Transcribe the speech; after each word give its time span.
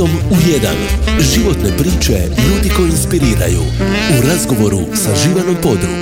subotom 0.00 0.16
u 0.30 0.34
1. 0.34 1.22
Životne 1.34 1.76
priče 1.78 2.12
ljudi 2.12 2.70
koji 2.76 2.90
inspiriraju. 2.90 3.60
U 4.18 4.28
razgovoru 4.28 4.78
sa 4.94 5.10
Živanom 5.14 5.56
Podrug. 5.62 6.00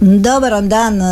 Dobar 0.00 0.52
vam 0.52 0.68
dan 0.68 1.02
e, 1.02 1.04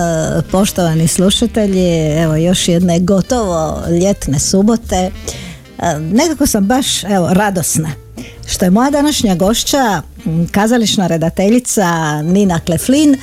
poštovani 0.51 1.09
slušatelji, 1.09 1.89
evo 2.23 2.37
još 2.37 2.69
jedne 2.69 3.01
gotovo 3.01 3.83
ljetne 4.01 4.39
subote. 4.39 4.97
E, 4.97 5.11
nekako 6.13 6.47
sam 6.47 6.67
baš 6.67 7.05
evo 7.05 7.29
radosna 7.33 7.91
što 8.47 8.65
je 8.65 8.71
moja 8.71 8.91
današnja 8.91 9.35
gošća 9.35 10.03
kazališna 10.51 11.07
redateljica 11.07 12.23
Nina 12.23 12.61
Kleflin. 12.61 13.17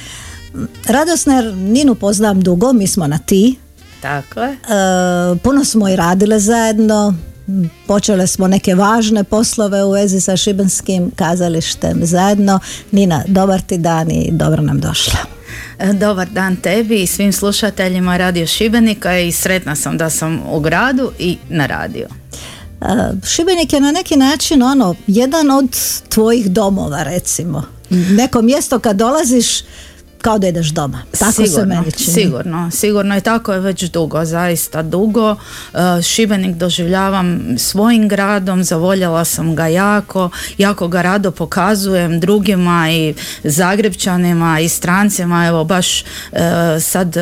Radosna 0.88 1.42
Ninu 1.42 1.96
poznam 1.96 2.42
dugo, 2.42 2.74
mi 2.74 2.88
smo 2.88 3.08
na 3.08 3.18
ti. 3.18 3.56
Tako 4.04 4.40
je. 4.40 4.52
E, 4.52 4.58
puno 5.44 5.66
smo 5.66 5.90
i 5.90 5.96
radile 5.96 6.40
zajedno, 6.40 7.16
počele 7.88 8.28
smo 8.28 8.48
neke 8.48 8.76
važne 8.76 9.24
poslove 9.24 9.84
u 9.84 9.92
vezi 9.92 10.22
sa 10.22 10.38
Šibenskim 10.38 11.12
kazalištem 11.16 12.00
zajedno. 12.02 12.60
Nina, 12.92 13.24
dobar 13.28 13.62
ti 13.62 13.78
dan 13.78 14.12
i 14.12 14.30
dobro 14.32 14.62
nam 14.62 14.80
došla. 14.80 15.20
E, 15.80 15.94
dobar 15.94 16.30
dan 16.30 16.56
tebi 16.56 17.02
i 17.02 17.08
svim 17.08 17.34
slušateljima 17.34 18.18
Radio 18.18 18.48
Šibenika 18.48 19.20
i 19.20 19.32
sretna 19.32 19.76
sam 19.76 19.98
da 19.98 20.10
sam 20.10 20.42
u 20.52 20.60
gradu 20.60 21.12
i 21.20 21.38
na 21.50 21.66
radio. 21.66 22.08
E, 22.82 22.86
Šibenik 23.28 23.74
je 23.74 23.80
na 23.80 23.92
neki 23.92 24.16
način 24.16 24.64
ono 24.64 24.96
jedan 25.08 25.52
od 25.52 25.78
tvojih 26.10 26.52
domova 26.52 27.04
recimo. 27.04 27.64
Neko 27.90 28.42
mjesto 28.42 28.80
kad 28.80 28.96
dolaziš 28.96 29.48
kao 30.24 30.40
da 30.40 30.48
ideš 30.48 30.68
doma. 30.68 31.02
Tako 31.20 31.32
sigurno, 31.32 31.60
se 31.60 31.66
meni 31.66 31.92
čini. 31.92 32.14
Sigurno, 32.14 32.72
sigurno 32.72 33.18
i 33.18 33.22
tako 33.22 33.54
je 33.54 33.60
već 33.60 33.84
dugo, 33.84 34.26
zaista 34.26 34.82
dugo. 34.82 35.32
Uh, 35.32 35.80
Šibenik 36.04 36.56
doživljavam 36.56 37.56
svojim 37.58 38.08
gradom, 38.08 38.64
zavoljela 38.64 39.26
sam 39.26 39.56
ga 39.56 39.68
jako, 39.68 40.30
jako 40.58 40.88
ga 40.88 41.02
rado 41.02 41.32
pokazujem 41.32 42.20
drugima 42.20 42.92
i 42.92 43.14
Zagrebčanima 43.44 44.60
i 44.60 44.70
strancima. 44.70 45.46
Evo 45.48 45.64
baš 45.64 46.02
uh, 46.02 46.40
sad 46.82 47.16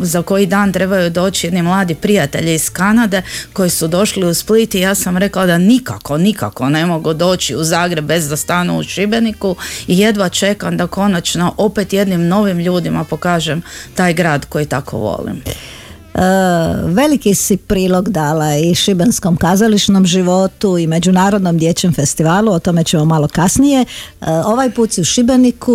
za 0.00 0.22
koji 0.22 0.46
dan 0.46 0.72
trebaju 0.72 1.10
doći 1.10 1.46
jedni 1.46 1.62
mladi 1.62 1.94
prijatelji 1.94 2.54
iz 2.54 2.70
Kanade 2.70 3.22
koji 3.52 3.70
su 3.70 3.88
došli 3.88 4.26
u 4.26 4.34
Split 4.34 4.74
i 4.74 4.80
ja 4.80 4.94
sam 4.94 5.16
rekla 5.16 5.46
da 5.46 5.58
nikako, 5.58 6.18
nikako 6.18 6.68
ne 6.68 6.86
mogu 6.86 7.14
doći 7.14 7.56
u 7.56 7.64
Zagreb 7.64 8.04
bez 8.04 8.28
da 8.28 8.36
stanu 8.36 8.78
u 8.78 8.82
Šibeniku 8.82 9.56
i 9.86 9.98
jedva 9.98 10.28
čekam 10.28 10.76
da 10.76 10.86
konačno 10.86 11.54
opet 11.56 11.92
jednim 11.92 12.29
novim 12.30 12.58
ljudima 12.58 13.04
pokažem 13.04 13.62
taj 13.94 14.12
grad 14.14 14.46
koji 14.46 14.66
tako 14.66 14.98
volim. 14.98 15.42
E, 16.14 16.20
veliki 16.84 17.34
si 17.34 17.56
prilog 17.56 18.08
dala 18.08 18.56
i 18.56 18.74
šibenskom 18.74 19.36
kazališnom 19.36 20.06
životu 20.06 20.78
i 20.78 20.86
međunarodnom 20.86 21.58
dječjem 21.58 21.92
festivalu, 21.92 22.52
o 22.52 22.58
tome 22.58 22.84
ćemo 22.84 23.04
malo 23.04 23.28
kasnije. 23.28 23.80
E, 23.80 23.86
ovaj 24.30 24.70
put 24.70 24.92
si 24.92 25.00
u 25.00 25.04
Šibeniku, 25.04 25.72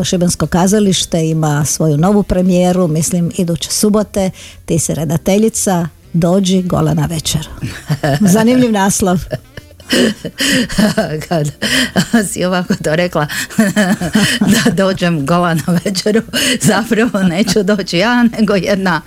e, 0.00 0.04
Šibensko 0.04 0.46
kazalište 0.46 1.28
ima 1.28 1.64
svoju 1.64 1.96
novu 1.96 2.22
premijeru, 2.22 2.88
mislim 2.88 3.32
iduće 3.36 3.70
subote, 3.70 4.30
ti 4.66 4.78
si 4.78 4.94
redateljica, 4.94 5.88
dođi 6.12 6.62
gola 6.62 6.94
na 6.94 7.06
večer. 7.06 7.48
Zanimljiv 8.34 8.72
naslov. 8.72 9.18
kad 11.28 11.50
si 12.32 12.44
ovako 12.44 12.74
to 12.84 12.96
rekla 12.96 13.26
da 14.64 14.70
dođem 14.70 15.26
gola 15.26 15.54
na 15.54 15.78
večeru 15.84 16.22
zapravo 16.70 17.22
neću 17.22 17.62
doći 17.62 17.98
ja 17.98 18.22
nego 18.38 18.54
jedna 18.54 19.00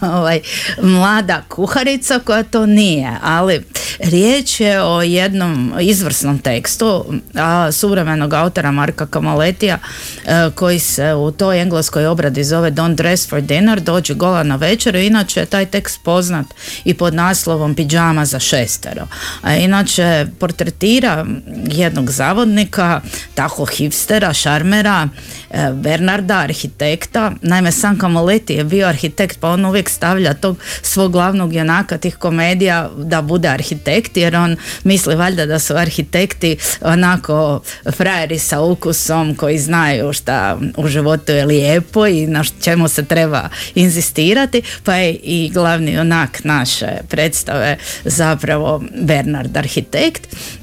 ovaj, 0.00 0.40
mlada 0.82 1.42
kuharica 1.48 2.18
koja 2.18 2.42
to 2.42 2.66
nije 2.66 3.12
ali 3.22 3.64
riječ 3.98 4.60
je 4.60 4.82
o 4.82 5.02
jednom 5.02 5.74
izvrsnom 5.80 6.38
tekstu 6.38 7.04
a, 7.34 7.72
suvremenog 7.72 8.34
autora 8.34 8.70
Marka 8.70 9.06
Kamaletija 9.06 9.78
e, 10.24 10.50
koji 10.54 10.78
se 10.78 11.14
u 11.14 11.30
toj 11.30 11.62
engleskoj 11.62 12.06
obradi 12.06 12.44
zove 12.44 12.70
Don't 12.70 12.94
dress 12.94 13.28
for 13.28 13.40
dinner 13.40 13.80
dođi 13.80 14.14
gola 14.14 14.42
na 14.42 14.56
večeru 14.56 14.98
inače 14.98 15.40
je 15.40 15.46
taj 15.46 15.66
tekst 15.66 16.00
poznat 16.02 16.46
i 16.84 16.94
pod 16.94 17.14
naslovom 17.14 17.74
Pidžama 17.74 18.24
za 18.24 18.38
šestero. 18.38 19.06
A 19.42 19.54
inače 19.54 20.25
portretira 20.38 21.26
jednog 21.66 22.10
zavodnika, 22.10 23.00
tako 23.34 23.64
hipstera, 23.64 24.32
šarmera, 24.32 25.08
e, 25.50 25.72
Bernarda, 25.72 26.38
arhitekta. 26.38 27.32
Naime, 27.42 27.72
San 27.72 27.98
Kamoleti 27.98 28.54
je 28.54 28.64
bio 28.64 28.86
arhitekt, 28.86 29.40
pa 29.40 29.48
on 29.48 29.64
uvijek 29.64 29.88
stavlja 29.88 30.34
tog 30.34 30.58
svog 30.82 31.12
glavnog 31.12 31.54
junaka 31.54 31.98
tih 31.98 32.16
komedija 32.16 32.90
da 32.96 33.22
bude 33.22 33.48
arhitekt, 33.48 34.16
jer 34.16 34.36
on 34.36 34.56
misli 34.84 35.14
valjda 35.14 35.46
da 35.46 35.58
su 35.58 35.74
arhitekti 35.76 36.56
onako 36.80 37.60
frajeri 37.96 38.38
sa 38.38 38.60
ukusom 38.60 39.34
koji 39.34 39.58
znaju 39.58 40.12
šta 40.12 40.58
u 40.76 40.88
životu 40.88 41.32
je 41.32 41.46
lijepo 41.46 42.06
i 42.06 42.26
na 42.26 42.44
čemu 42.60 42.88
se 42.88 43.04
treba 43.04 43.48
inzistirati, 43.74 44.62
pa 44.84 44.94
je 44.94 45.12
i 45.12 45.50
glavni 45.54 45.98
onak 45.98 46.44
naše 46.44 46.88
predstave 47.08 47.76
zapravo 48.04 48.82
Bernard 49.00 49.56
arhitekt 49.56 50.15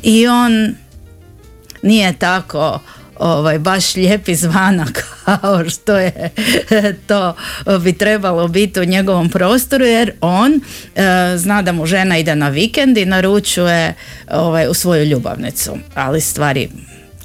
i 0.04 0.28
on 0.28 0.76
nije 1.82 2.14
tako 2.14 2.80
ovaj, 3.20 3.60
baš 3.60 3.96
lijep 3.96 4.30
izvana 4.30 4.86
kao 5.26 5.70
što 5.70 5.98
je 5.98 6.30
to 7.08 7.36
bi 7.80 7.98
trebalo 7.98 8.48
biti 8.48 8.80
u 8.80 8.86
njegovom 8.86 9.30
prostoru 9.30 9.86
jer 9.86 10.12
on 10.22 10.52
e, 10.96 11.38
zna 11.38 11.62
da 11.62 11.72
mu 11.72 11.86
žena 11.86 12.18
ide 12.18 12.36
na 12.36 12.50
vikend 12.50 12.98
i 12.98 13.06
naručuje 13.06 13.94
ovaj, 14.32 14.68
u 14.68 14.74
svoju 14.74 15.06
ljubavnicu 15.06 15.78
ali 15.96 16.22
stvari 16.22 16.70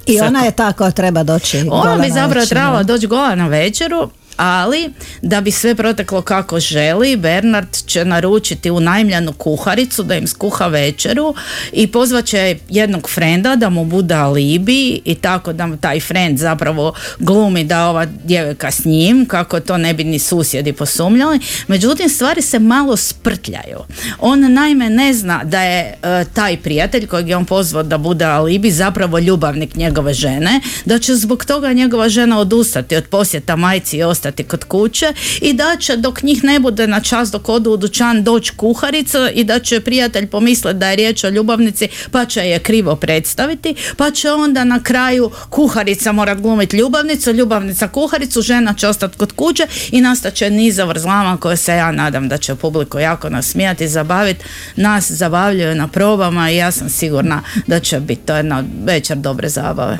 i 0.05 0.19
ona 0.19 0.45
je 0.45 0.51
tako 0.51 0.91
treba 0.91 1.23
doći 1.23 1.65
ona 1.69 1.97
bi 1.97 2.11
zapravo 2.11 2.45
trebala 2.45 2.83
doći 2.83 3.07
gola 3.07 3.35
na 3.35 3.47
večeru 3.47 4.09
ali 4.39 4.89
da 5.21 5.41
bi 5.41 5.51
sve 5.51 5.75
proteklo 5.75 6.21
kako 6.21 6.59
želi, 6.59 7.17
Bernard 7.17 7.67
će 7.85 8.05
naručiti 8.05 8.71
unajmljenu 8.71 9.33
kuharicu 9.33 10.03
da 10.03 10.15
im 10.15 10.27
skuha 10.27 10.67
večeru 10.67 11.35
i 11.71 11.87
pozvat 11.87 12.25
će 12.25 12.57
jednog 12.69 13.09
frenda 13.09 13.55
da 13.55 13.69
mu 13.69 13.85
bude 13.85 14.15
alibi 14.15 15.01
i 15.05 15.15
tako 15.15 15.53
da 15.53 15.77
taj 15.81 15.99
frend 15.99 16.37
zapravo 16.37 16.93
glumi 17.19 17.63
da 17.63 17.87
ova 17.87 18.05
djevojka 18.23 18.71
s 18.71 18.85
njim, 18.85 19.25
kako 19.25 19.59
to 19.59 19.77
ne 19.77 19.93
bi 19.93 20.03
ni 20.03 20.19
susjedi 20.19 20.73
posumnjali. 20.73 21.39
Međutim, 21.67 22.09
stvari 22.09 22.41
se 22.41 22.59
malo 22.59 22.97
sprtljaju. 22.97 23.79
On 24.19 24.53
naime 24.53 24.89
ne 24.89 25.13
zna 25.13 25.43
da 25.43 25.61
je 25.61 25.79
e, 26.03 26.25
taj 26.33 26.57
prijatelj 26.57 27.07
kojeg 27.07 27.29
je 27.29 27.37
on 27.37 27.45
pozvao 27.45 27.83
da 27.83 27.97
bude 27.97 28.25
alibi 28.25 28.71
zapravo 28.71 29.19
ljubavnik 29.19 29.75
njegove 29.75 30.13
žene, 30.13 30.61
da 30.85 30.99
će 30.99 31.15
zbog 31.15 31.45
toga 31.45 31.73
njegova 31.73 32.09
žena 32.09 32.39
odustati 32.39 32.95
od 32.95 33.07
posjeta 33.07 33.55
majci 33.55 33.97
i 33.97 34.03
ostati 34.03 34.28
kod 34.31 34.63
kuće 34.63 35.13
i 35.41 35.53
da 35.53 35.77
će 35.79 35.95
dok 35.95 36.23
njih 36.23 36.43
ne 36.43 36.59
bude 36.59 36.87
na 36.87 36.99
čas 36.99 37.31
dok 37.31 37.49
odu 37.49 37.71
u 37.71 37.77
dućan 37.77 38.23
doći 38.23 38.51
kuharica 38.55 39.29
i 39.29 39.43
da 39.43 39.59
će 39.59 39.79
prijatelj 39.79 40.27
pomisliti 40.27 40.77
da 40.79 40.89
je 40.89 40.95
riječ 40.95 41.23
o 41.23 41.29
ljubavnici 41.29 41.87
pa 42.11 42.25
će 42.25 42.41
je 42.41 42.59
krivo 42.59 42.95
predstaviti 42.95 43.75
pa 43.97 44.11
će 44.11 44.31
onda 44.31 44.63
na 44.63 44.83
kraju 44.83 45.31
kuharica 45.49 46.11
morat 46.11 46.37
glumiti 46.41 46.77
ljubavnicu, 46.77 47.31
ljubavnica 47.31 47.87
kuharicu, 47.87 48.41
žena 48.41 48.73
će 48.73 48.87
ostati 48.87 49.17
kod 49.17 49.31
kuće 49.31 49.67
i 49.91 50.01
nastat 50.01 50.33
će 50.33 50.49
niz 50.49 50.75
zavrzlama 50.75 51.37
koje 51.37 51.57
se 51.57 51.75
ja 51.75 51.91
nadam 51.91 52.29
da 52.29 52.37
će 52.37 52.55
publiku 52.55 52.99
jako 52.99 53.29
nasmijati 53.29 53.83
i 53.83 53.87
zabaviti. 53.87 54.45
Nas 54.75 55.11
zabavljaju 55.11 55.75
na 55.75 55.87
probama 55.87 56.51
i 56.51 56.55
ja 56.55 56.71
sam 56.71 56.89
sigurna 56.89 57.41
da 57.67 57.79
će 57.79 57.99
biti 57.99 58.21
to 58.25 58.35
jedna 58.35 58.63
večer 58.85 59.17
dobre 59.17 59.49
zabave 59.49 59.97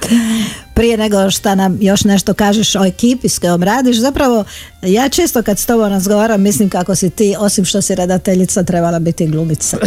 prije 0.79 0.97
nego 0.97 1.31
što 1.31 1.55
nam 1.55 1.77
još 1.81 2.03
nešto 2.03 2.33
kažeš 2.33 2.75
o 2.75 2.85
ekipi 2.85 3.29
s 3.29 3.39
kojom 3.39 3.63
radiš, 3.63 3.97
zapravo 3.97 4.43
ja 4.81 5.09
često 5.09 5.43
kad 5.43 5.59
s 5.59 5.65
tobom 5.65 5.89
razgovaram 5.89 6.41
mislim 6.41 6.69
kako 6.69 6.95
si 6.95 7.09
ti, 7.09 7.35
osim 7.39 7.65
što 7.65 7.81
si 7.81 7.95
redateljica, 7.95 8.63
trebala 8.63 8.99
biti 8.99 9.27
glumica. 9.27 9.77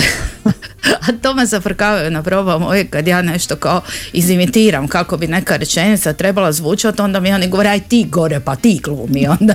A 1.08 1.12
to 1.22 1.34
me 1.34 1.46
zafrkavaju 1.46 2.10
na 2.10 2.22
probama 2.22 2.68
uvijek 2.68 2.90
kad 2.90 3.08
ja 3.08 3.22
nešto 3.22 3.56
kao 3.56 3.80
izimitiram 4.12 4.88
kako 4.88 5.16
bi 5.16 5.26
neka 5.26 5.56
rečenica 5.56 6.12
trebala 6.12 6.52
zvučati, 6.52 7.02
onda 7.02 7.20
mi 7.20 7.32
oni 7.32 7.48
govore 7.48 7.68
aj 7.68 7.80
ti 7.80 8.06
gore 8.10 8.40
pa 8.40 8.56
ti 8.56 8.80
glumi 8.84 9.26
onda, 9.40 9.54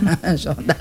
onda 0.58 0.74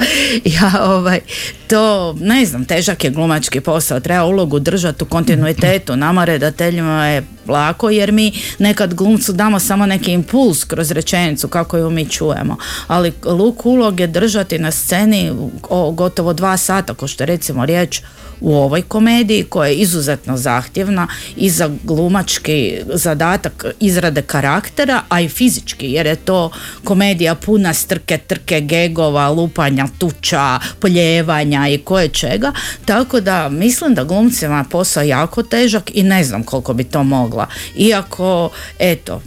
ja 0.44 0.84
ovaj 0.84 1.20
to 1.68 2.14
ne 2.20 2.44
znam, 2.44 2.64
težak 2.64 3.04
je 3.04 3.10
glumački 3.10 3.60
posao, 3.60 4.00
treba 4.00 4.24
ulogu 4.24 4.58
držati 4.58 5.04
u 5.04 5.06
kontinuitetu, 5.06 5.96
nama 5.96 6.24
redateljima 6.24 7.06
je 7.06 7.22
lako 7.48 7.90
jer 7.90 8.12
mi 8.12 8.32
nekad 8.58 8.94
glumcu 8.94 9.32
damo 9.32 9.58
samo 9.58 9.86
neki 9.86 10.12
impuls 10.12 10.64
kroz 10.64 10.90
rečenicu 10.90 11.48
kako 11.48 11.76
ju 11.76 11.90
mi 11.90 12.08
čujemo, 12.08 12.56
ali 12.86 13.12
luk 13.24 13.66
ulog 13.66 14.00
je 14.00 14.06
držati 14.46 14.58
na 14.58 14.70
sceni 14.70 15.32
o 15.68 15.90
gotovo 15.90 16.32
dva 16.32 16.56
sata, 16.56 16.94
ko 16.94 17.06
što 17.08 17.22
je 17.22 17.26
recimo 17.26 17.66
riječ 17.66 18.00
u 18.40 18.54
ovoj 18.54 18.82
komediji 18.82 19.44
koja 19.44 19.68
je 19.68 19.74
izuzetno 19.74 20.36
zahtjevna 20.36 21.08
i 21.36 21.50
za 21.50 21.70
glumački 21.82 22.80
zadatak 22.94 23.64
izrade 23.80 24.22
karaktera, 24.22 25.02
a 25.08 25.20
i 25.20 25.28
fizički 25.28 25.86
jer 25.92 26.06
je 26.06 26.16
to 26.16 26.50
komedija 26.84 27.34
puna 27.34 27.74
strke, 27.74 28.18
trke, 28.18 28.60
gegova, 28.60 29.28
lupanja, 29.28 29.86
tuča, 29.98 30.58
poljevanja 30.80 31.68
i 31.68 31.78
koje 31.78 32.08
čega, 32.08 32.52
tako 32.84 33.20
da 33.20 33.48
mislim 33.48 33.94
da 33.94 34.04
glumcima 34.04 34.64
posao 34.70 35.02
jako 35.02 35.42
težak 35.42 35.90
i 35.94 36.02
ne 36.02 36.24
znam 36.24 36.42
koliko 36.42 36.74
bi 36.74 36.84
to 36.84 37.04
mogla. 37.04 37.46
Iako, 37.76 38.50
eto, 38.78 39.22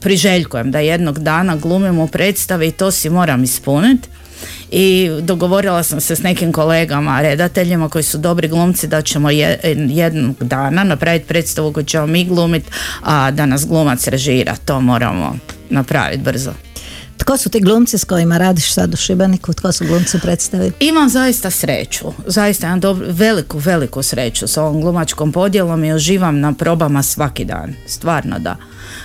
priželjkujem 0.00 0.70
da 0.70 0.78
jednog 0.78 1.18
dana 1.18 1.56
glumim 1.56 1.98
u 1.98 2.08
i 2.68 2.72
to 2.72 2.90
si 2.90 3.10
moram 3.10 3.44
ispuniti 3.44 4.08
i 4.70 5.10
dogovorila 5.22 5.82
sam 5.82 6.00
se 6.00 6.16
s 6.16 6.22
nekim 6.22 6.52
kolegama, 6.52 7.20
redateljima 7.20 7.88
koji 7.88 8.04
su 8.04 8.18
dobri 8.18 8.48
glumci 8.48 8.86
da 8.86 9.02
ćemo 9.02 9.30
jednog 9.88 10.36
dana 10.40 10.84
napraviti 10.84 11.26
predstavu 11.26 11.72
koju 11.72 11.84
ćemo 11.84 12.06
mi 12.06 12.24
glumiti, 12.24 12.70
a 13.02 13.30
da 13.30 13.46
nas 13.46 13.66
glumac 13.66 14.06
režira. 14.06 14.56
To 14.64 14.80
moramo 14.80 15.36
napraviti 15.70 16.22
brzo. 16.22 16.69
Tko 17.20 17.36
su 17.36 17.48
ti 17.48 17.60
glumci 17.60 17.98
s 17.98 18.04
kojima 18.04 18.38
radiš 18.38 18.72
sad 18.72 18.94
u 18.94 18.96
Šibeniku? 18.96 19.52
Tko 19.52 19.72
su 19.72 19.84
glumci 19.84 20.18
predstavi? 20.18 20.72
Imam 20.80 21.08
zaista 21.08 21.50
sreću. 21.50 22.04
Zaista 22.26 22.66
imam 22.66 22.80
dobru, 22.80 23.06
veliku, 23.08 23.58
veliku 23.58 24.02
sreću 24.02 24.48
s 24.48 24.56
ovom 24.56 24.80
glumačkom 24.80 25.32
podjelom 25.32 25.84
i 25.84 25.92
uživam 25.92 26.40
na 26.40 26.52
probama 26.52 27.02
svaki 27.02 27.44
dan. 27.44 27.74
Stvarno 27.86 28.38
da. 28.38 28.56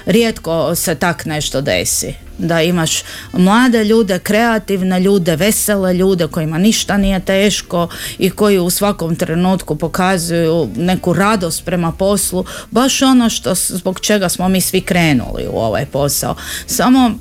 Rijetko 0.05 0.75
se 0.75 0.95
tak 0.95 1.25
nešto 1.25 1.61
desi. 1.61 2.13
Da 2.37 2.61
imaš 2.61 3.03
mlade 3.33 3.83
ljude, 3.83 4.19
kreativne 4.19 4.99
ljude, 4.99 5.35
vesele 5.35 5.93
ljude 5.93 6.27
kojima 6.27 6.57
ništa 6.57 6.97
nije 6.97 7.19
teško 7.19 7.87
i 8.17 8.29
koji 8.29 8.59
u 8.59 8.69
svakom 8.69 9.15
trenutku 9.15 9.75
pokazuju 9.75 10.69
neku 10.75 11.13
radost 11.13 11.65
prema 11.65 11.91
poslu. 11.91 12.45
Baš 12.71 13.01
ono 13.01 13.29
što 13.29 13.53
zbog 13.55 13.99
čega 13.99 14.29
smo 14.29 14.49
mi 14.49 14.61
svi 14.61 14.81
krenuli 14.81 15.47
u 15.51 15.57
ovaj 15.57 15.85
posao. 15.85 16.35
Samo 16.67 17.11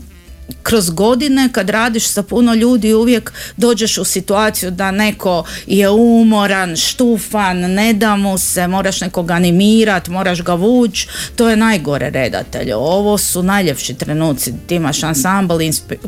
kroz 0.64 0.90
godine 0.90 1.48
kad 1.52 1.70
radiš 1.70 2.06
sa 2.06 2.22
puno 2.22 2.54
ljudi 2.54 2.94
uvijek 2.94 3.32
dođeš 3.56 3.98
u 3.98 4.04
situaciju 4.04 4.70
da 4.70 4.90
neko 4.90 5.44
je 5.66 5.90
umoran, 5.90 6.76
štufan, 6.76 7.58
ne 7.58 7.92
da 7.92 8.16
mu 8.16 8.38
se, 8.38 8.66
moraš 8.68 9.00
nekog 9.00 9.30
animirat, 9.30 10.08
moraš 10.08 10.42
ga 10.42 10.54
vući, 10.54 11.08
to 11.36 11.50
je 11.50 11.56
najgore 11.56 12.10
redatelj. 12.10 12.72
Ovo 12.72 13.18
su 13.18 13.42
najljepši 13.42 13.94
trenuci, 13.94 14.52
ti 14.66 14.74
imaš 14.74 15.02
ansambl 15.02 15.54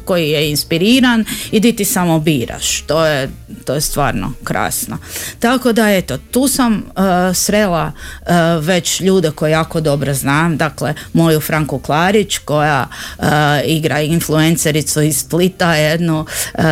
koji 0.04 0.30
je 0.30 0.50
inspiriran 0.50 1.24
i 1.50 1.60
di 1.60 1.76
ti 1.76 1.84
samo 1.84 2.18
biraš. 2.18 2.80
To 2.80 3.06
je, 3.06 3.30
to 3.64 3.74
je 3.74 3.80
stvarno 3.80 4.32
krasno. 4.44 4.98
Tako 5.38 5.72
da 5.72 5.90
eto, 5.90 6.18
tu 6.18 6.48
sam 6.48 6.74
uh, 6.74 7.36
srela 7.36 7.92
uh, 8.20 8.28
već 8.64 9.00
ljude 9.00 9.30
koje 9.30 9.50
jako 9.50 9.80
dobro 9.80 10.14
znam, 10.14 10.56
dakle 10.56 10.94
moju 11.12 11.40
Franku 11.40 11.78
Klarić 11.78 12.38
koja 12.38 12.88
uh, 13.18 13.24
igra 13.66 14.00
influencericu 14.46 15.02
iz 15.02 15.18
Splita, 15.18 15.74
jednu 15.74 16.26
e, 16.54 16.62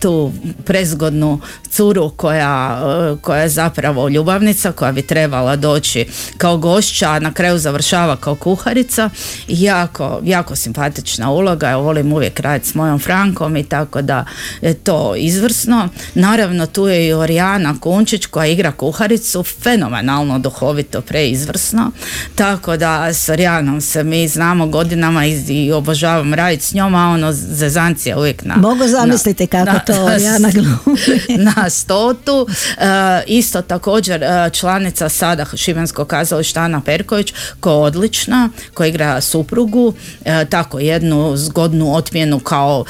tu 0.00 0.32
prezgodnu 0.64 1.40
curu 1.70 2.10
koja, 2.16 2.80
e, 3.12 3.16
koja 3.22 3.42
je 3.42 3.48
zapravo 3.48 4.08
ljubavnica 4.08 4.72
koja 4.72 4.92
bi 4.92 5.02
trebala 5.02 5.56
doći 5.56 6.06
kao 6.38 6.56
gošća, 6.56 7.10
a 7.10 7.18
na 7.18 7.32
kraju 7.32 7.58
završava 7.58 8.16
kao 8.16 8.34
kuharica. 8.34 9.10
Jako, 9.48 10.20
jako 10.24 10.56
simpatična 10.56 11.30
uloga, 11.30 11.68
ja 11.68 11.76
volim 11.76 12.12
uvijek 12.12 12.40
raditi 12.40 12.68
s 12.68 12.74
mojom 12.74 12.98
Frankom 12.98 13.56
i 13.56 13.64
tako 13.64 14.02
da 14.02 14.24
je 14.60 14.74
to 14.74 15.14
izvrsno. 15.16 15.88
Naravno 16.14 16.66
tu 16.66 16.88
je 16.88 17.08
i 17.08 17.12
Orijana 17.12 17.80
Kunčić 17.80 18.26
koja 18.26 18.46
igra 18.46 18.72
kuharicu, 18.72 19.42
fenomenalno 19.42 20.38
duhovito, 20.38 21.00
preizvrsno. 21.00 21.90
Tako 22.34 22.76
da 22.76 23.12
s 23.12 23.28
Orijanom 23.28 23.80
se 23.80 24.04
mi 24.04 24.28
znamo 24.28 24.66
godinama 24.66 25.26
i, 25.26 25.44
i 25.48 25.72
obožavam 25.72 26.34
raditi 26.34 26.64
s 26.64 26.74
njom, 26.74 26.94
a 26.96 27.08
ono 27.08 27.32
zezancija 27.32 28.18
uvijek 28.18 28.44
na... 28.44 28.56
Mogu 28.56 28.88
zamisliti 28.88 29.46
kako 29.46 29.72
na, 29.72 29.78
to 29.78 30.04
Orijana 30.04 30.50
glumi. 30.56 31.44
na 31.54 31.70
stotu. 31.70 32.46
E, 32.78 32.86
isto 33.26 33.62
također 33.62 34.22
e, 34.22 34.50
članica 34.52 35.08
sada 35.08 35.46
Šibenskog 35.54 36.08
kazališta 36.08 36.60
Ana 36.60 36.80
Perković 36.80 37.34
koja 37.60 37.72
je 37.72 37.78
odlična, 37.78 38.48
koja 38.74 38.86
igra 38.86 39.20
suprugu, 39.20 39.94
e, 40.24 40.44
tako 40.44 40.78
jednu 40.78 41.36
zgodnu 41.36 41.94
otmjenu 41.94 42.40
kao 42.40 42.84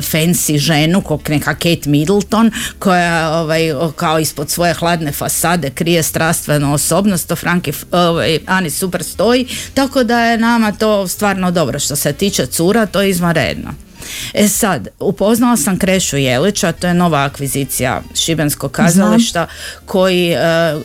fancy 0.00 0.58
ženu, 0.58 1.00
kao 1.00 1.18
neka 1.28 1.54
Kate 1.54 1.90
Middleton 1.90 2.50
koja 2.78 3.38
ovaj, 3.38 3.62
kao 3.96 4.18
ispod 4.18 4.50
svoje 4.50 4.74
hladne 4.74 5.12
fasade 5.12 5.70
krije 5.70 6.02
strastvenu 6.02 6.74
osobnost, 6.74 7.28
to 7.28 7.36
Franki 7.36 7.72
ovaj, 7.92 8.38
Ani 8.46 8.70
super 8.70 9.04
stoji, 9.04 9.46
tako 9.74 10.04
da 10.04 10.20
je 10.20 10.38
nama 10.38 10.72
to 10.72 11.08
stvarno 11.08 11.50
dobro 11.50 11.78
što 11.78 11.96
se 11.96 12.12
tiče 12.12 12.46
cura, 12.46 12.86
to 12.86 13.02
je 13.02 13.10
izvanredno. 13.10 13.41
E 14.34 14.48
sad, 14.48 14.88
upoznala 15.00 15.56
sam 15.56 15.78
Krešu 15.78 16.16
Jelića, 16.16 16.72
to 16.72 16.86
je 16.86 16.94
nova 16.94 17.24
akvizicija 17.24 18.02
Šibenskog 18.14 18.72
kazališta 18.72 19.46
koji 19.86 20.32
e, 20.32 20.38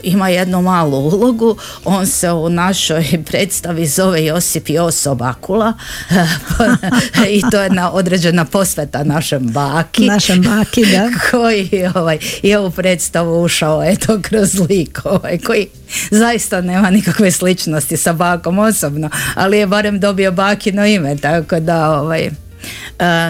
ima 0.04 0.30
jednu 0.30 0.62
malu 0.62 0.98
ulogu. 0.98 1.58
On 1.86 2.08
se 2.08 2.32
u 2.32 2.50
našoj 2.50 3.06
predstavi 3.26 3.86
zove 3.86 4.26
Josip 4.26 4.70
Joso 4.70 5.16
Bakula 5.16 5.74
i 7.30 7.42
to 7.52 7.58
je 7.58 7.64
jedna 7.64 7.92
određena 7.92 8.46
posveta 8.46 9.04
našem 9.04 9.48
baki. 9.48 10.06
Našem 10.06 10.42
baki, 10.42 10.86
da. 10.86 11.10
koji 11.32 11.70
ovaj, 11.96 12.18
je 12.44 12.60
u 12.60 12.72
predstavu 12.72 13.44
ušao 13.44 13.84
eto 13.84 14.20
kroz 14.22 14.60
lik 14.70 15.02
ovaj, 15.04 15.38
koji 15.38 15.68
zaista 16.12 16.62
nema 16.62 16.90
nikakve 16.90 17.32
sličnosti 17.32 17.98
sa 17.98 18.14
bakom 18.14 18.60
osobno, 18.60 19.10
ali 19.36 19.58
je 19.58 19.68
barem 19.68 20.00
dobio 20.00 20.32
bakino 20.32 20.86
ime, 20.86 21.18
tako 21.18 21.60
da 21.60 22.00
ovaj, 22.00 22.30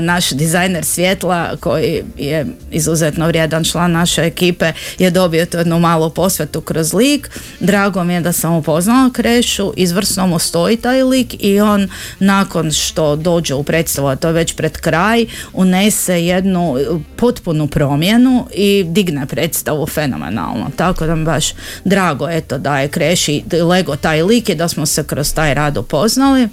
naš 0.01 0.29
dizajner 0.29 0.85
svjetla 0.85 1.55
koji 1.59 2.03
je 2.17 2.45
izuzetno 2.71 3.27
vrijedan 3.27 3.63
član 3.63 3.91
naše 3.91 4.21
ekipe 4.21 4.73
je 4.99 5.09
dobio 5.09 5.45
to 5.45 5.57
jednu 5.57 5.79
malu 5.79 6.09
posvetu 6.09 6.61
kroz 6.61 6.93
lik. 6.93 7.29
Drago 7.59 8.03
mi 8.03 8.13
je 8.13 8.21
da 8.21 8.31
sam 8.31 8.53
upoznala 8.53 9.09
Krešu, 9.13 9.73
izvrsno 9.75 10.27
mu 10.27 10.39
stoji 10.39 10.77
taj 10.77 11.03
lik 11.03 11.35
i 11.39 11.59
on 11.59 11.89
nakon 12.19 12.71
što 12.71 13.15
dođe 13.15 13.53
u 13.53 13.63
predstavu, 13.63 14.07
a 14.07 14.15
to 14.15 14.27
je 14.27 14.33
već 14.33 14.55
pred 14.55 14.77
kraj, 14.77 15.25
unese 15.53 16.25
jednu 16.25 16.77
potpunu 17.15 17.67
promjenu 17.67 18.47
i 18.53 18.83
digne 18.87 19.25
predstavu 19.25 19.87
fenomenalno. 19.87 20.69
Tako 20.75 21.05
da 21.05 21.15
mi 21.15 21.25
baš 21.25 21.53
drago 21.85 22.29
eto 22.29 22.57
da 22.57 22.79
je 22.79 22.87
Kreši 22.87 23.43
lego 23.61 23.95
taj 23.95 24.23
lik 24.23 24.49
i 24.49 24.55
da 24.55 24.67
smo 24.67 24.85
se 24.85 25.03
kroz 25.03 25.33
taj 25.33 25.53
rad 25.53 25.77
upoznali. 25.77 26.47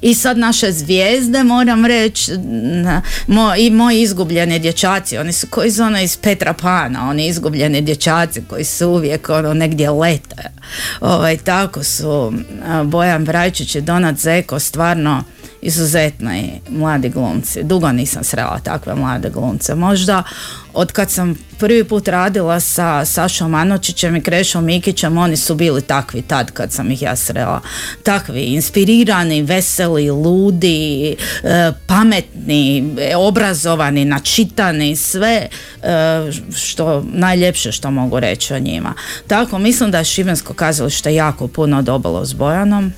I 0.00 0.14
sad 0.14 0.38
naše 0.38 0.72
zvijezde, 0.72 1.44
moram 1.44 1.86
reći, 1.86 2.32
i 3.58 3.70
moji 3.70 4.02
izgubljeni 4.02 4.58
dječaci, 4.58 5.18
oni 5.18 5.32
su 5.32 5.46
koji 5.50 5.70
su 5.70 5.82
ono 5.82 6.00
iz 6.00 6.16
Petra 6.16 6.52
Pana, 6.52 7.08
oni 7.08 7.26
izgubljeni 7.26 7.80
dječaci 7.80 8.42
koji 8.48 8.64
su 8.64 8.88
uvijek 8.88 9.28
ono 9.28 9.54
negdje 9.54 9.90
lete. 9.90 10.50
Ovaj, 11.00 11.36
tako 11.36 11.84
su 11.84 12.32
Bojan 12.84 13.24
Brajčić 13.24 13.74
i 13.74 13.80
Donat 13.80 14.16
Zeko 14.16 14.58
stvarno 14.58 15.24
izuzetni 15.62 16.60
mladi 16.70 17.08
glumci. 17.08 17.62
Dugo 17.62 17.92
nisam 17.92 18.24
srela 18.24 18.58
takve 18.64 18.94
mlade 18.94 19.30
glumce. 19.30 19.74
Možda 19.74 20.22
od 20.74 20.92
kad 20.92 21.10
sam 21.10 21.34
prvi 21.58 21.84
put 21.84 22.08
radila 22.08 22.60
sa 22.60 23.04
Sašom 23.04 23.54
Anočićem 23.54 24.16
i 24.16 24.20
Krešom 24.20 24.64
Mikićem, 24.64 25.18
oni 25.18 25.36
su 25.36 25.54
bili 25.54 25.82
takvi 25.82 26.22
tad 26.22 26.50
kad 26.50 26.72
sam 26.72 26.90
ih 26.90 27.02
ja 27.02 27.16
srela. 27.16 27.60
Takvi, 28.02 28.42
inspirirani, 28.42 29.42
veseli, 29.42 30.10
ludi, 30.10 31.16
e, 31.42 31.72
pametni, 31.86 32.94
obrazovani, 33.16 34.04
načitani, 34.04 34.96
sve 34.96 35.48
e, 35.82 35.88
što 36.56 37.04
najljepše 37.12 37.72
što 37.72 37.90
mogu 37.90 38.20
reći 38.20 38.54
o 38.54 38.58
njima. 38.58 38.94
Tako, 39.26 39.58
mislim 39.58 39.90
da 39.90 39.98
je 39.98 40.04
Šibensko 40.04 40.54
kazalište 40.54 41.14
jako 41.14 41.48
puno 41.48 41.82
dobilo 41.82 42.24
s 42.24 42.32
Bojanom. 42.32 42.92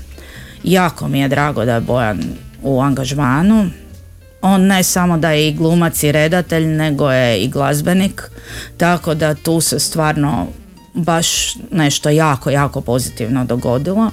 Jako 0.64 1.08
mi 1.08 1.20
je 1.20 1.28
drago 1.28 1.64
da 1.64 1.74
je 1.74 1.80
Bojan 1.80 2.20
u 2.62 2.80
angažmanu. 2.80 3.70
On 4.42 4.66
ne 4.66 4.82
samo 4.82 5.18
da 5.18 5.30
je 5.30 5.48
i 5.48 5.54
glumac 5.54 6.02
i 6.02 6.12
redatelj, 6.12 6.66
nego 6.66 7.10
je 7.10 7.42
i 7.42 7.48
glazbenik, 7.48 8.30
tako 8.76 9.14
da 9.14 9.34
tu 9.34 9.60
se 9.60 9.78
stvarno 9.78 10.46
baš 10.94 11.56
nešto 11.70 12.10
jako, 12.10 12.50
jako 12.50 12.80
pozitivno 12.80 13.44
dogodilo. 13.44 14.10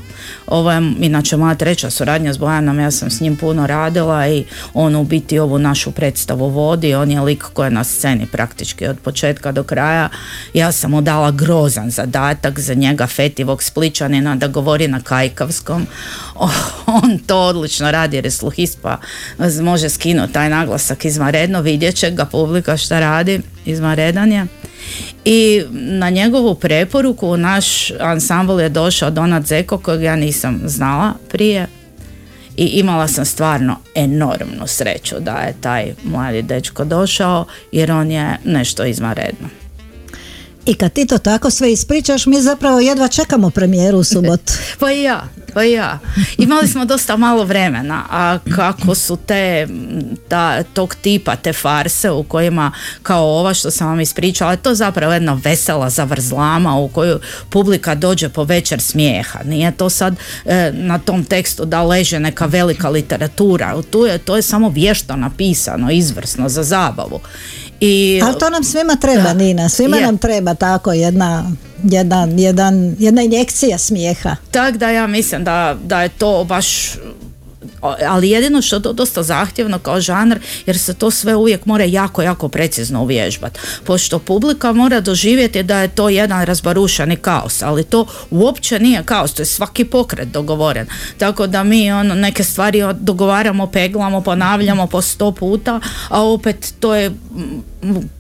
Ovo 0.48 0.72
je 0.72 0.94
inače 1.00 1.38
moja 1.38 1.56
treća 1.56 1.90
suradnja 1.90 2.34
s 2.34 2.38
Bojanom, 2.38 2.80
ja 2.80 2.92
sam 2.92 3.10
s 3.10 3.20
njim 3.20 3.36
puno 3.36 3.68
radila 3.68 4.28
i 4.28 4.46
on 4.74 4.96
u 4.96 5.04
biti 5.04 5.40
ovu 5.40 5.60
našu 5.60 5.92
predstavu 5.92 6.50
vodi, 6.50 6.96
on 6.96 7.12
je 7.12 7.22
lik 7.22 7.44
koji 7.54 7.68
je 7.68 7.72
na 7.72 7.84
sceni 7.84 8.26
praktički 8.26 8.88
od 8.88 9.00
početka 9.00 9.52
do 9.52 9.64
kraja. 9.64 10.10
Ja 10.54 10.72
sam 10.72 10.92
mu 10.92 11.02
dala 11.02 11.32
grozan 11.32 11.90
zadatak 11.90 12.60
za 12.60 12.74
njega 12.74 13.08
fetivog 13.08 13.64
spličanina 13.64 14.36
da 14.36 14.48
govori 14.48 14.88
na 14.88 15.02
kajkavskom. 15.02 15.88
on 17.04 17.20
to 17.26 17.40
odlično 17.40 17.92
radi 17.92 18.18
jer 18.18 18.26
je 18.26 18.32
sluhist 18.32 18.80
može 19.62 19.90
skinuti 19.90 20.34
taj 20.34 20.50
naglasak 20.50 21.06
izvanredno, 21.06 21.62
vidjet 21.62 21.96
će 21.96 22.12
ga 22.12 22.26
publika 22.26 22.78
šta 22.78 23.00
radi, 23.00 23.42
izvanredan 23.66 24.32
je. 24.32 24.48
I 25.26 25.64
na 25.72 26.10
njegovu 26.10 26.56
preporuku 26.56 27.38
naš 27.38 27.92
ansambl 28.00 28.62
je 28.62 28.70
došao 28.70 29.12
Donat 29.12 29.46
Zeko 29.46 29.78
kojeg 29.78 30.02
ja 30.02 30.16
nisam 30.16 30.62
znala 30.66 31.14
prije 31.30 31.68
i 32.58 32.66
imala 32.66 33.08
sam 33.08 33.26
stvarno 33.26 33.78
enormnu 33.96 34.68
sreću 34.68 35.16
da 35.20 35.32
je 35.32 35.56
taj 35.62 35.94
mladi 36.04 36.42
dečko 36.42 36.86
došao 36.86 37.46
jer 37.72 37.92
on 37.92 38.12
je 38.12 38.38
nešto 38.46 38.86
izvanredno. 38.86 39.50
I 40.66 40.74
kad 40.74 40.94
ti 40.94 41.06
to 41.06 41.18
tako 41.18 41.50
sve 41.50 41.72
ispričaš, 41.72 42.26
mi 42.26 42.42
zapravo 42.42 42.80
jedva 42.80 43.08
čekamo 43.08 43.50
premijeru 43.50 43.98
u 43.98 44.04
subotu. 44.04 44.54
pa 44.80 44.92
i 44.92 45.02
ja, 45.02 45.28
pa 45.58 45.64
ja. 45.64 46.00
Imali 46.38 46.68
smo 46.68 46.86
dosta 46.86 47.18
malo 47.18 47.44
vremena, 47.44 48.04
a 48.10 48.38
kako 48.56 48.96
su 48.96 49.18
te, 49.26 49.68
ta, 50.28 50.64
tog 50.64 50.96
tipa, 50.96 51.36
te 51.36 51.54
farse 51.54 52.12
u 52.12 52.24
kojima, 52.24 52.72
kao 53.04 53.26
ova 53.26 53.54
što 53.54 53.72
sam 53.72 53.88
vam 53.88 54.00
ispričala, 54.00 54.56
to 54.56 54.70
je 54.70 54.76
zapravo 54.76 55.14
jedna 55.14 55.40
vesela 55.44 55.90
zavrzlama 55.90 56.78
u 56.78 56.88
koju 56.88 57.20
publika 57.50 57.96
dođe 57.96 58.30
po 58.30 58.44
večer 58.44 58.82
smijeha. 58.82 59.40
Nije 59.44 59.72
to 59.72 59.90
sad 59.90 60.16
e, 60.46 60.72
na 60.74 61.00
tom 61.00 61.24
tekstu 61.24 61.66
da 61.66 61.84
leže 61.84 62.20
neka 62.20 62.46
velika 62.46 62.90
literatura. 62.90 63.82
Tu 63.92 64.06
je, 64.06 64.18
to 64.18 64.36
je 64.36 64.42
samo 64.42 64.70
vješto 64.70 65.16
napisano, 65.16 65.92
izvrsno, 65.92 66.50
za 66.50 66.64
zabavu. 66.64 67.20
I, 67.80 68.22
Ali 68.24 68.40
to 68.40 68.50
nam 68.50 68.64
svima 68.64 68.96
treba, 68.96 69.34
Nina. 69.34 69.70
Svima 69.70 70.00
nam 70.00 70.18
treba 70.18 70.54
tako 70.54 70.92
jedna, 70.92 71.52
jedan, 71.84 72.40
jedan, 72.40 72.96
jedna 73.00 73.22
injekcija 73.22 73.78
smijeha. 73.78 74.36
Tak 74.52 74.78
da 74.78 74.90
ja 74.90 75.08
mislim 75.08 75.44
da, 75.44 75.78
da 75.84 76.02
je 76.02 76.10
to 76.10 76.44
baš 76.44 76.96
ali 78.08 78.30
jedino 78.30 78.62
što 78.62 78.76
je 78.76 78.82
dosta 78.94 79.24
zahtjevno 79.24 79.80
kao 79.80 80.02
žanr 80.02 80.40
jer 80.66 80.78
se 80.78 80.94
to 80.94 81.12
sve 81.12 81.36
uvijek 81.36 81.66
mora 81.66 81.84
jako, 81.84 82.22
jako 82.22 82.48
precizno 82.50 83.02
uvježbati. 83.02 83.60
Pošto 83.84 84.20
publika 84.20 84.74
mora 84.74 85.00
doživjeti 85.00 85.64
da 85.64 85.80
je 85.80 85.88
to 85.88 86.10
jedan 86.10 86.46
razbarušani 86.46 87.16
kaos, 87.16 87.62
ali 87.62 87.84
to 87.84 88.06
uopće 88.32 88.80
nije 88.80 89.04
kaos, 89.04 89.34
to 89.34 89.42
je 89.42 89.46
svaki 89.46 89.86
pokret 89.86 90.28
dogovoren. 90.28 90.88
Tako 91.18 91.48
da 91.48 91.64
mi 91.64 91.92
ono, 91.92 92.16
neke 92.16 92.44
stvari 92.44 92.84
dogovaramo, 93.00 93.68
peglamo, 93.68 94.22
ponavljamo 94.22 94.88
po 94.88 95.02
sto 95.02 95.32
puta, 95.32 95.80
a 96.10 96.24
opet 96.24 96.74
to 96.80 96.96
je 96.96 97.12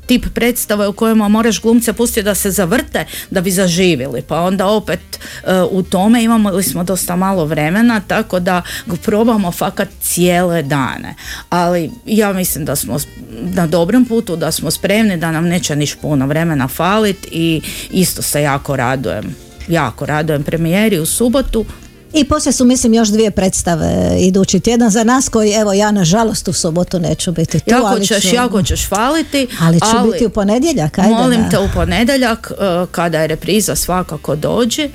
tip 0.05 0.25
predstave 0.33 0.87
u 0.87 0.93
kojima 0.93 1.27
moraš 1.27 1.61
glumce 1.61 1.93
pustiti 1.93 2.23
da 2.23 2.35
se 2.35 2.51
zavrte 2.51 3.05
da 3.31 3.41
bi 3.41 3.51
zaživjeli. 3.51 4.21
Pa 4.21 4.41
onda 4.41 4.67
opet 4.67 4.99
e, 5.09 5.61
u 5.71 5.83
tome 5.83 6.23
imamo 6.23 6.61
smo 6.63 6.83
dosta 6.83 7.15
malo 7.15 7.45
vremena 7.45 8.01
tako 8.07 8.39
da 8.39 8.61
probamo 9.03 9.51
fakat 9.51 9.89
cijele 10.01 10.63
dane. 10.63 11.15
Ali 11.49 11.91
ja 12.05 12.33
mislim 12.33 12.65
da 12.65 12.75
smo 12.75 12.97
na 13.31 13.67
dobrom 13.67 14.05
putu 14.05 14.35
da 14.35 14.51
smo 14.51 14.71
spremni 14.71 15.17
da 15.17 15.31
nam 15.31 15.47
neće 15.47 15.75
niš 15.75 15.95
puno 15.95 16.27
vremena 16.27 16.67
faliti 16.67 17.29
i 17.31 17.61
isto 17.91 18.21
se 18.21 18.41
jako 18.41 18.75
radujem. 18.75 19.35
Jako 19.67 20.05
radujem 20.05 20.43
premijeri 20.43 20.99
u 20.99 21.05
subotu 21.05 21.65
i 22.13 22.23
poslije 22.23 22.53
su 22.53 22.65
mislim 22.65 22.93
još 22.93 23.07
dvije 23.07 23.31
predstave 23.31 24.17
idući 24.19 24.59
tjedan 24.59 24.89
za 24.89 25.03
nas 25.03 25.29
koji 25.29 25.51
evo 25.51 25.73
ja 25.73 25.91
nažalost 25.91 26.47
u 26.47 26.53
subotu 26.53 26.99
neću 26.99 27.31
biti 27.31 27.59
tu. 27.59 27.69
Jako 27.69 27.87
ali 27.87 28.05
ćeš, 28.05 28.21
ću, 28.21 28.35
jako 28.35 28.63
ćeš 28.63 28.87
faliti. 28.89 29.47
Ali 29.61 29.79
ću 29.79 30.11
biti 30.11 30.25
u 30.25 30.29
ponedjeljak. 30.29 30.99
Ajde 30.99 31.13
molim 31.13 31.49
te 31.49 31.59
u 31.59 31.67
ponedjeljak 31.73 32.51
e, 32.51 32.85
kada 32.91 33.21
je 33.21 33.27
repriza 33.27 33.75
svakako 33.75 34.35
dođe 34.35 34.89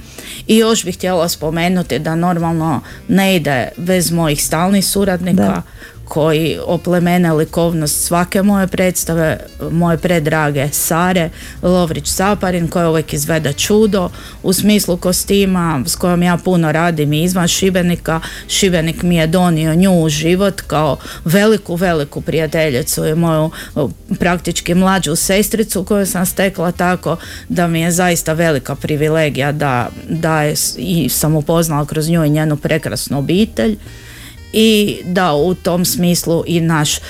i 0.46 0.56
još 0.56 0.84
bih 0.84 0.96
htjela 0.96 1.28
spomenuti 1.28 1.98
da 1.98 2.14
normalno 2.14 2.80
ne 3.08 3.36
ide 3.36 3.68
bez 3.76 4.10
mojih 4.10 4.44
stalnih 4.44 4.86
suradnika 4.86 5.62
koji 6.12 6.58
oplemene 6.66 7.32
likovnost 7.32 8.04
svake 8.04 8.42
moje 8.42 8.66
predstave, 8.66 9.38
moje 9.70 9.98
predrage 9.98 10.68
Sare 10.72 11.30
Lovrić 11.62 12.08
Saparin 12.08 12.68
koja 12.68 12.90
uvijek 12.90 13.12
izveda 13.12 13.52
čudo 13.52 14.10
u 14.42 14.52
smislu 14.52 14.96
kostima 14.96 15.82
s 15.86 15.96
kojom 15.96 16.22
ja 16.22 16.38
puno 16.44 16.72
radim 16.72 17.12
i 17.12 17.22
izvan 17.22 17.48
Šibenika. 17.48 18.20
Šibenik 18.48 19.02
mi 19.02 19.16
je 19.16 19.26
donio 19.26 19.74
nju 19.74 20.02
u 20.02 20.08
život 20.08 20.60
kao 20.60 20.96
veliku, 21.24 21.76
veliku 21.76 22.20
prijateljicu 22.20 23.06
i 23.06 23.14
moju 23.14 23.50
praktički 24.18 24.74
mlađu 24.74 25.16
sestricu 25.16 25.84
koju 25.84 26.06
sam 26.06 26.26
stekla 26.26 26.72
tako 26.72 27.16
da 27.48 27.66
mi 27.66 27.80
je 27.80 27.90
zaista 27.90 28.32
velika 28.32 28.74
privilegija 28.74 29.52
da, 29.52 29.88
da 30.08 30.42
je, 30.42 30.54
i 30.76 31.08
sam 31.08 31.36
upoznala 31.36 31.86
kroz 31.86 32.08
nju 32.08 32.24
i 32.24 32.30
njenu 32.30 32.56
prekrasnu 32.56 33.18
obitelj 33.18 33.76
i 34.52 34.98
da 35.04 35.34
u 35.34 35.54
tom 35.54 35.84
smislu 35.84 36.44
i 36.46 36.60
naš 36.60 36.98
uh, 36.98 37.02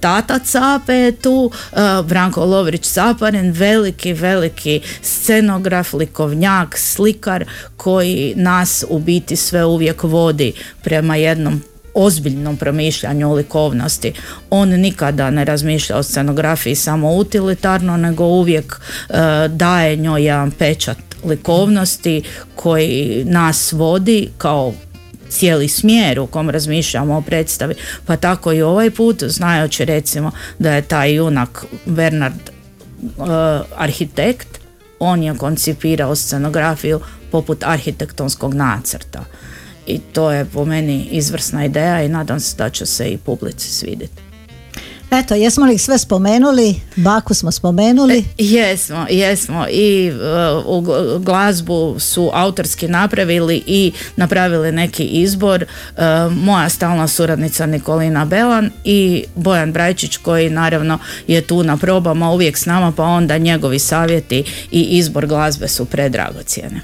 tata 0.00 0.38
Cape 0.38 0.94
je 0.94 1.12
tu, 1.12 1.50
uh, 1.72 2.06
Branko 2.06 2.44
Lovrić 2.44 2.86
Caparin, 2.86 3.52
veliki, 3.52 4.12
veliki 4.12 4.80
scenograf, 5.02 5.92
likovnjak, 5.92 6.78
slikar 6.78 7.44
koji 7.76 8.34
nas 8.36 8.84
u 8.88 8.98
biti 8.98 9.36
sve 9.36 9.64
uvijek 9.64 10.02
vodi 10.02 10.52
prema 10.82 11.16
jednom 11.16 11.62
ozbiljnom 11.94 12.56
promišljanju 12.56 13.30
o 13.30 13.34
likovnosti. 13.34 14.12
On 14.50 14.68
nikada 14.68 15.30
ne 15.30 15.44
razmišlja 15.44 15.96
o 15.96 16.02
scenografiji 16.02 16.74
samo 16.74 17.14
utilitarno, 17.14 17.96
nego 17.96 18.24
uvijek 18.24 18.80
uh, 19.08 19.16
daje 19.48 19.96
njoj 19.96 20.24
jedan 20.24 20.50
pečat 20.50 20.96
likovnosti 21.24 22.22
koji 22.54 23.24
nas 23.26 23.72
vodi 23.72 24.28
kao 24.38 24.72
cijeli 25.32 25.68
smjer 25.68 26.20
u 26.20 26.26
kom 26.26 26.50
razmišljamo 26.50 27.16
o 27.16 27.22
predstavi. 27.22 27.74
Pa 28.06 28.16
tako 28.16 28.52
i 28.52 28.62
ovaj 28.62 28.90
put, 28.90 29.22
znajući 29.22 29.84
recimo 29.84 30.30
da 30.58 30.72
je 30.72 30.82
taj 30.82 31.14
junak 31.14 31.64
Bernard 31.86 32.50
uh, 33.02 33.26
arhitekt, 33.76 34.60
on 34.98 35.22
je 35.22 35.36
koncipirao 35.38 36.16
scenografiju 36.16 37.00
poput 37.30 37.64
arhitektonskog 37.64 38.54
nacrta. 38.54 39.24
I 39.86 39.98
to 39.98 40.30
je 40.30 40.44
po 40.44 40.64
meni 40.64 41.08
izvrsna 41.10 41.64
ideja 41.64 42.02
i 42.02 42.08
nadam 42.08 42.40
se 42.40 42.56
da 42.56 42.70
će 42.70 42.86
se 42.86 43.08
i 43.08 43.18
publici 43.18 43.70
svidjeti. 43.70 44.31
Eto, 45.12 45.34
jesmo 45.34 45.66
li 45.66 45.78
sve 45.78 45.98
spomenuli? 45.98 46.80
Baku 46.96 47.34
smo 47.34 47.52
spomenuli? 47.52 48.18
E, 48.18 48.44
jesmo, 48.44 49.06
jesmo. 49.10 49.66
I 49.70 50.10
uh, 50.10 50.66
u 50.66 50.80
glazbu 51.18 51.96
su 51.98 52.30
autorski 52.32 52.88
napravili 52.88 53.62
i 53.66 53.92
napravili 54.16 54.72
neki 54.72 55.04
izbor. 55.04 55.64
Uh, 55.64 56.32
moja 56.32 56.68
stalna 56.68 57.08
suradnica 57.08 57.66
Nikolina 57.66 58.24
Belan 58.24 58.70
i 58.84 59.24
Bojan 59.34 59.72
Brajčić 59.72 60.16
koji 60.16 60.50
naravno 60.50 60.98
je 61.26 61.40
tu 61.40 61.62
na 61.62 61.76
probama 61.76 62.30
uvijek 62.30 62.58
s 62.58 62.66
nama 62.66 62.92
pa 62.92 63.04
onda 63.04 63.38
njegovi 63.38 63.78
savjeti 63.78 64.44
i 64.70 64.82
izbor 64.82 65.26
glazbe 65.26 65.68
su 65.68 65.84
predragocjene. 65.84 66.80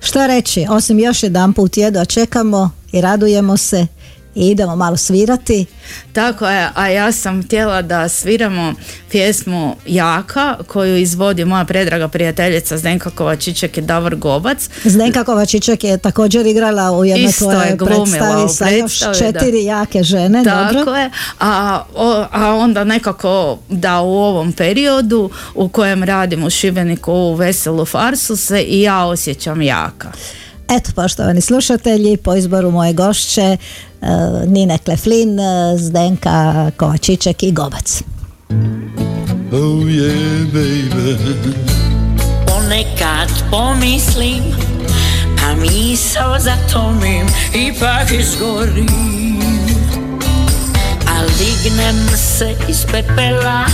Što 0.00 0.26
reći, 0.26 0.66
osim 0.70 0.98
još 0.98 1.22
jedan 1.22 1.52
put 1.52 1.76
jedva 1.76 2.04
čekamo 2.04 2.70
i 2.92 3.00
radujemo 3.00 3.56
se 3.56 3.86
i 4.34 4.48
idemo 4.48 4.76
malo 4.76 4.96
svirati. 4.96 5.66
Tako 6.12 6.48
je, 6.48 6.68
a 6.74 6.88
ja 6.88 7.12
sam 7.12 7.42
htjela 7.42 7.82
da 7.82 8.08
sviramo 8.08 8.74
pjesmu 9.10 9.76
Jaka 9.86 10.56
koju 10.66 10.96
izvodi 10.96 11.44
moja 11.44 11.64
predraga 11.64 12.08
prijateljica 12.08 12.78
Zdenka 12.78 13.10
Kovačićek 13.10 13.78
i 13.78 13.80
Davor 13.82 14.16
Gobac. 14.16 14.68
Zdenka 14.84 15.24
Kovačićek 15.24 15.84
je 15.84 15.98
također 15.98 16.46
igrala 16.46 16.92
u 16.92 17.04
jednoj 17.04 17.32
tvojoj 17.32 17.78
predstavi 17.78 18.48
sa 18.48 18.68
još 18.68 18.98
četiri 19.18 19.64
jake 19.64 20.02
žene. 20.02 20.44
Tako 20.44 20.74
dobro. 20.74 20.94
je, 20.94 21.10
a, 21.40 21.84
a 22.32 22.54
onda 22.54 22.84
nekako 22.84 23.58
da 23.68 24.00
u 24.00 24.14
ovom 24.14 24.52
periodu 24.52 25.30
u 25.54 25.68
kojem 25.68 26.04
radim 26.04 26.44
u 26.44 26.50
Šibeniku 26.50 27.12
u 27.12 27.34
veselu 27.34 27.84
farsu 27.84 28.36
se 28.36 28.62
i 28.62 28.82
ja 28.82 29.04
osjećam 29.04 29.62
jaka. 29.62 30.12
Eto, 30.68 30.90
poštovani 30.94 31.40
slušatelji, 31.40 32.16
po 32.16 32.34
izboru 32.34 32.70
moje 32.70 32.92
gošće 32.92 33.56
Nine 34.46 34.78
Kleflin, 34.78 35.38
uh, 35.38 35.80
Zdenka 35.80 36.70
Kovačićek 36.76 37.42
i 37.42 37.52
Gobac. 37.52 38.02
Oh 39.52 39.86
yeah, 39.86 40.52
baby. 40.52 41.16
Ponekad 42.46 43.28
pomislim, 43.50 44.42
pa 45.36 45.54
misao 45.54 46.38
zatomim, 46.38 47.26
ipak 47.54 48.12
izgorim. 48.20 48.88
Al 51.08 51.26
dignem 51.38 52.08
se 52.16 52.54
iz 52.68 52.86
pepela 52.92 53.64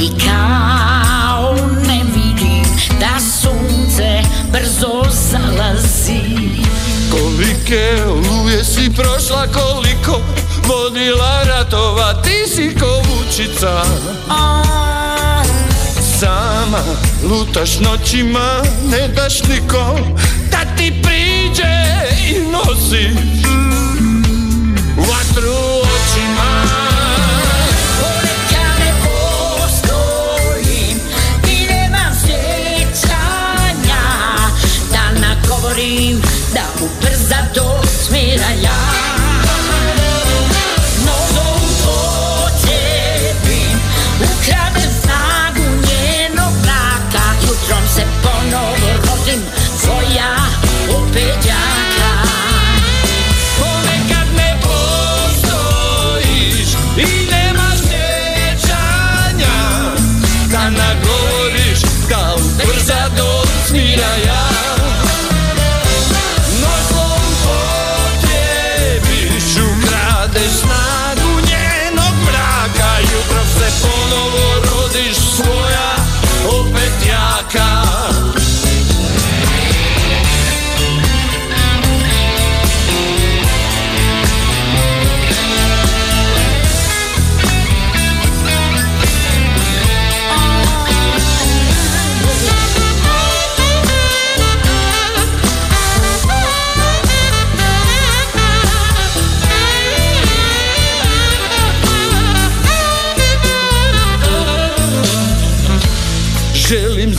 i 0.00 0.10
kao 0.26 1.54
ne 1.86 2.00
vidim 2.14 2.64
da 3.00 3.20
sunce 3.20 4.22
brzo 4.52 5.02
zalazi 5.10 6.29
Kolike 7.40 8.04
oluje 8.06 8.64
si 8.64 8.90
prošla 8.94 9.46
koliko 9.46 10.20
Vodila 10.68 11.42
ratova. 11.44 12.22
Ti 12.22 12.50
si 12.54 12.76
kovučica 12.80 13.82
Sama 16.20 16.82
lutaš 17.30 17.78
noćima 17.78 18.62
Ne 18.90 19.08
daš 19.08 19.42
nikom 19.42 20.18
da 20.50 20.76
ti 20.76 20.92
priđe 21.02 21.72
i 22.28 22.38
nosiš 22.52 23.44
Vatru 24.96 25.69
I 37.32 37.52
don't 37.52 37.79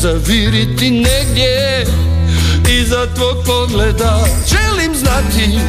zaviriti 0.01 0.91
negdje 0.91 1.85
Iza 2.81 3.07
tvog 3.15 3.45
pogleda. 3.45 4.25
Želim 4.47 4.95
znati 4.95 5.59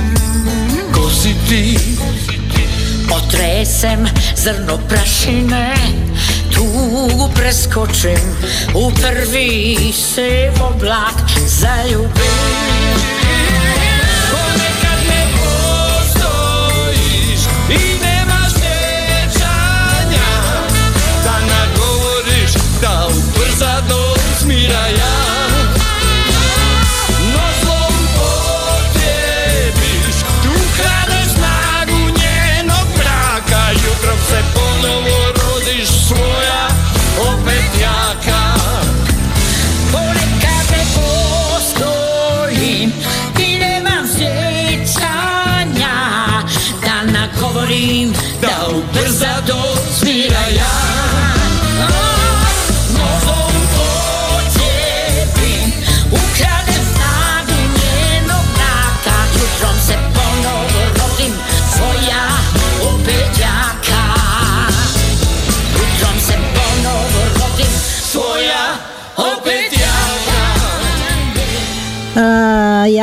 Ko 0.95 1.11
si 1.11 1.35
ti. 1.49 1.79
Potresem 3.09 4.07
zrno 4.37 4.79
prašine 4.89 5.75
Tugu 6.55 7.31
preskočim 7.35 8.37
U 8.75 8.91
prvi 8.91 9.77
se 9.93 10.53
oblak 10.61 11.15
zaljubim 11.47 13.22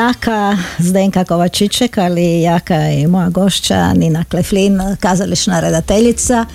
jaka 0.09 0.57
Zdenka 0.79 1.23
Kovačićek, 1.23 1.97
ali 1.97 2.41
jaka 2.41 2.75
je 2.75 3.07
moja 3.07 3.29
gošća 3.29 3.93
Nina 3.93 4.23
Kleflin, 4.23 4.79
kazališna 4.99 5.59
redateljica 5.59 6.45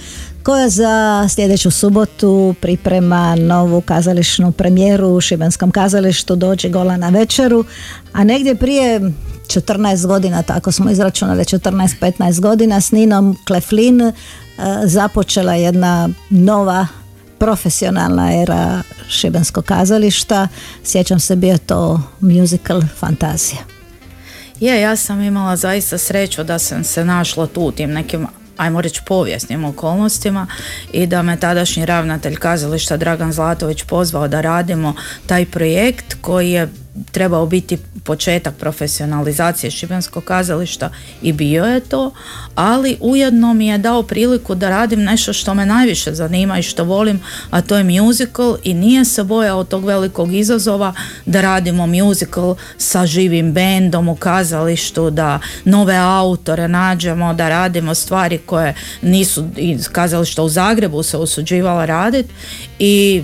koja 0.43 0.69
za 0.69 1.27
sljedeću 1.29 1.71
subotu 1.71 2.55
priprema 2.61 3.37
novu 3.37 3.81
kazališnu 3.81 4.53
premijeru 4.53 5.09
u 5.09 5.21
Šibenskom 5.21 5.71
kazalištu 5.71 6.37
Dođi 6.37 6.69
gola 6.69 6.97
na 6.97 7.09
večeru, 7.09 7.65
a 8.13 8.25
negdje 8.25 8.55
prije 8.55 9.01
14 9.47 10.07
godina, 10.07 10.43
tako 10.43 10.73
smo 10.73 10.91
izračunali 10.91 11.45
14-15 11.45 12.41
godina 12.41 12.81
s 12.81 12.91
Ninom 12.91 13.37
Kleflin 13.47 14.01
e, 14.01 14.13
započela 14.85 15.55
jedna 15.55 16.09
nova 16.31 16.87
profesionalna 17.45 18.43
era 18.43 18.83
Šibenskog 19.09 19.65
kazališta. 19.65 20.49
Sjećam 20.85 21.21
se 21.21 21.37
bio 21.37 21.59
to 21.59 22.01
musical 22.21 22.83
Fantazija. 22.99 23.61
Je, 24.61 24.81
ja 24.81 24.97
sam 24.97 25.21
imala 25.21 25.57
zaista 25.57 25.99
sreću 25.99 26.45
da 26.45 26.59
sam 26.59 26.85
se 26.85 27.05
našla 27.05 27.47
tu 27.47 27.61
u 27.61 27.73
tim 27.73 27.91
nekim 27.91 28.27
ajmo 28.57 28.81
reći 28.81 29.01
povijesnim 29.07 29.65
okolnostima 29.65 30.47
i 30.93 31.07
da 31.07 31.23
me 31.23 31.41
tadašnji 31.41 31.87
ravnatelj 31.87 32.37
kazališta 32.37 32.97
Dragan 32.97 33.33
Zlatović 33.33 33.83
pozvao 33.83 34.29
da 34.29 34.41
radimo 34.41 34.95
taj 35.27 35.47
projekt 35.47 36.17
koji 36.21 36.51
je 36.51 36.69
trebao 37.13 37.47
biti 37.47 37.79
početak 38.05 38.55
profesionalizacije 38.55 39.71
šibenskog 39.71 40.25
kazališta 40.25 40.91
i 41.23 41.33
bio 41.33 41.65
je 41.65 41.81
to, 41.81 42.13
ali 42.55 42.97
ujedno 43.01 43.55
mi 43.55 43.67
je 43.67 43.79
dao 43.79 44.03
priliku 44.03 44.55
da 44.55 44.71
radim 44.71 45.03
nešto 45.03 45.33
što 45.33 45.55
me 45.55 45.67
najviše 45.67 46.15
zanima 46.15 46.59
i 46.59 46.63
što 46.63 46.85
volim, 46.85 47.21
a 47.51 47.61
to 47.61 47.77
je 47.77 47.85
musical 47.85 48.57
i 48.63 48.75
nije 48.75 49.05
se 49.05 49.25
bojao 49.25 49.65
tog 49.65 49.85
velikog 49.85 50.35
izazova 50.35 50.95
da 51.27 51.41
radimo 51.41 51.87
musical 51.87 52.57
sa 52.79 53.07
živim 53.07 53.53
bendom 53.53 54.09
u 54.09 54.17
kazalištu, 54.17 55.11
da 55.11 55.41
nove 55.65 55.97
autore 55.97 56.69
nađemo, 56.69 57.35
da 57.35 57.49
radimo 57.49 57.95
stvari 57.95 58.39
koje 58.39 58.75
nisu 59.03 59.45
iz 59.57 59.89
kazališta 59.89 60.43
u 60.43 60.49
Zagrebu 60.49 61.03
se 61.03 61.17
usuđivala 61.17 61.85
raditi 61.85 62.35
i 62.79 63.23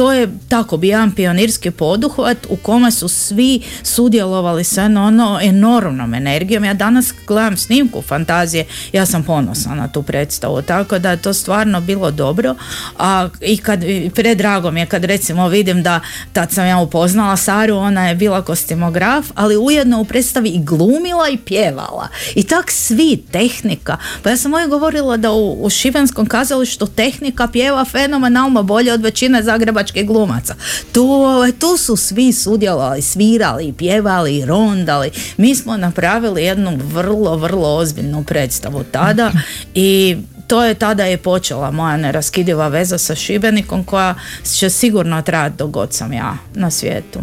to 0.00 0.12
je 0.12 0.28
tako 0.48 0.76
bi 0.76 0.88
jedan 0.88 1.12
pionirski 1.12 1.70
poduhvat 1.70 2.46
u 2.48 2.56
kome 2.56 2.90
su 2.90 3.08
svi 3.08 3.62
sudjelovali 3.82 4.64
sa 4.64 4.84
ono 4.84 5.38
enormnom 5.42 6.14
energijom. 6.14 6.64
Ja 6.64 6.74
danas 6.74 7.12
gledam 7.26 7.56
snimku 7.56 8.02
fantazije, 8.02 8.64
ja 8.92 9.06
sam 9.06 9.22
ponosna 9.22 9.74
na 9.74 9.88
tu 9.88 10.02
predstavu, 10.02 10.62
tako 10.62 10.98
da 10.98 11.10
je 11.10 11.22
to 11.22 11.34
stvarno 11.34 11.80
bilo 11.80 12.10
dobro. 12.10 12.54
A 12.98 13.28
i 13.40 13.56
kad 13.56 13.80
predrago 14.14 14.70
mi 14.70 14.80
je 14.80 14.86
kad 14.86 15.04
recimo 15.04 15.48
vidim 15.48 15.82
da 15.82 16.00
tad 16.32 16.52
sam 16.52 16.66
ja 16.66 16.78
upoznala 16.78 17.36
Saru, 17.36 17.76
ona 17.76 18.08
je 18.08 18.14
bila 18.14 18.42
kostimograf, 18.42 19.26
ali 19.34 19.56
ujedno 19.56 20.00
u 20.00 20.04
predstavi 20.04 20.48
i 20.48 20.64
glumila 20.64 21.28
i 21.28 21.36
pjevala. 21.36 22.08
I 22.34 22.42
tak 22.42 22.70
svi, 22.70 23.22
tehnika. 23.30 23.96
Pa 24.22 24.30
ja 24.30 24.36
sam 24.36 24.54
ovdje 24.54 24.68
govorila 24.68 25.16
da 25.16 25.32
u, 25.32 25.64
u 25.64 25.70
Šibenskom 25.70 26.26
kazalištu 26.26 26.86
tehnika 26.86 27.48
pjeva 27.48 27.84
fenomenalno 27.84 28.62
bolje 28.62 28.92
od 28.92 29.02
većine 29.02 29.42
zagrebačkih 29.42 29.89
glumaca. 29.94 30.54
Tu, 30.92 31.12
ovaj, 31.12 31.52
tu 31.52 31.76
su 31.76 31.96
svi 31.96 32.32
sudjelovali, 32.32 33.02
svirali, 33.02 33.72
pjevali, 33.72 34.44
rondali. 34.44 35.10
Mi 35.36 35.54
smo 35.54 35.76
napravili 35.76 36.42
jednu 36.42 36.78
vrlo, 36.92 37.36
vrlo 37.36 37.76
ozbiljnu 37.76 38.24
predstavu 38.24 38.84
tada 38.92 39.32
i 39.74 40.16
to 40.46 40.64
je 40.64 40.74
tada 40.74 41.04
je 41.04 41.16
počela 41.16 41.70
moja 41.70 41.96
neraskidiva 41.96 42.68
veza 42.68 42.98
sa 42.98 43.14
Šibenikom 43.14 43.84
koja 43.84 44.14
će 44.58 44.70
sigurno 44.70 45.22
trajati 45.22 45.56
dok 45.56 45.70
god 45.70 45.92
sam 45.92 46.12
ja 46.12 46.36
na 46.54 46.70
svijetu. 46.70 47.20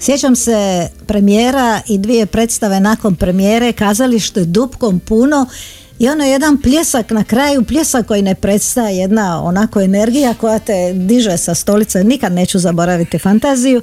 Sjećam 0.00 0.36
se 0.36 0.88
premijera 1.06 1.80
i 1.88 1.98
dvije 1.98 2.26
predstave 2.26 2.80
nakon 2.80 3.16
premijere, 3.16 3.72
kazalište 3.72 4.44
Dupkom 4.44 5.00
puno 5.00 5.46
i 5.98 6.08
ono 6.08 6.24
jedan 6.24 6.62
pljesak 6.62 7.10
na 7.10 7.24
kraju, 7.24 7.64
pljesak 7.64 8.06
koji 8.06 8.22
ne 8.22 8.34
prestaje, 8.34 8.96
jedna 8.96 9.42
onako 9.44 9.80
energija 9.80 10.34
koja 10.34 10.58
te 10.58 10.92
diže 10.94 11.36
sa 11.36 11.54
stolice, 11.54 12.04
nikad 12.04 12.32
neću 12.32 12.58
zaboraviti 12.58 13.18
fantaziju. 13.18 13.82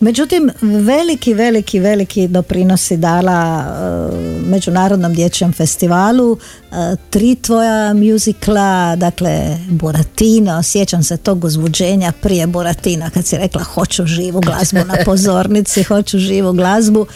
Međutim, 0.00 0.50
veliki, 0.60 1.34
veliki, 1.34 1.80
veliki 1.80 2.28
doprinosi 2.28 2.96
dala 2.96 3.64
e, 3.64 4.16
Međunarodnom 4.46 5.14
dječjem 5.14 5.52
festivalu, 5.52 6.38
e, 6.72 6.96
tri 7.10 7.34
tvoja 7.34 7.94
muzikla, 7.94 8.96
dakle 8.96 9.58
Buratino, 9.68 10.62
sjećam 10.62 11.02
se 11.02 11.16
tog 11.16 11.44
uzbuđenja 11.44 12.12
prije 12.20 12.46
Buratina 12.46 13.10
kad 13.10 13.26
si 13.26 13.36
rekla 13.36 13.62
hoću 13.62 14.06
živu 14.06 14.40
glazbu 14.40 14.78
na 14.78 14.96
pozornici, 15.06 15.82
hoću 15.82 16.18
živu 16.18 16.52
glazbu. 16.52 17.06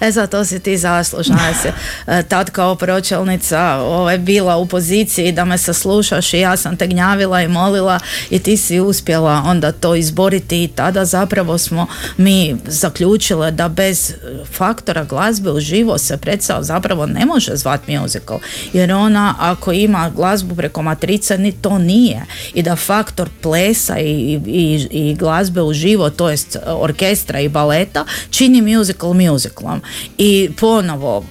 E 0.00 0.10
za 0.10 0.26
to 0.26 0.44
si 0.44 0.60
ti 0.60 0.78
zaslužna. 0.78 1.38
Ja 1.46 1.54
si 1.54 1.68
e, 2.06 2.22
tad 2.22 2.50
kao 2.50 2.74
pročelnica 2.74 3.60
ovaj, 3.74 4.18
bila 4.18 4.56
u 4.56 4.66
poziciji 4.66 5.32
da 5.32 5.44
me 5.44 5.58
saslušaš 5.58 6.34
i 6.34 6.38
ja 6.38 6.56
sam 6.56 6.76
te 6.76 6.86
gnjavila 6.86 7.42
i 7.42 7.48
molila 7.48 8.00
i 8.30 8.38
ti 8.38 8.56
si 8.56 8.80
uspjela 8.80 9.42
onda 9.46 9.72
to 9.72 9.94
izboriti 9.94 10.64
i 10.64 10.68
tada 10.68 11.04
zapravo 11.04 11.58
smo 11.58 11.86
mi 12.16 12.27
zaključile 12.66 13.50
da 13.50 13.68
bez 13.68 14.14
faktora 14.52 15.04
glazbe 15.04 15.50
uživo 15.50 15.98
se 15.98 16.16
predstava 16.16 16.62
zapravo 16.62 17.06
ne 17.06 17.26
može 17.26 17.56
zvat 17.56 17.80
musical. 17.88 18.38
Jer 18.72 18.92
ona 18.92 19.34
ako 19.38 19.72
ima 19.72 20.10
glazbu 20.16 20.54
preko 20.56 20.82
matrice 20.82 21.38
ni 21.38 21.52
to 21.52 21.78
nije. 21.78 22.22
I 22.54 22.62
da 22.62 22.76
faktor 22.76 23.28
plesa 23.42 23.98
i, 23.98 24.40
i, 24.46 24.88
i 24.90 25.14
glazbe 25.14 25.62
uživo 25.62 26.10
to 26.10 26.30
jest 26.30 26.56
orkestra 26.66 27.40
i 27.40 27.48
baleta 27.48 28.04
čini 28.30 28.76
musical 28.76 29.12
musicalom. 29.14 29.80
I 30.18 30.50
ponovo 30.60 31.24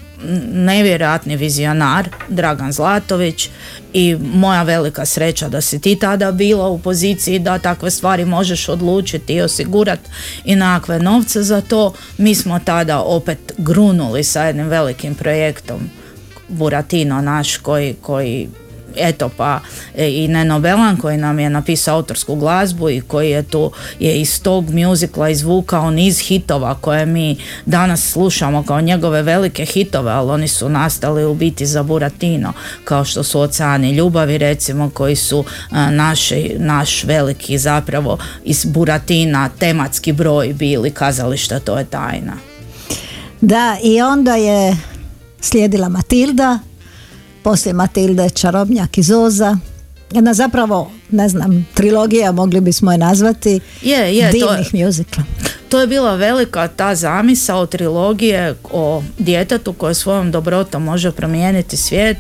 nevjerojatni 0.54 1.36
vizionar 1.36 2.10
Dragan 2.30 2.72
Zlatović 2.72 3.50
i 3.98 4.16
moja 4.34 4.64
velika 4.64 5.06
sreća 5.06 5.50
da 5.50 5.62
si 5.62 5.82
ti 5.82 5.96
tada 5.96 6.32
bila 6.32 6.68
u 6.68 6.80
poziciji 6.80 7.40
da 7.40 7.60
takve 7.60 7.92
stvari 7.92 8.26
možeš 8.26 8.70
odlučiti 8.70 9.34
i 9.34 9.42
osigurati 9.42 10.10
i 10.46 10.56
nakve 10.56 11.00
novce 11.00 11.44
za 11.44 11.62
to. 11.62 11.94
Mi 12.18 12.36
smo 12.36 12.60
tada 12.60 13.02
opet 13.02 13.54
grunuli 13.58 14.24
sa 14.24 14.44
jednim 14.44 14.68
velikim 14.68 15.16
projektom 15.16 15.90
Buratino 16.48 17.22
naš 17.22 17.58
koji, 17.58 17.96
koji 18.02 18.48
eto 19.00 19.30
pa 19.38 19.60
e, 19.96 20.10
i 20.10 20.28
Neno 20.28 20.60
Belan 20.60 20.98
koji 20.98 21.18
nam 21.18 21.40
je 21.40 21.50
napisao 21.50 21.96
autorsku 21.96 22.36
glazbu 22.36 22.90
i 22.90 23.02
koji 23.02 23.30
je 23.30 23.44
tu 23.44 23.72
je 24.00 24.22
iz 24.22 24.42
tog 24.42 24.70
mjuzikla 24.70 25.30
izvukao 25.30 25.92
niz 25.92 26.20
hitova 26.20 26.76
koje 26.76 27.06
mi 27.06 27.38
danas 27.66 28.12
slušamo 28.12 28.64
kao 28.64 28.82
njegove 28.82 29.22
velike 29.22 29.66
hitove, 29.66 30.12
ali 30.12 30.32
oni 30.32 30.48
su 30.48 30.70
nastali 30.70 31.26
u 31.26 31.34
biti 31.34 31.66
za 31.66 31.84
Buratino, 31.84 32.54
kao 32.84 33.06
što 33.06 33.24
su 33.24 33.40
Oceani 33.40 33.92
ljubavi 33.92 34.38
recimo 34.38 34.90
koji 34.90 35.16
su 35.16 35.44
a, 35.72 35.92
naši, 35.92 36.56
naš 36.58 37.04
veliki 37.04 37.58
zapravo 37.58 38.18
iz 38.44 38.66
Buratina 38.66 39.50
tematski 39.60 40.12
broj 40.12 40.54
bili 40.54 40.92
kazališta, 40.92 41.60
to 41.60 41.78
je 41.78 41.86
tajna. 41.86 42.34
Da, 43.42 43.78
i 43.84 44.02
onda 44.02 44.36
je 44.36 44.78
slijedila 45.42 45.90
Matilda, 45.90 46.60
poslije 47.48 47.74
Matilde 47.74 48.30
Čarobnjak 48.30 48.98
i 48.98 49.04
Zoza. 49.04 49.58
Jedna 50.12 50.34
zapravo, 50.34 50.92
ne 51.12 51.30
znam, 51.30 51.68
trilogija 51.74 52.32
mogli 52.32 52.62
bismo 52.62 52.92
je 52.92 52.98
nazvati 52.98 53.60
Je, 53.82 54.18
je, 54.18 54.32
to 54.32 54.38
je, 54.38 54.44
divnih 54.44 54.74
mjuzikla. 54.74 55.24
to 55.70 55.80
je 55.82 55.88
bila 55.88 56.16
velika 56.16 56.68
ta 56.68 56.96
zamisao 56.96 57.66
trilogije 57.66 58.56
o 58.72 59.04
djetetu 59.18 59.74
koje 59.74 59.94
svojom 59.94 60.32
dobrotom 60.32 60.84
može 60.84 61.12
promijeniti 61.12 61.78
svijet 61.78 62.18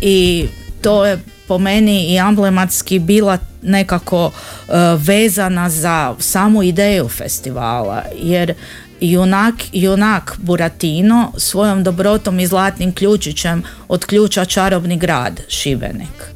i 0.00 0.46
to 0.82 1.06
je 1.06 1.18
po 1.48 1.58
meni 1.58 2.14
i 2.14 2.16
emblematski 2.16 2.98
bila 2.98 3.38
nekako 3.62 4.30
e, 4.30 4.72
vezana 4.96 5.70
za 5.70 6.14
samu 6.18 6.62
ideju 6.62 7.08
festivala 7.08 8.02
jer 8.22 8.54
junak, 9.02 9.54
junak 9.72 10.36
Buratino 10.38 11.32
svojom 11.36 11.84
dobrotom 11.84 12.40
i 12.40 12.46
zlatnim 12.46 12.92
ključićem 12.94 13.62
otključa 13.88 14.44
čarobni 14.44 14.96
grad 14.96 15.40
Šibenik. 15.48 16.32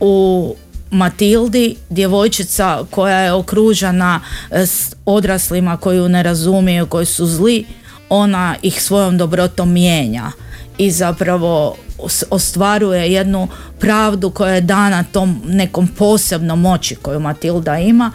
U 0.00 0.54
Matildi, 0.90 1.76
djevojčica 1.90 2.84
koja 2.90 3.18
je 3.18 3.32
okružena 3.32 4.20
e, 4.50 4.66
s 4.66 4.94
odraslima 5.06 5.76
koji 5.76 5.96
ju 5.96 6.08
ne 6.08 6.22
razumiju, 6.22 6.86
koji 6.86 7.06
su 7.06 7.26
zli, 7.26 7.64
ona 8.08 8.54
ih 8.62 8.82
svojom 8.82 9.18
dobrotom 9.18 9.72
mijenja 9.72 10.32
i 10.78 10.90
zapravo 10.90 11.76
os- 11.98 12.24
ostvaruje 12.30 13.12
jednu 13.12 13.48
pravdu 13.78 14.30
koja 14.30 14.54
je 14.54 14.60
dana 14.60 15.04
tom 15.12 15.42
nekom 15.46 15.88
posebnom 15.88 16.60
moći 16.60 16.94
koju 16.94 17.20
Matilda 17.20 17.78
ima, 17.78 18.10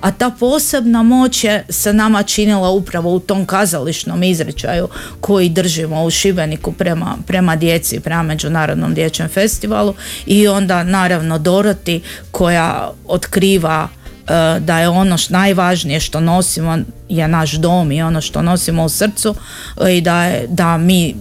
a 0.00 0.10
ta 0.10 0.30
posebna 0.30 1.02
moć 1.02 1.44
je 1.44 1.64
se 1.68 1.92
nama 1.92 2.22
činila 2.22 2.70
upravo 2.70 3.14
u 3.14 3.20
tom 3.20 3.46
kazališnom 3.46 4.22
izričaju 4.22 4.88
koji 5.20 5.48
držimo 5.48 6.04
u 6.04 6.10
Šibeniku 6.10 6.72
prema, 6.72 7.16
prema 7.26 7.56
djeci, 7.56 8.00
prema 8.00 8.22
Međunarodnom 8.22 8.94
dječjem 8.94 9.28
festivalu. 9.28 9.94
I 10.26 10.48
onda 10.48 10.82
naravno 10.82 11.38
Doroti 11.38 12.00
koja 12.30 12.90
otkriva 13.06 13.88
e, 13.88 14.60
da 14.60 14.78
je 14.78 14.88
ono 14.88 15.18
š, 15.18 15.32
najvažnije 15.32 16.00
što 16.00 16.20
nosimo 16.20 16.78
je 17.08 17.28
naš 17.28 17.52
dom 17.52 17.92
i 17.92 18.02
ono 18.02 18.20
što 18.20 18.42
nosimo 18.42 18.84
u 18.84 18.88
srcu 18.88 19.34
e, 19.86 19.96
i 19.96 20.00
da, 20.00 20.24
je, 20.24 20.46
da 20.48 20.76
mi 20.76 21.14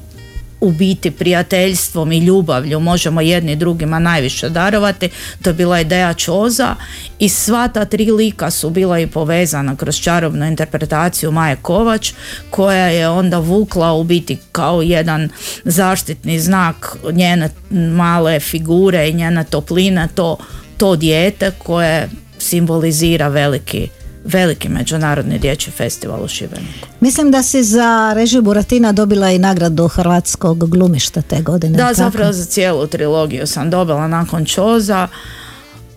u 0.62 0.72
biti 0.72 1.12
prijateljstvom 1.12 2.12
i 2.12 2.18
ljubavlju 2.18 2.80
možemo 2.80 3.22
jedni 3.22 3.56
drugima 3.56 4.00
najviše 4.00 4.50
darovati. 4.50 5.10
To 5.42 5.50
je 5.50 5.54
bila 5.54 5.80
ideja 5.80 6.14
Čoza 6.14 6.76
i 7.20 7.30
sva 7.30 7.68
ta 7.68 7.86
tri 7.86 8.12
lika 8.12 8.52
su 8.52 8.70
bila 8.70 9.00
i 9.00 9.08
povezana 9.08 9.76
kroz 9.76 9.96
čarobnu 9.96 10.46
interpretaciju 10.46 11.32
Maje 11.32 11.56
Kovač 11.56 12.14
koja 12.50 12.88
je 12.88 13.10
onda 13.10 13.40
vukla 13.40 13.94
u 13.94 14.04
biti 14.04 14.38
kao 14.52 14.82
jedan 14.82 15.30
zaštitni 15.64 16.40
znak 16.40 16.98
njene 17.12 17.50
male 17.70 18.40
figure 18.40 19.10
i 19.10 19.14
njene 19.14 19.44
topline 19.44 20.08
to, 20.16 20.38
to 20.78 20.96
dijete 20.96 21.52
koje 21.52 22.10
simbolizira 22.38 23.28
veliki 23.28 23.90
veliki 24.30 24.70
međunarodni 24.70 25.40
dječji 25.40 25.74
festival 25.74 26.24
u 26.24 26.28
Šibeniku. 26.28 26.88
Mislim 27.00 27.32
da 27.32 27.44
si 27.44 27.64
za 27.64 28.14
režiju 28.16 28.42
Buratina 28.42 28.92
dobila 28.92 29.32
i 29.32 29.40
nagradu 29.40 29.88
Hrvatskog 29.88 30.70
glumišta 30.70 31.22
te 31.22 31.42
godine. 31.42 31.78
Da, 31.78 31.84
tako? 31.84 31.94
zapravo 31.94 32.34
za 32.34 32.46
cijelu 32.46 32.88
trilogiju 32.88 33.48
sam 33.48 33.70
dobila 33.70 34.08
nakon 34.08 34.46
Čoza. 34.46 35.08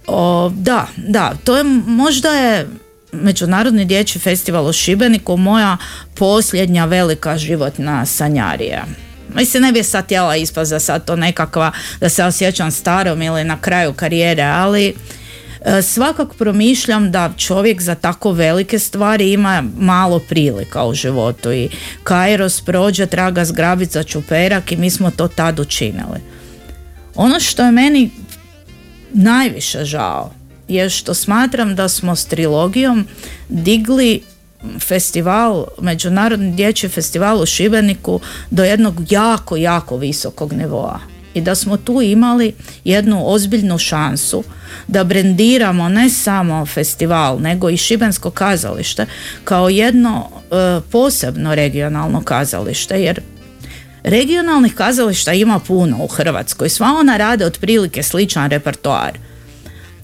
O, 0.06 0.50
da, 0.54 0.86
da, 0.96 1.32
to 1.44 1.56
je 1.56 1.64
možda 1.86 2.28
je 2.28 2.68
Međunarodni 3.12 3.84
dječji 3.84 4.20
festival 4.20 4.66
u 4.66 4.72
Šibeniku 4.72 5.36
moja 5.36 5.76
posljednja 6.14 6.84
velika 6.84 7.38
životna 7.38 8.06
sanjarija. 8.06 8.84
Mislim, 9.34 9.62
ne 9.62 9.72
bi 9.72 9.82
sad 9.82 10.04
htjela 10.04 10.36
ispast 10.36 10.68
za 10.68 10.80
sad 10.80 11.04
to 11.04 11.16
nekakva, 11.16 11.72
da 12.00 12.08
se 12.08 12.24
osjećam 12.24 12.70
starom 12.70 13.22
ili 13.22 13.44
na 13.44 13.60
kraju 13.60 13.92
karijere, 13.92 14.42
ali 14.42 14.94
svakako 15.82 16.34
promišljam 16.34 17.10
da 17.10 17.32
čovjek 17.36 17.82
za 17.82 17.94
tako 17.94 18.32
velike 18.32 18.78
stvari 18.78 19.32
ima 19.32 19.64
malo 19.78 20.18
prilika 20.18 20.84
u 20.84 20.94
životu 20.94 21.52
i 21.52 21.68
Kairos 22.02 22.60
prođe, 22.60 23.06
traga 23.06 23.44
zgrabica 23.44 24.02
čuperak 24.02 24.72
i 24.72 24.76
mi 24.76 24.90
smo 24.90 25.10
to 25.10 25.28
tad 25.28 25.60
učinili. 25.60 26.20
Ono 27.14 27.40
što 27.40 27.64
je 27.64 27.72
meni 27.72 28.10
najviše 29.12 29.84
žao 29.84 30.32
je 30.68 30.90
što 30.90 31.14
smatram 31.14 31.74
da 31.74 31.88
smo 31.88 32.16
s 32.16 32.26
trilogijom 32.26 33.06
digli 33.48 34.22
festival, 34.80 35.66
Međunarodni 35.80 36.52
dječji 36.52 36.88
festival 36.88 37.42
u 37.42 37.46
Šibeniku 37.46 38.20
do 38.50 38.64
jednog 38.64 39.12
jako, 39.12 39.56
jako 39.56 39.96
visokog 39.96 40.52
nivoa. 40.52 41.00
I 41.34 41.40
da 41.40 41.54
smo 41.54 41.76
tu 41.76 42.02
imali 42.02 42.54
jednu 42.84 43.22
ozbiljnu 43.26 43.78
šansu 43.78 44.44
da 44.88 45.04
brendiramo 45.04 45.88
ne 45.88 46.10
samo 46.10 46.66
festival, 46.66 47.40
nego 47.40 47.70
i 47.70 47.76
Šibensko 47.76 48.30
kazalište 48.30 49.06
kao 49.44 49.68
jedno 49.68 50.28
e, 50.30 50.80
posebno 50.90 51.54
regionalno 51.54 52.22
kazalište, 52.22 53.02
jer 53.02 53.20
regionalnih 54.04 54.74
kazališta 54.74 55.32
ima 55.32 55.58
puno 55.58 56.04
u 56.04 56.06
Hrvatskoj. 56.06 56.68
Sva 56.68 56.86
ona 57.00 57.16
rade 57.16 57.46
otprilike 57.46 58.02
sličan 58.02 58.50
repertoar. 58.50 59.18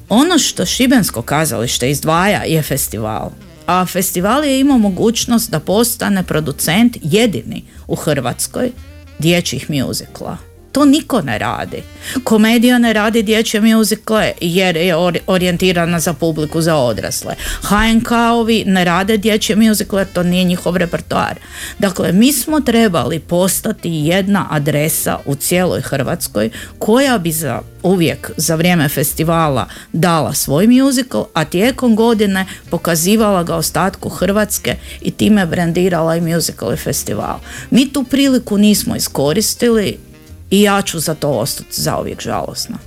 Ono 0.08 0.38
što 0.38 0.66
Šibensko 0.66 1.22
kazalište 1.22 1.90
izdvaja 1.90 2.42
je 2.44 2.62
festival. 2.62 3.30
A 3.66 3.86
festival 3.86 4.44
je 4.44 4.60
imao 4.60 4.78
mogućnost 4.78 5.50
da 5.50 5.60
postane 5.60 6.22
producent 6.22 6.96
jedini 7.02 7.64
u 7.86 7.94
Hrvatskoj 7.94 8.70
dječjih 9.18 9.70
mjuzikla. 9.70 10.47
To 10.78 10.84
niko 10.84 11.20
ne 11.22 11.38
radi. 11.38 11.82
Komedija 12.24 12.78
ne 12.78 12.92
radi 12.92 13.22
dječje 13.22 13.60
mjuzikle 13.60 14.32
jer 14.40 14.76
je 14.76 14.96
ori- 14.96 15.20
orijentirana 15.26 16.00
za 16.00 16.12
publiku 16.12 16.60
za 16.60 16.76
odrasle. 16.76 17.34
HNK-ovi 17.62 18.64
ne 18.66 18.84
rade 18.84 19.16
dječje 19.16 19.56
mjuzikle 19.56 20.00
jer 20.00 20.08
to 20.12 20.22
nije 20.22 20.44
njihov 20.44 20.76
repertoar. 20.76 21.38
Dakle, 21.78 22.12
mi 22.12 22.32
smo 22.32 22.60
trebali 22.60 23.18
postati 23.18 23.90
jedna 23.90 24.46
adresa 24.50 25.18
u 25.24 25.34
cijeloj 25.34 25.80
Hrvatskoj 25.80 26.50
koja 26.78 27.18
bi 27.18 27.32
za 27.32 27.60
uvijek 27.82 28.30
za 28.36 28.54
vrijeme 28.54 28.88
festivala 28.88 29.66
dala 29.92 30.34
svoj 30.34 30.66
muzikal, 30.66 31.26
a 31.34 31.44
tijekom 31.44 31.96
godine 31.96 32.46
pokazivala 32.70 33.42
ga 33.42 33.54
ostatku 33.56 34.08
Hrvatske 34.08 34.76
i 35.00 35.10
time 35.10 35.46
brendirala 35.46 36.16
i 36.16 36.20
muzikal 36.20 36.74
i 36.74 36.76
festival. 36.76 37.38
Mi 37.70 37.92
tu 37.92 38.04
priliku 38.04 38.58
nismo 38.58 38.96
iskoristili 38.96 39.98
i 40.50 40.62
ja 40.62 40.82
ću 40.82 41.00
za 41.00 41.14
to 41.14 41.30
ostati 41.30 41.82
zauvijek 41.82 42.22
žalosna. 42.22 42.78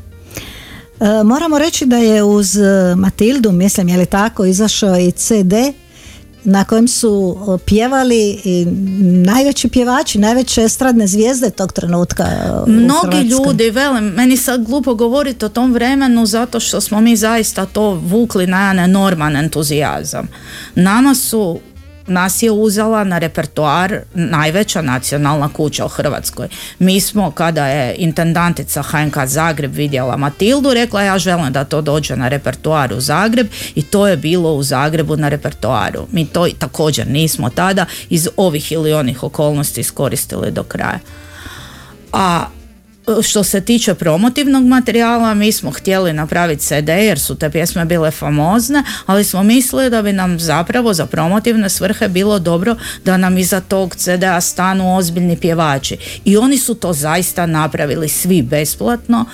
E, 0.99 1.23
moramo 1.23 1.59
reći 1.59 1.85
da 1.85 1.97
je 1.97 2.23
uz 2.23 2.57
e, 2.57 2.95
Matildu, 2.95 3.51
mislim 3.51 3.89
je 3.89 3.97
li 3.97 4.05
tako, 4.05 4.45
izašao 4.45 4.97
i 4.97 5.11
CD 5.11 5.53
na 6.43 6.63
kojem 6.63 6.87
su 6.87 7.37
e, 7.37 7.65
pjevali 7.65 8.41
i 8.43 8.65
najveći 9.25 9.69
pjevači, 9.69 10.19
najveće 10.19 10.61
estradne 10.61 11.07
zvijezde 11.07 11.49
tog 11.49 11.73
trenutka 11.73 12.23
e, 12.23 12.69
Mnogi 12.71 13.17
ljudi, 13.17 13.69
velim, 13.69 14.03
meni 14.03 14.37
sad 14.37 14.65
glupo 14.65 14.95
govoriti 14.95 15.45
o 15.45 15.49
tom 15.49 15.73
vremenu 15.73 16.25
zato 16.25 16.59
što 16.59 16.81
smo 16.81 17.01
mi 17.01 17.15
zaista 17.15 17.65
to 17.65 17.89
vukli 17.89 18.47
na 18.47 18.61
jedan 18.61 18.79
enorman 18.79 19.35
entuzijazam. 19.35 20.27
Nama 20.75 21.15
su 21.15 21.59
nas 22.11 22.43
je 22.43 22.51
uzela 22.51 23.03
na 23.03 23.17
repertoar 23.17 23.99
najveća 24.13 24.81
nacionalna 24.81 25.49
kuća 25.49 25.85
u 25.85 25.87
Hrvatskoj. 25.87 26.47
Mi 26.79 27.01
smo, 27.01 27.31
kada 27.31 27.67
je 27.67 27.95
intendantica 27.95 28.81
HNK 28.81 29.17
Zagreb 29.25 29.73
vidjela 29.75 30.17
Matildu, 30.17 30.73
rekla 30.73 31.01
ja 31.01 31.19
želim 31.19 31.53
da 31.53 31.63
to 31.63 31.81
dođe 31.81 32.15
na 32.15 32.27
repertoar 32.27 32.93
u 32.93 32.99
Zagreb 32.99 33.47
i 33.75 33.81
to 33.81 34.07
je 34.07 34.17
bilo 34.17 34.53
u 34.53 34.63
Zagrebu 34.63 35.17
na 35.17 35.29
repertoaru. 35.29 36.07
Mi 36.11 36.25
to 36.25 36.47
također 36.59 37.07
nismo 37.07 37.49
tada 37.49 37.85
iz 38.09 38.29
ovih 38.37 38.71
ili 38.71 38.93
onih 38.93 39.23
okolnosti 39.23 39.81
iskoristili 39.81 40.51
do 40.51 40.63
kraja. 40.63 40.99
A 42.13 42.45
što 43.23 43.43
se 43.43 43.61
tiče 43.61 43.93
promotivnog 43.93 44.63
materijala, 44.63 45.33
mi 45.33 45.51
smo 45.51 45.71
htjeli 45.71 46.13
napraviti 46.13 46.63
CD 46.63 46.89
jer 46.89 47.19
su 47.19 47.35
te 47.35 47.49
pjesme 47.49 47.85
bile 47.85 48.11
famozne, 48.11 48.83
ali 49.05 49.23
smo 49.23 49.43
mislili 49.43 49.89
da 49.89 50.01
bi 50.01 50.13
nam 50.13 50.39
zapravo 50.39 50.93
za 50.93 51.05
promotivne 51.05 51.69
svrhe 51.69 52.07
bilo 52.07 52.39
dobro 52.39 52.75
da 53.05 53.17
nam 53.17 53.37
iza 53.37 53.59
tog 53.61 53.95
CD-a 53.95 54.41
stanu 54.41 54.97
ozbiljni 54.97 55.37
pjevači. 55.37 55.97
I 56.25 56.37
oni 56.37 56.57
su 56.57 56.75
to 56.75 56.93
zaista 56.93 57.45
napravili 57.45 58.09
svi 58.09 58.41
besplatno, 58.41 59.25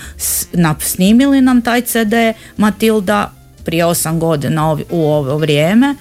snimili 0.80 1.42
nam 1.42 1.62
taj 1.62 1.82
CD 1.82 2.13
Matilda 2.58 3.32
prije 3.63 3.86
osam 3.86 4.20
godina 4.20 4.78
u 4.90 5.12
ovo 5.12 5.38
vrijeme 5.38 5.96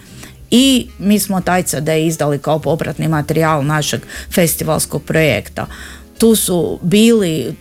i 0.51 0.87
mi 0.99 1.19
smo 1.19 1.41
taj 1.41 1.62
CD 1.62 1.89
izdali 2.07 2.39
kao 2.39 2.59
popratni 2.59 3.09
materijal 3.09 3.65
našeg 3.65 4.01
festivalskog 4.31 5.03
projekta. 5.03 5.67
Tu 6.19 6.35
su 6.35 6.79
bili 6.83 7.55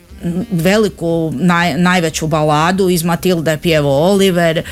veliku, 0.51 1.33
naj, 1.35 1.77
najveću 1.77 2.27
baladu 2.27 2.89
iz 2.89 3.03
Matilde 3.03 3.51
je 3.51 3.57
pjevo 3.57 4.11
Oliver, 4.11 4.57
e, 4.57 4.63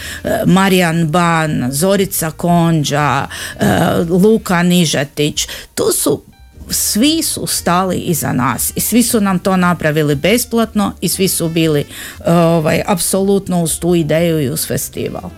Marijan 0.45 1.07
Ban, 1.07 1.67
Zorica 1.71 2.31
Konđa, 2.31 3.27
e, 3.59 3.65
Luka 4.09 4.63
Nižetić. 4.63 5.47
Tu 5.75 5.83
su 5.93 6.23
svi 6.69 7.23
su 7.23 7.47
stali 7.47 7.97
iza 7.97 8.33
nas 8.33 8.71
i 8.75 8.79
svi 8.79 9.03
su 9.03 9.21
nam 9.21 9.39
to 9.39 9.57
napravili 9.57 10.15
besplatno 10.15 10.91
i 11.01 11.09
svi 11.09 11.27
su 11.27 11.49
bili 11.49 11.85
ovaj, 12.25 12.81
apsolutno 12.87 13.63
uz 13.63 13.79
tu 13.79 13.95
ideju 13.95 14.41
i 14.41 14.49
uz 14.49 14.67
festival. 14.67 15.29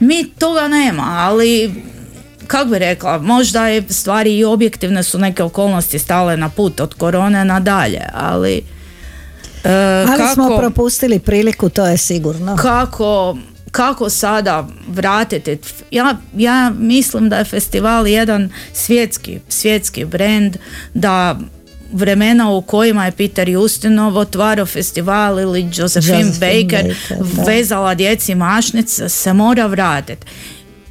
Mi 0.00 0.30
toga 0.38 0.68
nema, 0.68 1.02
ali 1.18 1.74
kako 2.46 2.70
bi 2.70 2.78
rekla, 2.78 3.18
možda 3.18 3.68
je 3.68 3.82
stvari 3.88 4.38
i 4.38 4.44
objektivne 4.44 5.02
su 5.02 5.18
neke 5.18 5.42
okolnosti 5.42 5.98
stale 5.98 6.36
na 6.36 6.48
put 6.48 6.80
od 6.80 6.94
korone 6.94 7.44
nadalje, 7.44 8.02
ali 8.12 8.62
e, 9.64 10.04
Ali 10.08 10.18
kako, 10.18 10.34
smo 10.34 10.58
propustili 10.58 11.18
priliku, 11.18 11.68
to 11.68 11.86
je 11.86 11.96
sigurno. 11.96 12.56
kako, 12.56 13.36
kako 13.70 14.10
sada 14.10 14.66
vratiti 14.88 15.58
ja, 15.90 16.16
ja 16.36 16.72
mislim 16.78 17.28
da 17.28 17.36
je 17.36 17.44
festival 17.44 18.06
jedan 18.06 18.50
svjetski, 18.72 19.40
svjetski 19.48 20.04
brand 20.04 20.56
da 20.94 21.38
vremena 21.92 22.50
u 22.50 22.62
kojima 22.62 23.04
je 23.04 23.12
Peter 23.12 23.48
Justinov 23.48 24.16
otvarao 24.16 24.66
festival 24.66 25.40
ili 25.40 25.70
Josephine, 25.74 26.20
Josephine 26.20 26.62
Baker, 26.62 26.94
Baker, 27.10 27.44
vezala 27.46 27.94
djeci 27.94 28.34
mašnice 28.34 29.08
se 29.08 29.32
mora 29.32 29.66
vratiti. 29.66 30.26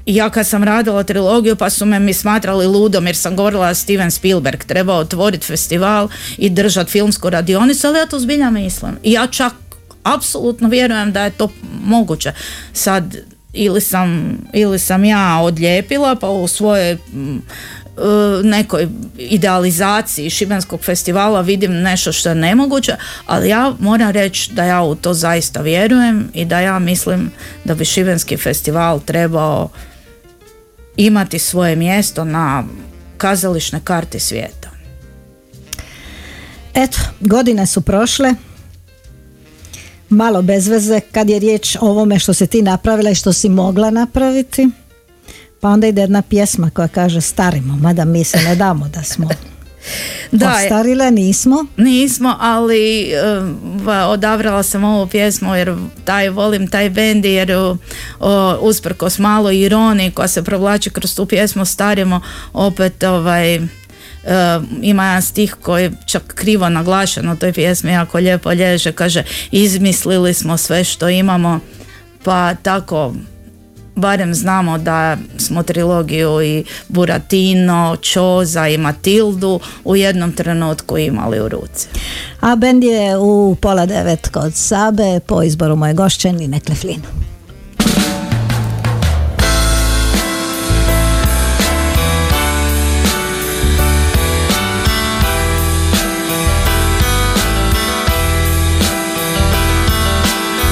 Ja 0.06 0.30
kad 0.30 0.48
sam 0.48 0.64
radila 0.64 1.04
trilogiju 1.04 1.56
pa 1.56 1.70
su 1.70 1.86
me 1.86 2.00
mi 2.00 2.14
smatrali 2.14 2.68
ludom 2.68 3.06
jer 3.08 3.16
sam 3.16 3.36
govorila 3.36 3.74
Steven 3.74 4.12
Spielberg 4.12 4.64
treba 4.64 4.94
otvoriti 4.94 5.46
festival 5.46 6.10
i 6.38 6.50
držati 6.50 6.92
filmsku 6.92 7.30
radionicu, 7.30 7.88
ali 7.88 8.00
ja 8.00 8.06
to 8.06 8.20
zbilja 8.20 8.50
mislim. 8.50 8.92
I 9.04 9.12
ja 9.12 9.28
čak 9.28 9.54
apsolutno 10.04 10.70
vjerujem 10.70 11.12
da 11.12 11.24
je 11.24 11.30
to 11.30 11.50
moguće. 11.86 12.32
Sad 12.74 13.16
ili 13.54 13.82
sam, 13.82 14.38
ili 14.54 14.80
sam 14.80 15.06
ja 15.06 15.40
odlijepila 15.42 16.16
pa 16.16 16.30
u 16.30 16.48
svojoj 16.48 16.94
mm, 16.94 17.38
e, 17.38 17.42
nekoj 18.44 18.88
idealizaciji 19.18 20.30
Šibenskog 20.30 20.82
festivala 20.82 21.42
vidim 21.42 21.72
nešto 21.72 22.12
što 22.12 22.30
je 22.30 22.36
nemoguće, 22.36 22.96
ali 23.26 23.50
ja 23.50 23.74
moram 23.80 24.12
reći 24.12 24.54
da 24.54 24.64
ja 24.64 24.82
u 24.82 24.96
to 24.96 25.14
zaista 25.14 25.62
vjerujem 25.62 26.30
i 26.34 26.46
da 26.46 26.60
ja 26.60 26.80
mislim 26.80 27.32
da 27.64 27.76
bi 27.76 27.86
Šibenski 27.86 28.38
festival 28.38 29.00
trebao 29.00 29.70
imati 30.98 31.40
svoje 31.40 31.76
mjesto 31.76 32.26
na 32.26 32.64
kazališnoj 33.18 33.82
karti 33.84 34.20
svijeta. 34.20 34.70
Eto, 36.74 37.00
godine 37.20 37.66
su 37.66 37.82
prošle, 37.82 38.34
malo 40.10 40.42
bez 40.42 40.68
veze 40.68 41.00
kad 41.12 41.30
je 41.30 41.40
riječ 41.40 41.76
o 41.76 41.90
ovome 41.90 42.20
što 42.20 42.34
si 42.34 42.48
ti 42.48 42.62
napravila 42.62 43.10
i 43.10 43.16
što 43.16 43.34
si 43.34 43.50
mogla 43.50 43.90
napraviti. 43.90 44.70
Pa 45.60 45.70
onda 45.70 45.88
ide 45.88 46.02
jedna 46.02 46.22
pjesma 46.22 46.70
koja 46.70 46.88
kaže 46.88 47.22
starimo, 47.22 47.78
mada 47.78 48.06
mi 48.06 48.24
se 48.24 48.38
ne 48.38 48.56
damo 48.56 48.88
da 48.88 49.04
smo 49.04 49.30
Da, 50.32 50.56
ostarile, 50.56 51.12
nismo. 51.12 51.66
Nismo, 51.78 52.36
ali 52.40 53.12
va- 53.84 54.08
odabrala 54.08 54.64
sam 54.64 54.84
ovu 54.84 55.08
pjesmu 55.08 55.56
jer 55.56 55.76
taj, 56.06 56.30
volim 56.30 56.68
taj 56.68 56.90
bend 56.90 57.26
jer 57.26 57.52
uh, 57.52 57.78
usprkos 58.60 59.20
malo 59.20 59.52
ironiji 59.52 60.12
koja 60.12 60.28
se 60.28 60.44
provlači 60.44 60.90
kroz 60.90 61.16
tu 61.16 61.26
pjesmu 61.26 61.66
starimo 61.66 62.22
opet 62.54 63.04
ovaj 63.04 63.58
um, 63.58 63.68
ima 64.82 65.06
jedan 65.06 65.22
stih 65.22 65.56
koji 65.62 65.84
je 65.84 65.92
čak 66.06 66.24
krivo 66.28 66.70
naglašen 66.70 67.30
u 67.30 67.36
toj 67.36 67.54
pjesmi 67.54 67.92
jako 67.92 68.18
lijepo 68.18 68.52
lježe 68.52 68.92
kaže 68.92 69.24
izmislili 69.52 70.34
smo 70.34 70.58
sve 70.58 70.84
što 70.84 71.10
imamo 71.10 71.60
pa 72.24 72.54
tako 72.56 73.14
barem 73.96 74.34
znamo 74.34 74.78
da 74.78 75.18
smo 75.38 75.64
trilogiju 75.64 76.42
i 76.42 76.64
Buratino, 76.88 77.98
Čoza 78.02 78.68
i 78.68 78.78
Matildu 78.78 79.60
u 79.84 79.96
jednom 79.96 80.32
trenutku 80.32 80.98
imali 80.98 81.40
u 81.40 81.50
ruci. 81.50 81.88
A 82.40 82.56
bend 82.56 82.84
je 82.84 83.18
u 83.18 83.56
pola 83.62 83.86
devet 83.86 84.30
kod 84.30 84.56
Sabe 84.56 85.20
po 85.26 85.44
izboru 85.44 85.76
moje 85.76 85.94
gošće 85.94 86.32
Nine 86.32 86.60
Kleflin. 86.60 87.02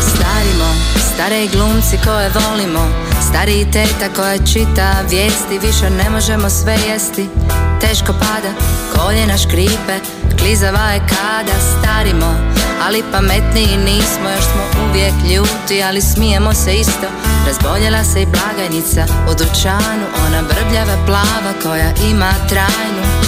Starimo, 0.01 0.69
stare 1.13 1.47
glumci 1.47 1.97
koje 2.05 2.29
volimo 2.29 3.12
Stariji 3.33 3.71
teta 3.71 4.13
koja 4.15 4.37
čita 4.37 4.95
vijesti 5.09 5.59
Više 5.67 5.89
ne 5.89 6.09
možemo 6.09 6.49
sve 6.49 6.77
jesti. 6.89 7.29
Teško 7.81 8.13
pada, 8.13 8.51
koljena 8.95 9.37
škripe 9.37 9.95
Klizava 10.39 10.91
je 10.91 10.99
kada 10.99 11.55
starimo. 11.73 12.35
Ali 12.85 13.03
pametniji 13.11 13.77
nismo 13.77 14.29
Još 14.35 14.43
smo 14.43 14.63
uvijek 14.89 15.13
ljuti 15.13 15.83
Ali 15.83 16.01
smijemo 16.01 16.53
se 16.53 16.73
isto. 16.73 17.07
Razboljela 17.47 18.03
se 18.03 18.21
i 18.21 18.25
blagajnica 18.25 19.05
U 19.29 19.33
dućanu 19.33 20.05
Ona 20.27 20.41
brbljava 20.41 21.05
plava 21.05 21.53
koja 21.63 21.89
ima 22.11 22.31
trajnu 22.49 23.22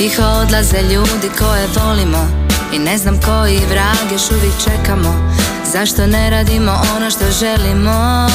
tiho 0.00 0.22
odlaze 0.22 0.82
ljudi 0.82 1.28
koje 1.38 1.66
volimo. 1.80 2.28
I 2.72 2.78
ne 2.78 2.98
znam 2.98 3.20
koji 3.26 3.60
vrag 3.70 4.12
još 4.12 4.30
uvijek 4.30 4.54
čekamo. 4.64 5.32
Zašto 5.72 6.06
ne 6.06 6.30
radimo 6.30 6.72
ono 6.96 7.10
što 7.10 7.24
želimo? 7.40 8.28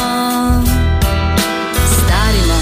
Starimo. 1.97 2.57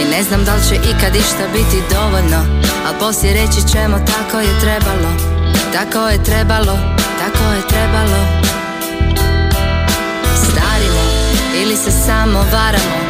I 0.00 0.04
ne 0.10 0.22
znam 0.22 0.44
da 0.44 0.54
li 0.54 0.60
će 0.68 0.74
ikad 0.74 1.16
išta 1.16 1.44
biti 1.52 1.82
dovoljno. 1.94 2.40
Al 2.86 2.94
poslije 3.00 3.34
reći 3.34 3.68
ćemo 3.72 3.98
tako 3.98 4.40
je 4.40 4.60
trebalo. 4.60 5.10
Tako 5.72 6.08
je 6.08 6.24
trebalo, 6.24 6.78
tako 7.20 7.52
je 7.52 7.62
trebalo. 7.68 8.20
Starimo. 10.36 11.02
Ili 11.62 11.76
se 11.76 11.90
samo 11.90 12.38
varamo 12.52 13.07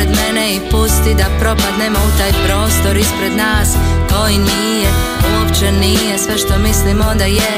pored 0.00 0.16
mene 0.16 0.54
i 0.54 0.60
pusti 0.70 1.14
da 1.14 1.24
propadnemo 1.40 1.98
u 1.98 2.18
taj 2.18 2.32
prostor 2.46 2.96
ispred 2.96 3.32
nas 3.36 3.68
Koji 4.12 4.38
nije, 4.38 4.88
uopće 5.32 5.72
nije 5.72 6.18
sve 6.18 6.38
što 6.38 6.58
mislimo 6.58 7.04
da 7.18 7.24
je. 7.24 7.52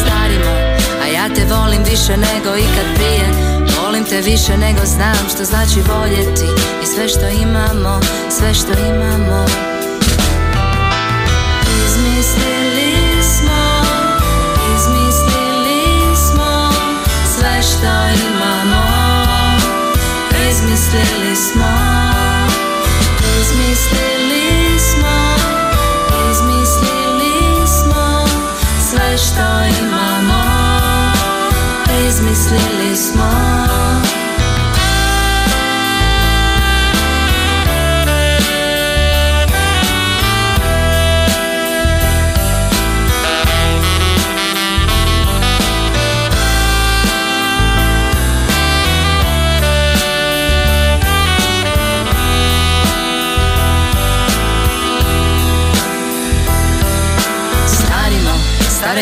Starimo, 0.00 0.52
a 1.02 1.06
ja 1.06 1.34
te 1.34 1.44
volim 1.54 1.82
više 1.84 2.16
nego 2.16 2.56
ikad 2.56 2.88
prije. 2.94 3.26
Volim 3.82 4.04
te 4.04 4.20
više 4.20 4.56
nego 4.56 4.86
znam 4.86 5.28
što 5.34 5.44
znači 5.44 5.80
voljeti. 5.80 6.48
I 6.82 6.86
sve 6.86 7.08
što 7.08 7.28
imamo, 7.28 8.00
sve 8.30 8.54
što 8.54 8.72
imamo. 8.72 9.46
Izmislili 11.86 13.22
smo, 13.22 13.62
izmislili 14.76 16.16
smo 16.16 16.72
sve 17.36 17.62
što 17.62 17.92
imamo. 18.28 18.86
Izmislili 20.50 21.36
smo, 21.36 21.85
izmislili 23.46 24.78
smo, 24.78 25.34
izmislili 26.30 27.66
smo 27.66 28.26
sve 28.90 29.18
što 29.18 29.84
imamo. 29.84 30.42
Izmislili 32.08 32.96
smo 32.96 33.30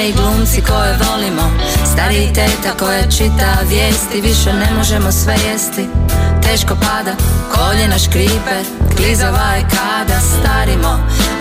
i 0.08 0.12
glumci 0.12 0.60
koje 0.60 0.98
volimo. 1.10 1.50
Stari 1.92 2.16
i 2.24 2.32
teta 2.32 2.70
koja 2.78 3.10
čita 3.10 3.50
vijesti 3.68 4.20
Više 4.20 4.52
ne 4.52 4.68
možemo 4.76 5.12
sve 5.12 5.36
jesti. 5.48 5.86
Teško 6.42 6.74
pada, 6.74 7.14
koljena 7.54 7.98
škripe 7.98 8.56
Klizava 8.96 9.48
je 9.56 9.62
kada 9.76 10.18
starimo. 10.20 10.92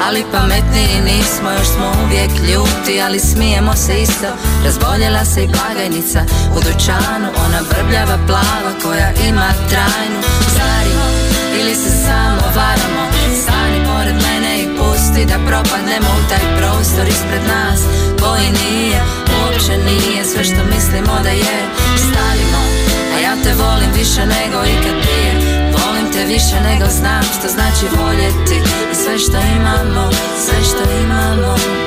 Ali 0.05 0.25
pametniji 0.31 1.01
nismo, 1.05 1.51
još 1.51 1.67
smo 1.67 1.85
uvijek 2.05 2.31
ljuti 2.49 3.01
Ali 3.05 3.19
smijemo 3.19 3.73
se 3.75 4.01
isto. 4.01 4.29
Razboljela 4.65 5.25
se 5.25 5.43
i 5.43 5.47
blagajnica 5.55 6.21
U 6.55 6.59
dućanu, 6.65 7.27
ona 7.45 7.59
vrbljava 7.69 8.17
plava 8.27 8.71
Koja 8.83 9.09
ima 9.29 9.49
trajnu. 9.69 10.19
Starimo 10.53 11.05
ili 11.59 11.75
se 11.75 11.89
samo 12.05 12.41
varamo 12.55 13.03
Stani 13.43 13.79
pored 13.87 14.15
mene 14.15 14.42
pusti 15.13 15.25
da 15.25 15.37
propadnemo 15.47 16.09
u 16.19 16.29
taj 16.29 16.57
prostor 16.57 17.07
ispred 17.07 17.43
nas. 17.47 17.79
Koji 18.21 18.47
nije, 18.61 19.01
uopće 19.37 19.73
nije 19.77 20.25
sve 20.25 20.43
što 20.43 20.61
mislimo 20.75 21.13
da 21.23 21.29
je. 21.29 21.59
Stavimo, 21.97 22.61
a 23.15 23.19
ja 23.19 23.33
te 23.43 23.53
volim 23.53 23.91
više 23.95 24.21
nego 24.25 24.57
ikad 24.65 24.95
prije. 25.01 25.33
Volim 25.77 26.05
te 26.13 26.25
više 26.25 26.55
nego 26.69 26.85
znam 26.89 27.23
što 27.23 27.47
znači 27.47 27.85
voljeti. 27.97 28.57
I 28.91 28.95
sve 28.95 29.19
što 29.19 29.37
imamo, 29.57 30.09
sve 30.45 30.63
što 30.63 30.83
imamo 31.03 31.82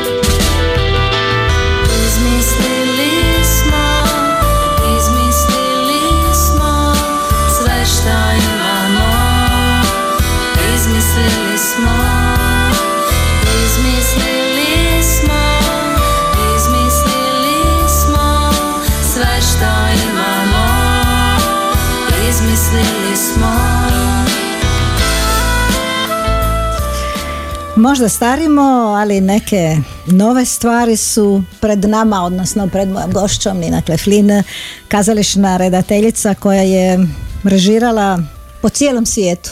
Možda 27.86 28.08
starimo, 28.08 28.62
ali 28.98 29.20
neke 29.20 29.76
nove 30.06 30.44
stvari 30.44 30.96
su 30.96 31.42
pred 31.60 31.84
nama, 31.84 32.22
odnosno 32.24 32.68
pred 32.68 32.88
mojom 32.88 33.12
gošćom 33.12 33.58
Nina 33.58 33.82
Kleflin, 33.82 34.42
kazališna 34.88 35.56
redateljica 35.56 36.34
koja 36.34 36.62
je 36.62 37.08
režirala 37.44 38.22
po 38.62 38.68
cijelom 38.68 39.06
svijetu. 39.06 39.50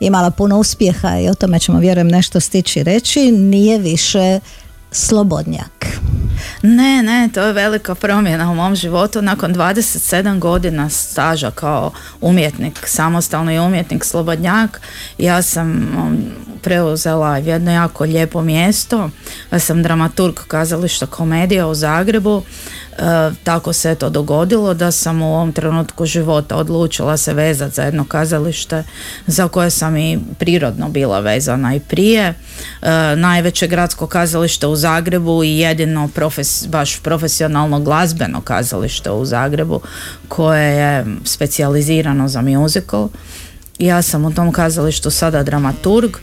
Imala 0.00 0.30
puno 0.30 0.58
uspjeha 0.58 1.18
i 1.18 1.28
o 1.28 1.34
tome 1.34 1.58
ćemo 1.58 1.78
vjerujem 1.78 2.08
nešto 2.08 2.40
stići 2.40 2.82
reći. 2.82 3.32
Nije 3.32 3.78
više 3.78 4.40
slobodnjak. 4.90 5.95
Ne, 6.62 7.02
ne, 7.02 7.28
to 7.34 7.42
je 7.42 7.52
velika 7.52 7.94
promjena 7.94 8.50
u 8.50 8.54
mom 8.54 8.76
životu. 8.76 9.22
Nakon 9.22 9.54
27 9.54 10.38
godina 10.38 10.88
staža 10.88 11.50
kao 11.50 11.92
umjetnik, 12.20 12.80
samostalni 12.86 13.58
umjetnik 13.58 14.04
slobodnjak, 14.04 14.80
ja 15.18 15.42
sam 15.42 15.70
um, 15.70 16.18
preuzela 16.62 17.38
jedno 17.38 17.72
jako 17.72 18.04
lijepo 18.04 18.42
mjesto. 18.42 19.10
Ja 19.52 19.58
sam 19.58 19.82
dramaturg 19.82 20.34
kazališta 20.48 21.06
komedija 21.06 21.66
u 21.66 21.74
Zagrebu. 21.74 22.42
Tako 23.44 23.72
se 23.72 23.94
to 23.94 24.10
dogodilo 24.10 24.74
da 24.74 24.90
sam 24.90 25.22
u 25.22 25.34
ovom 25.34 25.52
trenutku 25.52 26.06
života 26.06 26.56
odlučila 26.56 27.16
se 27.16 27.34
vezati 27.34 27.74
za 27.74 27.82
jedno 27.82 28.04
kazalište 28.04 28.84
za 29.26 29.48
koje 29.48 29.70
sam 29.70 29.96
i 29.96 30.18
prirodno 30.38 30.88
bila 30.88 31.20
vezana 31.20 31.74
i 31.74 31.80
prije. 31.80 32.22
E, 32.22 32.34
najveće 33.16 33.66
gradsko 33.66 34.06
kazalište 34.06 34.66
u 34.66 34.76
Zagrebu 34.76 35.44
i 35.44 35.58
jedino 35.58 36.08
profes, 36.08 36.66
baš 36.68 37.00
profesionalno 37.00 37.80
glazbeno 37.80 38.40
kazalište 38.40 39.10
u 39.10 39.24
Zagrebu 39.24 39.80
koje 40.28 40.76
je 40.76 41.06
specijalizirano 41.24 42.28
za 42.28 42.42
musical. 42.42 43.08
Ja 43.78 44.02
sam 44.02 44.24
u 44.24 44.34
tom 44.34 44.52
kazalištu 44.52 45.10
sada 45.10 45.42
dramaturg 45.42 46.16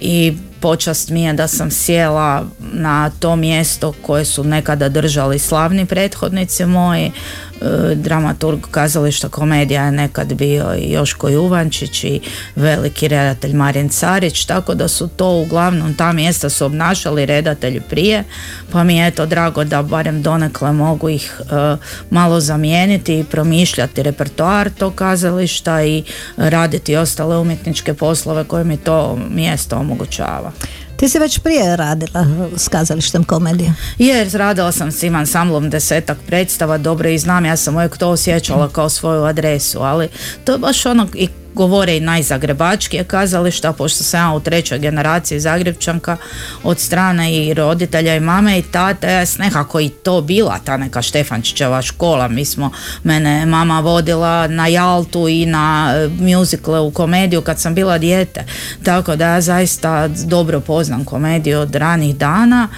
i 0.00 0.36
počast 0.60 1.10
mi 1.10 1.22
je 1.22 1.32
da 1.32 1.48
sam 1.48 1.70
sjela 1.70 2.44
na 2.72 3.10
to 3.10 3.36
mjesto 3.36 3.92
koje 4.02 4.24
su 4.24 4.44
nekada 4.44 4.88
držali 4.88 5.38
slavni 5.38 5.86
prethodnici 5.86 6.66
moji. 6.66 7.12
E, 7.60 7.94
dramaturg 7.94 8.60
kazališta 8.70 9.28
komedija 9.28 9.84
je 9.84 9.92
nekad 9.92 10.34
bio 10.34 10.74
i 10.78 10.92
Joško 10.92 11.28
Juvančić 11.28 12.04
i 12.04 12.20
veliki 12.56 13.08
redatelj 13.08 13.54
Marin 13.54 13.88
Carić, 13.88 14.44
tako 14.44 14.74
da 14.74 14.88
su 14.88 15.08
to 15.08 15.30
uglavnom 15.30 15.94
ta 15.94 16.12
mjesta 16.12 16.48
su 16.48 16.64
obnašali 16.66 17.26
redatelji 17.26 17.80
prije, 17.80 18.24
pa 18.72 18.84
mi 18.84 18.96
je 18.96 19.06
eto 19.06 19.26
drago 19.26 19.64
da 19.64 19.82
barem 19.82 20.22
donekle 20.22 20.72
mogu 20.72 21.08
ih 21.08 21.40
e, 21.40 21.76
malo 22.10 22.40
zamijeniti 22.40 23.18
i 23.18 23.24
promišljati 23.24 24.02
repertoar 24.02 24.70
tog 24.70 24.94
kazališta 24.94 25.82
i 25.82 26.02
raditi 26.36 26.96
ostale 26.96 27.38
umjetničke 27.38 27.94
poslove 27.94 28.44
koje 28.44 28.64
mi 28.64 28.76
to 28.76 29.18
mjesto 29.30 29.76
omogućava. 29.76 30.52
Ti 30.96 31.08
si 31.08 31.18
već 31.18 31.38
prije 31.38 31.76
radila 31.76 32.26
s 32.56 32.68
kazalištem 32.68 33.24
komedije. 33.24 33.74
Jer 33.98 34.28
radila 34.32 34.72
sam 34.72 34.92
s 34.92 35.02
im 35.02 35.14
ansamblom 35.14 35.70
desetak 35.70 36.18
predstava, 36.26 36.78
dobro 36.78 37.08
i 37.08 37.18
znam, 37.18 37.44
ja 37.44 37.56
sam 37.56 37.76
uvijek 37.76 37.96
to 37.96 38.08
osjećala 38.08 38.68
kao 38.68 38.88
svoju 38.88 39.24
adresu, 39.24 39.80
ali 39.80 40.08
to 40.44 40.52
je 40.52 40.58
baš 40.58 40.86
ono 40.86 41.08
i 41.14 41.28
govore 41.56 41.96
i 41.96 42.00
najzagrebačkije 42.00 43.04
kazališta, 43.04 43.72
pošto 43.72 44.04
sam 44.04 44.20
ja 44.20 44.36
u 44.36 44.40
trećoj 44.40 44.78
generaciji 44.78 45.40
Zagrebčanka 45.40 46.16
od 46.62 46.78
strane 46.80 47.34
i 47.36 47.54
roditelja 47.54 48.16
i 48.16 48.20
mame 48.20 48.58
i 48.58 48.62
tate, 48.62 49.12
ja 49.12 49.26
sam 49.26 49.44
nekako 49.44 49.80
i 49.80 49.88
to 49.88 50.20
bila 50.20 50.58
ta 50.64 50.76
neka 50.76 51.02
Štefančićeva 51.02 51.82
škola, 51.82 52.28
mi 52.28 52.44
smo, 52.44 52.70
mene 53.04 53.46
mama 53.46 53.80
vodila 53.80 54.46
na 54.46 54.66
Jaltu 54.66 55.28
i 55.28 55.46
na 55.46 55.94
e, 55.96 56.08
muzikle 56.08 56.80
u 56.80 56.90
komediju 56.90 57.42
kad 57.42 57.60
sam 57.60 57.74
bila 57.74 57.98
dijete, 57.98 58.44
tako 58.84 59.16
da 59.16 59.26
ja 59.26 59.40
zaista 59.40 60.08
dobro 60.08 60.60
poznam 60.60 61.04
komediju 61.04 61.60
od 61.60 61.74
ranih 61.74 62.16
dana 62.16 62.68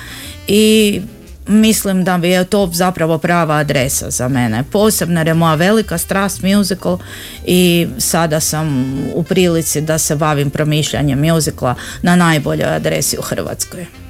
i 0.46 1.00
mislim 1.48 2.04
da 2.04 2.18
bi 2.18 2.28
je 2.28 2.44
to 2.44 2.70
zapravo 2.72 3.18
prava 3.18 3.54
adresa 3.54 4.10
za 4.10 4.28
mene. 4.28 4.64
Posebno 4.72 5.20
jer 5.20 5.26
je 5.26 5.34
moja 5.34 5.54
velika 5.54 5.98
strast 5.98 6.42
musical 6.42 6.98
i 7.46 7.88
sada 7.98 8.40
sam 8.40 8.98
u 9.14 9.22
prilici 9.22 9.80
da 9.80 9.98
se 9.98 10.16
bavim 10.16 10.50
promišljanjem 10.50 11.18
muzikla 11.18 11.74
na 12.02 12.16
najboljoj 12.16 12.74
adresi 12.74 13.18
u 13.18 13.22
Hrvatskoj. 13.22 14.07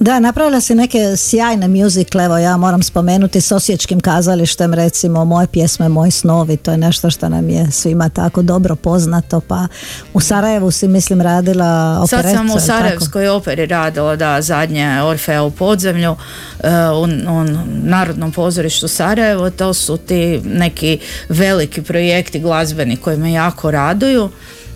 Da, 0.00 0.20
napravila 0.20 0.60
si 0.60 0.74
neke 0.74 1.16
sjajne 1.16 1.68
muzikle, 1.68 2.24
evo 2.24 2.38
ja 2.38 2.56
moram 2.56 2.82
spomenuti 2.82 3.40
s 3.40 3.52
Osječkim 3.52 4.00
kazalištem, 4.00 4.74
recimo 4.74 5.24
Moje 5.24 5.46
pjesme, 5.46 5.88
Moj 5.88 6.10
snovi, 6.10 6.56
to 6.56 6.70
je 6.70 6.76
nešto 6.76 7.10
što 7.10 7.28
nam 7.28 7.48
je 7.48 7.70
svima 7.70 8.08
tako 8.08 8.42
dobro 8.42 8.76
poznato, 8.76 9.40
pa 9.40 9.66
u 10.14 10.20
Sarajevu 10.20 10.70
si 10.70 10.88
mislim 10.88 11.20
radila 11.20 12.06
Sad 12.06 12.18
operetu, 12.18 12.36
sam 12.36 12.46
jel 12.46 12.56
u 12.56 12.58
tako? 12.58 12.66
Sarajevskoj 12.66 13.28
operi 13.28 13.66
radila, 13.66 14.16
da, 14.16 14.42
zadnje 14.42 15.02
Orfea 15.02 15.42
u 15.42 15.50
podzemlju, 15.50 16.16
e, 16.62 16.68
u, 16.88 17.02
u 17.02 17.44
Narodnom 17.66 18.32
pozorištu 18.32 18.88
Sarajevo, 18.88 19.50
to 19.50 19.74
su 19.74 19.96
ti 19.96 20.40
neki 20.44 20.98
veliki 21.28 21.82
projekti 21.82 22.40
glazbeni 22.40 22.96
koji 22.96 23.16
me 23.16 23.32
jako 23.32 23.70
raduju. 23.70 24.30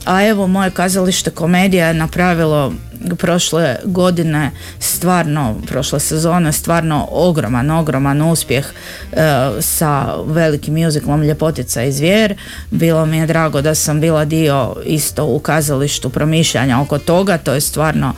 A 0.05 0.27
evo, 0.27 0.47
moje 0.47 0.71
kazalište 0.71 1.31
komedija 1.31 1.89
je 1.89 1.95
napravilo 1.95 2.73
prošle 3.19 3.77
godine 3.85 4.51
stvarno, 4.79 5.57
prošle 5.67 6.01
sezone 6.01 6.53
stvarno 6.53 7.09
ogroman, 7.11 7.71
ogroman 7.71 8.23
uspjeh 8.23 8.67
e, 8.67 9.17
sa 9.61 10.15
velikim 10.27 10.75
muziklom 10.75 11.23
Ljepotica 11.23 11.83
i 11.83 11.93
zvijer. 11.93 12.35
Bilo 12.71 13.07
mi 13.07 13.19
je 13.19 13.27
drago 13.27 13.61
da 13.63 13.75
sam 13.75 14.01
bila 14.01 14.25
dio 14.25 14.77
isto 14.85 15.25
u 15.25 15.39
kazalištu 15.39 16.11
promišljanja 16.11 16.81
oko 16.81 16.99
toga, 16.99 17.39
to 17.39 17.55
je 17.55 17.61
stvarno 17.61 18.15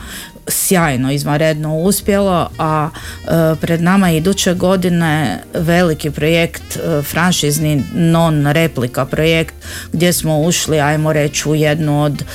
sjajno, 0.47 1.11
izvanredno 1.11 1.75
uspjelo, 1.75 2.49
a 2.57 2.89
e, 2.89 3.29
pred 3.61 3.81
nama 3.81 4.11
iduće 4.11 4.53
godine 4.53 5.43
veliki 5.53 6.11
projekt, 6.11 6.75
e, 6.75 7.01
franšizni 7.01 7.83
non-replika 7.93 9.05
projekt 9.05 9.55
gdje 9.91 10.13
smo 10.13 10.39
ušli, 10.39 10.79
ajmo 10.79 11.13
reći, 11.13 11.49
u 11.49 11.55
jednu 11.55 12.03
od 12.03 12.21
e, 12.21 12.25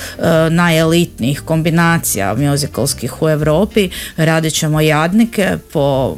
najelitnijih 0.49 1.41
kombinacija 1.41 2.35
muzikalskih 2.35 3.21
u 3.21 3.29
Europi. 3.29 3.89
Radit 4.17 4.53
ćemo 4.53 4.81
jadnike 4.81 5.57
po 5.73 6.17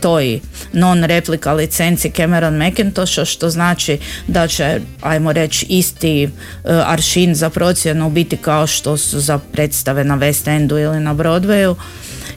toj 0.00 0.40
non-replika 0.72 1.52
licenci 1.52 2.10
Cameron 2.10 2.62
McIntosha 2.62 3.24
što 3.24 3.50
znači 3.50 3.98
da 4.26 4.48
će, 4.48 4.80
ajmo 5.00 5.32
reći, 5.32 5.66
isti 5.68 6.22
e, 6.22 6.28
aršin 6.86 7.34
za 7.34 7.50
procjenu 7.50 8.10
biti 8.10 8.36
kao 8.36 8.66
što 8.66 8.96
su 8.96 9.20
za 9.20 9.38
predstave 9.38 10.04
na 10.04 10.18
West 10.18 10.56
Endu 10.56 10.78
ili 10.78 11.00
na 11.00 11.14
Broadwayu. 11.14 11.74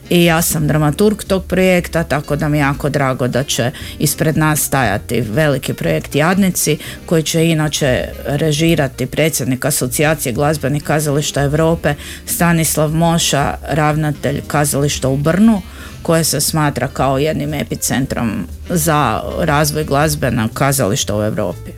I 0.10 0.26
ja 0.26 0.42
sam 0.42 0.68
dramaturg 0.68 1.24
tog 1.24 1.46
projekta, 1.46 2.04
tako 2.04 2.36
da 2.36 2.50
mi 2.50 2.58
je 2.58 2.62
jako 2.62 2.90
drago 2.90 3.28
da 3.28 3.44
će 3.44 3.72
ispred 4.00 4.38
nas 4.38 4.62
stajati 4.62 5.22
veliki 5.22 5.74
projekt 5.74 6.16
Jadnici, 6.16 6.78
koji 7.06 7.24
će 7.24 7.46
inače 7.46 8.06
režirati 8.26 9.06
predsjednik 9.06 9.66
asocijacije 9.66 10.34
glazbenih 10.34 10.84
kazališta 10.84 11.42
Europe 11.42 11.94
Stanislav 12.26 12.94
Moša, 12.94 13.56
ravnatelj 13.70 14.42
kazališta 14.48 15.08
u 15.10 15.18
Brnu, 15.18 15.62
koje 16.06 16.24
se 16.24 16.42
smatra 16.42 16.88
kao 16.88 17.18
jednim 17.18 17.54
epicentrom 17.54 18.48
za 18.70 19.22
razvoj 19.40 19.84
glazbenog 19.84 20.52
kazališta 20.54 21.18
u 21.18 21.24
Europi. 21.24 21.72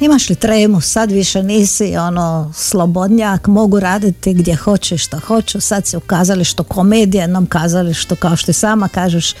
Imaš 0.00 0.30
li 0.30 0.36
tremu, 0.36 0.80
sad 0.80 1.10
više 1.10 1.42
nisi 1.42 1.96
ono 1.96 2.52
slobodnjak, 2.56 3.46
mogu 3.46 3.80
raditi 3.80 4.34
gdje 4.34 4.56
hoćeš 4.56 5.04
što 5.04 5.18
hoću, 5.18 5.60
sad 5.60 5.86
si 5.86 5.96
u 5.96 6.00
kazalištu, 6.00 6.64
komedijenom 6.64 7.46
kazalištu, 7.46 8.16
kao 8.16 8.36
što 8.36 8.50
i 8.50 8.54
sama 8.54 8.88
kažeš, 8.88 9.34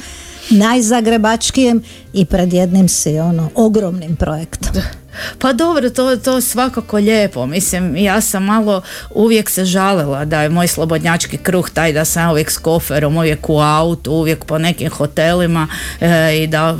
najzagrebačkijem 0.50 1.82
i 2.12 2.24
pred 2.24 2.52
jednim 2.52 2.88
si 2.88 3.18
ono 3.18 3.50
ogromnim 3.54 4.16
projektom. 4.16 4.82
Pa 5.38 5.52
dobro, 5.52 5.90
to, 5.90 6.16
to 6.16 6.40
svakako 6.40 6.96
lijepo. 6.96 7.46
Mislim, 7.46 7.96
ja 7.96 8.20
sam 8.20 8.44
malo 8.44 8.82
uvijek 9.10 9.50
se 9.50 9.64
žalila 9.64 10.24
da 10.24 10.42
je 10.42 10.48
moj 10.48 10.68
slobodnjački 10.68 11.36
kruh 11.36 11.70
taj 11.70 11.92
da 11.92 12.04
sam 12.04 12.30
uvijek 12.30 12.50
s 12.50 12.58
koferom, 12.58 13.16
uvijek 13.16 13.50
u 13.50 13.60
autu, 13.60 14.12
uvijek 14.12 14.44
po 14.44 14.58
nekim 14.58 14.90
hotelima 14.90 15.68
e, 16.00 16.42
i 16.42 16.46
da 16.46 16.76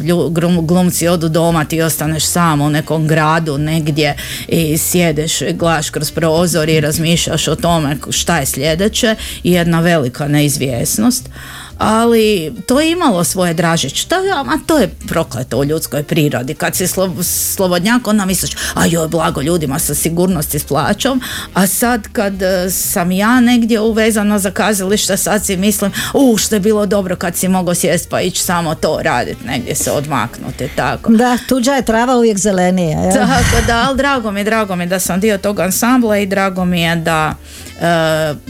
glumci 0.62 1.09
odu 1.09 1.28
doma, 1.28 1.64
ti 1.64 1.82
ostaneš 1.82 2.24
sam 2.24 2.61
u 2.61 2.70
nekom 2.70 3.07
gradu 3.07 3.59
negdje 3.59 4.16
i 4.49 4.78
sjedeš 4.78 5.41
i 5.41 5.53
gledaš 5.53 5.91
kroz 5.91 6.11
prozor 6.11 6.68
i 6.68 6.80
razmišljaš 6.80 7.49
o 7.49 7.57
tome 7.57 7.97
šta 8.11 8.39
je 8.39 8.47
sljedeće 8.47 9.16
i 9.43 9.53
jedna 9.53 9.80
velika 9.80 10.28
neizvjesnost 10.28 11.28
ali 11.79 12.53
to 12.66 12.81
je 12.81 12.91
imalo 12.91 13.24
svoje 13.24 13.55
dražić. 13.55 14.05
To, 14.05 14.14
je- 14.16 14.33
a 14.33 14.59
to 14.66 14.79
je 14.79 14.89
prokleto 15.09 15.59
u 15.59 15.64
ljudskoj 15.64 16.03
prirodi. 16.03 16.55
Kad 16.55 16.76
si 16.76 16.87
slo, 16.87 17.14
slobodnjak, 17.22 18.07
onda 18.07 18.24
misliš, 18.24 18.51
a 18.74 18.87
joj, 18.87 19.09
blago 19.09 19.41
ljudima 19.41 19.79
sa 19.79 19.95
sigurnosti 19.95 20.59
s 20.59 20.64
plaćom, 20.64 21.20
a 21.55 21.66
sad 21.66 22.09
kad 22.12 22.43
e, 22.43 22.70
sam 22.70 23.11
ja 23.12 23.41
negdje 23.41 23.81
uvezana 23.81 24.39
za 24.39 24.51
kazalište, 24.51 25.16
sad 25.16 25.45
si 25.45 25.57
mislim, 25.57 25.93
u, 26.14 26.37
što 26.37 26.55
je 26.57 26.61
bilo 26.61 26.87
dobro 26.87 27.16
kad 27.16 27.37
si 27.37 27.49
mogao 27.49 27.74
sjest 27.74 28.09
pa 28.09 28.20
ići 28.20 28.43
samo 28.43 28.74
to 28.74 28.99
raditi, 29.03 29.47
negdje 29.47 29.74
se 29.74 29.91
odmaknuti, 29.91 30.68
tako. 30.76 31.12
Da, 31.12 31.39
tuđa 31.49 31.72
je 31.72 31.85
trava 31.85 32.16
uvijek 32.16 32.39
zelenija. 32.39 33.01
jel? 33.01 33.12
Tako 33.12 33.66
da, 33.66 33.85
ali 33.89 33.97
drago 33.97 34.31
mi 34.31 34.45
drago 34.45 34.76
mi 34.76 34.87
da 34.87 34.99
sam 34.99 35.20
dio 35.20 35.39
tog 35.39 35.61
ansambla 35.61 36.18
i 36.18 36.26
drago 36.26 36.64
mi 36.64 36.81
je 36.83 36.97
da 36.97 37.35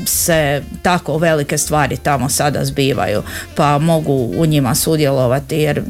se 0.06 0.62
tako 0.82 1.18
velike 1.18 1.58
stvari 1.58 1.96
tamo 1.96 2.28
sada 2.28 2.64
zbivaju, 2.64 3.22
pa 3.54 3.78
mogu 3.78 4.32
u 4.36 4.46
njima 4.46 4.74
sudjelovati 4.74 5.56
jer 5.56 5.82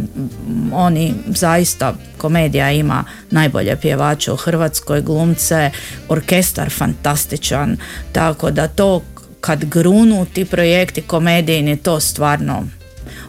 oni 0.72 1.14
zaista 1.26 1.94
komedija 2.18 2.72
ima 2.72 3.04
najbolje 3.30 3.76
pjevače 3.76 4.32
u 4.32 4.36
Hrvatskoj, 4.36 5.02
glumce, 5.02 5.70
orkestar 6.08 6.70
fantastičan, 6.70 7.76
tako 8.12 8.50
da 8.50 8.68
to 8.68 9.02
kad 9.40 9.64
grunu 9.64 10.26
ti 10.32 10.44
projekti 10.44 11.02
komedijni, 11.02 11.76
to 11.76 12.00
stvarno 12.00 12.64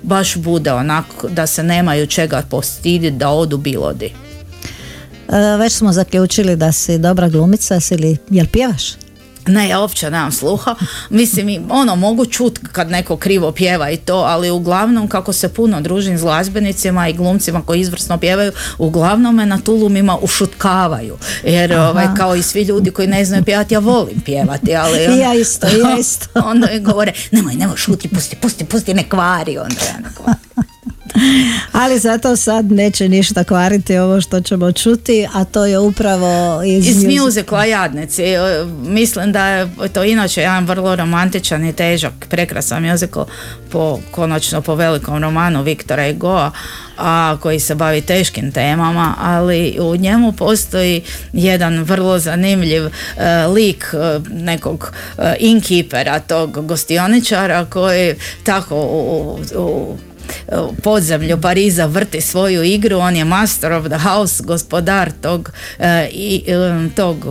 baš 0.03 0.35
bude 0.35 0.73
onako 0.73 1.27
da 1.27 1.47
se 1.47 1.63
nemaju 1.63 2.07
čega 2.07 2.43
postiditi 2.49 3.17
da 3.17 3.29
odu 3.29 3.57
bilo 3.57 3.93
di. 3.93 4.05
E, 4.05 5.57
Već 5.57 5.73
smo 5.73 5.93
zaključili 5.93 6.55
da 6.55 6.71
si 6.71 6.97
dobra 6.97 7.29
glumica, 7.29 7.73
jesi 7.73 7.97
li, 7.97 8.17
jel 8.29 8.45
pjevaš? 8.51 9.08
Ne, 9.49 9.69
ja 9.69 9.79
uopće 9.79 10.11
nemam 10.11 10.31
sluha. 10.31 10.75
Mislim, 11.09 11.65
ono, 11.69 11.95
mogu 11.95 12.25
čut 12.25 12.59
kad 12.71 12.89
neko 12.89 13.17
krivo 13.17 13.51
pjeva 13.51 13.91
i 13.91 13.97
to, 13.97 14.15
ali 14.15 14.49
uglavnom 14.49 15.07
kako 15.07 15.33
se 15.33 15.53
puno 15.53 15.81
družim 15.81 16.17
s 16.17 16.21
glazbenicima 16.21 17.07
i 17.07 17.13
glumcima 17.13 17.61
koji 17.61 17.79
izvrsno 17.79 18.17
pjevaju, 18.17 18.51
uglavnom 18.77 19.35
me 19.35 19.45
na 19.45 19.57
tulumima 19.57 20.17
ušutkavaju. 20.21 21.17
Jer 21.43 21.73
ovaj, 21.73 22.07
kao 22.17 22.35
i 22.35 22.43
svi 22.43 22.63
ljudi 22.63 22.91
koji 22.91 23.07
ne 23.07 23.25
znaju 23.25 23.43
pjevati, 23.43 23.73
ja 23.73 23.79
volim 23.79 24.21
pjevati, 24.25 24.75
ali... 24.75 24.99
I 24.99 25.19
ja 25.25 25.33
isto, 25.33 25.67
ja 25.67 25.97
isto. 25.99 26.27
onda 26.51 26.67
mi 26.73 26.79
govore, 26.79 27.13
nemoj, 27.31 27.53
nemoj 27.53 27.77
šuti, 27.77 28.09
pusti, 28.09 28.35
pusti, 28.35 28.65
pusti, 28.65 28.93
ne 28.93 29.09
kvari, 29.09 29.57
onda 29.57 29.81
ja 29.85 29.99
ne 29.99 30.09
kvari. 30.15 30.39
Ali 31.71 31.99
zato 31.99 32.35
sad 32.35 32.71
neće 32.71 33.09
ništa 33.09 33.43
kvariti 33.43 33.97
ovo 33.97 34.21
što 34.21 34.41
ćemo 34.41 34.71
čuti, 34.71 35.27
a 35.33 35.43
to 35.45 35.65
je 35.65 35.79
upravo 35.79 36.63
iz, 36.63 36.87
Iz 36.87 37.03
Jadnici. 37.69 38.23
E, 38.23 38.65
Mislim 38.83 39.31
da 39.31 39.47
je 39.47 39.67
to 39.93 40.03
inače 40.03 40.41
jedan 40.41 40.65
vrlo 40.65 40.95
romantičan 40.95 41.65
i 41.65 41.73
težak, 41.73 42.13
prekrasan 42.29 42.85
muzikl 42.87 43.19
po, 43.71 43.99
konačno 44.11 44.61
po 44.61 44.75
velikom 44.75 45.23
romanu 45.23 45.63
Viktora 45.63 46.07
Egoa, 46.07 46.51
a 46.97 47.37
koji 47.41 47.59
se 47.59 47.75
bavi 47.75 48.01
teškim 48.01 48.51
temama, 48.51 49.15
ali 49.19 49.77
u 49.79 49.95
njemu 49.95 50.31
postoji 50.31 51.01
jedan 51.33 51.83
vrlo 51.83 52.19
zanimljiv 52.19 52.85
e, 52.85 52.91
lik 53.47 53.85
e, 53.93 54.19
nekog 54.29 54.91
e, 55.17 55.35
inkipera, 55.39 56.19
tog 56.19 56.67
gostioničara 56.67 57.65
koji 57.65 58.15
tako 58.43 58.75
u, 58.75 59.39
u 59.55 59.69
u 59.69 59.97
podzemlju 60.83 61.41
Pariza 61.41 61.85
vrti 61.85 62.21
svoju 62.21 62.63
igru, 62.63 62.97
on 62.97 63.15
je 63.15 63.25
master 63.25 63.71
of 63.71 63.85
the 63.85 63.97
house, 63.97 64.43
gospodar 64.43 65.11
tog, 65.21 65.51
e, 65.79 66.07
i, 66.11 66.43
e, 66.47 66.89
tog 66.95 67.25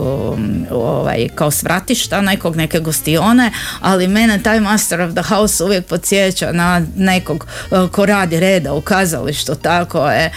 ovaj, 0.71 1.27
kao 1.35 1.51
svratišta 1.51 2.21
nekog, 2.21 2.55
neke 2.55 2.79
gostione, 2.79 3.51
ali 3.79 4.07
mene 4.07 4.43
taj 4.43 4.59
master 4.59 5.01
of 5.01 5.11
the 5.11 5.23
house 5.23 5.63
uvijek 5.63 5.85
podsjeća 5.85 6.51
na 6.51 6.81
nekog 6.95 7.47
e, 7.71 7.75
ko 7.91 8.05
radi 8.05 8.39
reda 8.39 8.73
u 8.73 8.81
kazalištu, 8.81 9.55
tako 9.55 10.09
je 10.09 10.31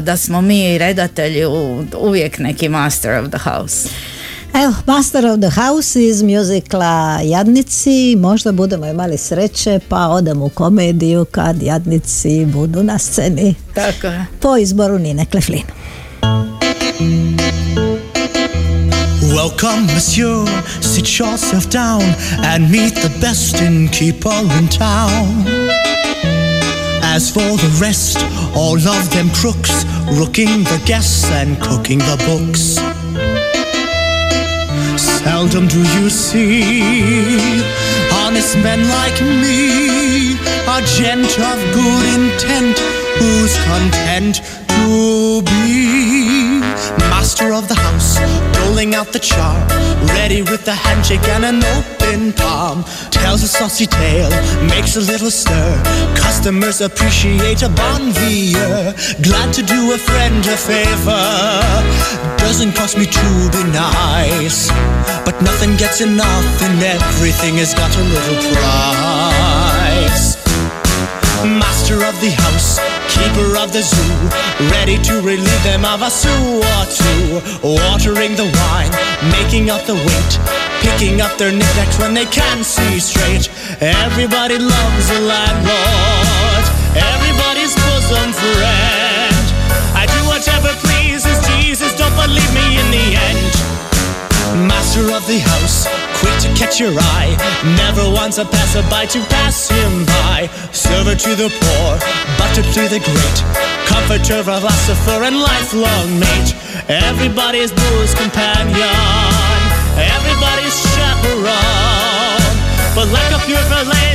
da 0.00 0.16
smo 0.16 0.40
mi 0.40 0.78
redatelji 0.78 1.44
uvijek 1.98 2.38
neki 2.38 2.68
master 2.68 3.24
of 3.24 3.30
the 3.30 3.38
house. 3.38 3.88
Evo, 4.54 4.74
Master 4.86 5.26
of 5.26 5.40
the 5.40 5.50
House 5.50 5.96
iz 6.06 6.22
muzikla 6.22 7.20
Jadnici, 7.24 8.16
možda 8.16 8.52
budemo 8.52 8.86
imali 8.86 9.18
sreće 9.18 9.80
pa 9.88 10.08
odemo 10.08 10.44
u 10.44 10.48
komediju 10.48 11.24
kad 11.24 11.62
Jadnici 11.62 12.46
budu 12.46 12.82
na 12.82 12.98
sceni 12.98 13.54
Tako 13.74 14.06
je. 14.06 14.26
po 14.40 14.56
izboru 14.56 14.98
Nine 14.98 15.24
Kleflin. 15.26 15.62
Welcome, 19.34 19.92
monsieur. 19.94 20.48
Sit 20.80 21.06
yourself 21.20 21.68
down 21.70 22.02
and 22.44 22.70
meet 22.70 22.94
the 22.94 23.10
best 23.20 23.60
innkeeper 23.60 24.58
in 24.58 24.68
town. 24.68 25.44
As 27.16 27.32
for 27.32 27.56
the 27.58 27.86
rest, 27.86 28.18
all 28.54 28.88
of 28.88 29.10
them 29.10 29.30
crooks, 29.40 29.84
rooking 30.18 30.64
the 30.64 30.78
guests 30.86 31.24
and 31.30 31.56
cooking 31.60 31.98
the 31.98 32.16
books. 32.26 32.93
Seldom 35.24 35.66
do 35.68 35.80
you 35.96 36.10
see? 36.10 37.62
Honest 38.12 38.56
men 38.58 38.86
like 38.88 39.18
me, 39.22 40.34
a 40.76 40.80
gent 40.96 41.32
of 41.50 41.58
good 41.72 42.04
intent, 42.18 42.78
who's 43.18 43.56
content 43.64 44.42
to 44.68 45.42
be 45.42 46.60
master 47.08 47.52
of 47.52 47.68
the 47.68 47.74
out 48.92 49.12
the 49.12 49.20
charm, 49.20 49.62
ready 50.18 50.42
with 50.42 50.66
a 50.66 50.74
handshake 50.74 51.22
and 51.28 51.44
an 51.44 51.62
open 51.78 52.32
palm. 52.32 52.82
Tells 53.10 53.42
a 53.44 53.48
saucy 53.48 53.86
tale, 53.86 54.28
makes 54.66 54.96
a 54.96 55.00
little 55.00 55.30
stir. 55.30 55.70
Customers 56.16 56.80
appreciate 56.80 57.62
a 57.62 57.68
bon 57.68 58.10
vivre. 58.12 58.92
Glad 59.22 59.54
to 59.54 59.62
do 59.62 59.94
a 59.94 59.98
friend 59.98 60.44
a 60.44 60.56
favor. 60.56 61.24
Doesn't 62.36 62.72
cost 62.74 62.98
me 62.98 63.06
to 63.06 63.26
be 63.54 63.62
nice, 63.72 64.68
but 65.24 65.40
nothing 65.40 65.76
gets 65.76 66.00
enough, 66.00 66.62
and 66.66 66.82
everything 66.82 67.54
has 67.62 67.72
got 67.72 67.94
a 67.96 68.02
little 68.02 68.42
price. 68.58 70.36
Master 71.46 72.04
of 72.04 72.18
the 72.20 72.32
house, 72.42 72.80
keeper 73.14 73.56
of 73.62 73.72
the 73.72 73.82
zoo, 73.82 74.14
ready 74.74 74.98
to 75.08 75.14
relieve 75.22 75.62
them 75.62 75.84
of 75.84 76.02
a 76.02 76.10
sou 76.10 76.60
or 76.60 76.82
two. 76.90 77.40
Watering 77.62 78.34
the 78.34 78.48
wine, 78.50 78.92
making 79.30 79.70
up 79.70 79.82
the 79.86 79.94
weight, 79.94 80.32
picking 80.82 81.20
up 81.20 81.38
their 81.38 81.52
knickknacks 81.52 81.98
when 81.98 82.12
they 82.14 82.26
can't 82.26 82.64
see 82.64 82.98
straight. 82.98 83.48
Everybody 83.80 84.58
loves 84.58 85.06
a 85.10 85.20
landlord, 85.20 86.64
everybody's 86.98 87.74
bosom 87.86 88.30
friend. 88.34 89.44
I 89.94 90.04
do 90.10 90.20
whatever 90.26 90.70
pleases 90.82 91.38
Jesus, 91.54 91.94
don't 91.94 92.14
believe 92.18 92.52
me 92.52 92.66
in 92.82 92.88
the 92.90 93.06
end. 93.30 93.54
Master 94.68 95.06
of 95.10 95.26
the 95.26 95.38
house, 95.38 95.86
quick 96.24 96.40
to 96.40 96.48
catch 96.56 96.80
your 96.80 96.96
eye. 96.96 97.36
Never 97.76 98.08
wants 98.08 98.38
a 98.38 98.46
passerby 98.48 99.04
to 99.12 99.20
pass 99.28 99.68
him 99.68 100.08
by. 100.08 100.48
Server 100.72 101.14
to 101.14 101.30
the 101.36 101.52
poor, 101.52 101.90
butler 102.40 102.64
to 102.64 102.82
the 102.88 103.00
great. 103.04 103.38
Comforter, 103.84 104.40
philosopher, 104.42 105.20
and 105.28 105.36
lifelong 105.36 106.08
mate. 106.18 106.56
Everybody's 106.88 107.72
booze 107.72 108.14
companion. 108.16 108.96
Everybody's 110.00 110.76
chaperone. 110.96 112.54
But 112.96 113.08
like 113.12 113.32
a 113.36 113.40
pure 113.44 113.64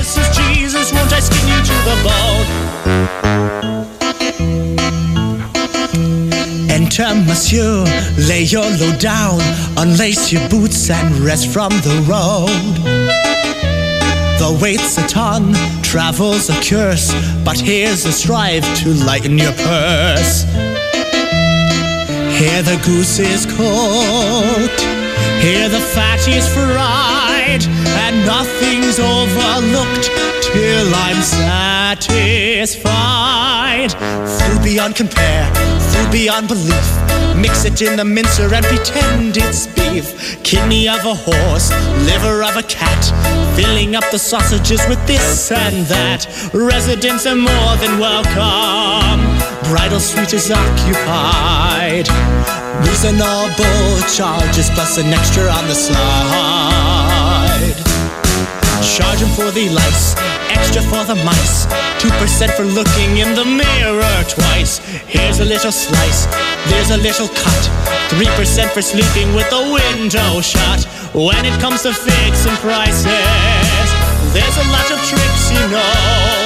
says 0.01 0.30
Jesus, 0.38 0.91
won't 0.93 1.14
I 1.14 1.20
skin 1.20 1.45
you 1.47 1.60
to 1.70 1.76
the 1.88 1.95
bone? 2.07 3.89
Enter, 7.00 7.16
monsieur, 7.26 7.86
lay 8.28 8.41
your 8.43 8.66
load 8.78 9.00
down, 9.00 9.39
unlace 9.78 10.34
your 10.34 10.47
boots 10.50 10.89
and 10.89 11.16
rest 11.20 11.47
from 11.47 11.70
the 11.70 12.06
road. 12.10 12.76
The 14.38 14.60
weight's 14.62 14.97
a 14.97 15.08
ton, 15.08 15.54
travel's 15.82 16.50
a 16.50 16.62
curse, 16.62 17.14
but 17.45 17.58
here's 17.58 18.06
a 18.06 18.12
strive 18.12 18.66
to 18.80 18.89
lighten 19.06 19.38
your 19.38 19.54
purse. 19.54 20.43
Here 22.38 22.64
the 22.64 22.82
goose 22.86 23.20
is 23.20 23.45
cooked, 23.45 24.82
here 25.41 25.70
the 25.70 25.80
fat 25.93 26.20
fried, 26.54 27.29
and 27.50 28.26
nothing's 28.26 29.00
overlooked 29.00 30.10
till 30.41 30.93
I'm 30.93 31.22
satisfied. 31.22 32.80
Food 33.91 34.64
beyond 34.64 34.95
compare, 34.95 35.45
food 35.91 36.12
beyond 36.12 36.47
belief. 36.47 37.10
Mix 37.36 37.66
it 37.66 37.82
in 37.82 37.95
the 37.95 38.06
mincer 38.06 38.54
and 38.54 38.66
pretend 38.66 39.38
it's 39.38 39.66
beef. 39.68 40.38
Kidney 40.43 40.88
of 40.89 41.06
a 41.06 41.16
horse, 41.16 41.72
liver 42.06 42.43
of 42.43 42.56
a 42.58 42.64
cat. 42.64 43.04
Filling 43.56 43.95
up 43.95 44.04
the 44.12 44.20
sausages 44.20 44.82
with 44.88 45.06
this 45.08 45.52
and 45.52 45.86
that. 45.88 46.28
Residents 46.54 47.26
are 47.26 47.36
more 47.36 47.76
than 47.78 47.97
welcome. 47.97 49.22
Bridal 49.70 50.00
suite 50.00 50.34
is 50.34 50.52
occupied. 50.52 52.08
Reasonable 52.86 54.02
charges 54.16 54.70
plus 54.72 54.97
an 54.97 55.14
extra 55.14 55.43
on 55.43 55.68
the 55.68 55.76
slide. 55.76 56.69
Charge 59.20 59.32
'em 59.32 59.36
for 59.36 59.52
the 59.52 59.68
lice, 59.70 60.16
extra 60.50 60.82
for 60.82 61.04
the 61.04 61.16
mice. 61.16 61.68
2% 62.00 62.52
for 62.54 62.64
looking 62.64 63.18
in 63.18 63.36
the 63.36 63.44
mirror 63.44 64.24
twice. 64.30 64.80
Here's 65.08 65.40
a 65.40 65.46
little 65.46 65.74
slice, 65.74 66.26
there's 66.70 66.92
a 66.92 66.98
little 66.98 67.28
cut. 67.28 67.70
3% 68.10 68.72
for 68.72 68.82
sleeping 68.82 69.36
with 69.36 69.50
the 69.50 69.62
window 69.78 70.40
shut. 70.40 70.88
When 71.14 71.44
it 71.46 71.60
comes 71.60 71.82
to 71.82 71.92
fixing 71.94 72.56
prices, 72.58 73.88
there's 74.34 74.58
a 74.58 74.68
lot 74.72 74.90
of 74.90 75.00
tricks 75.10 75.50
he 75.50 75.60
knows. 75.68 76.39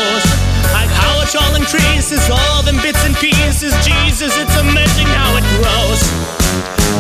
Like 1.34 1.42
how 1.42 1.58
it 1.58 2.30
all 2.30 2.38
all 2.54 2.62
them 2.62 2.78
bits 2.84 3.04
and 3.06 3.16
pieces. 3.16 3.74
Jesus, 3.82 4.38
it's 4.38 4.56
amazing 4.62 5.10
how 5.18 5.34
it 5.34 5.46
grows. 5.58 6.02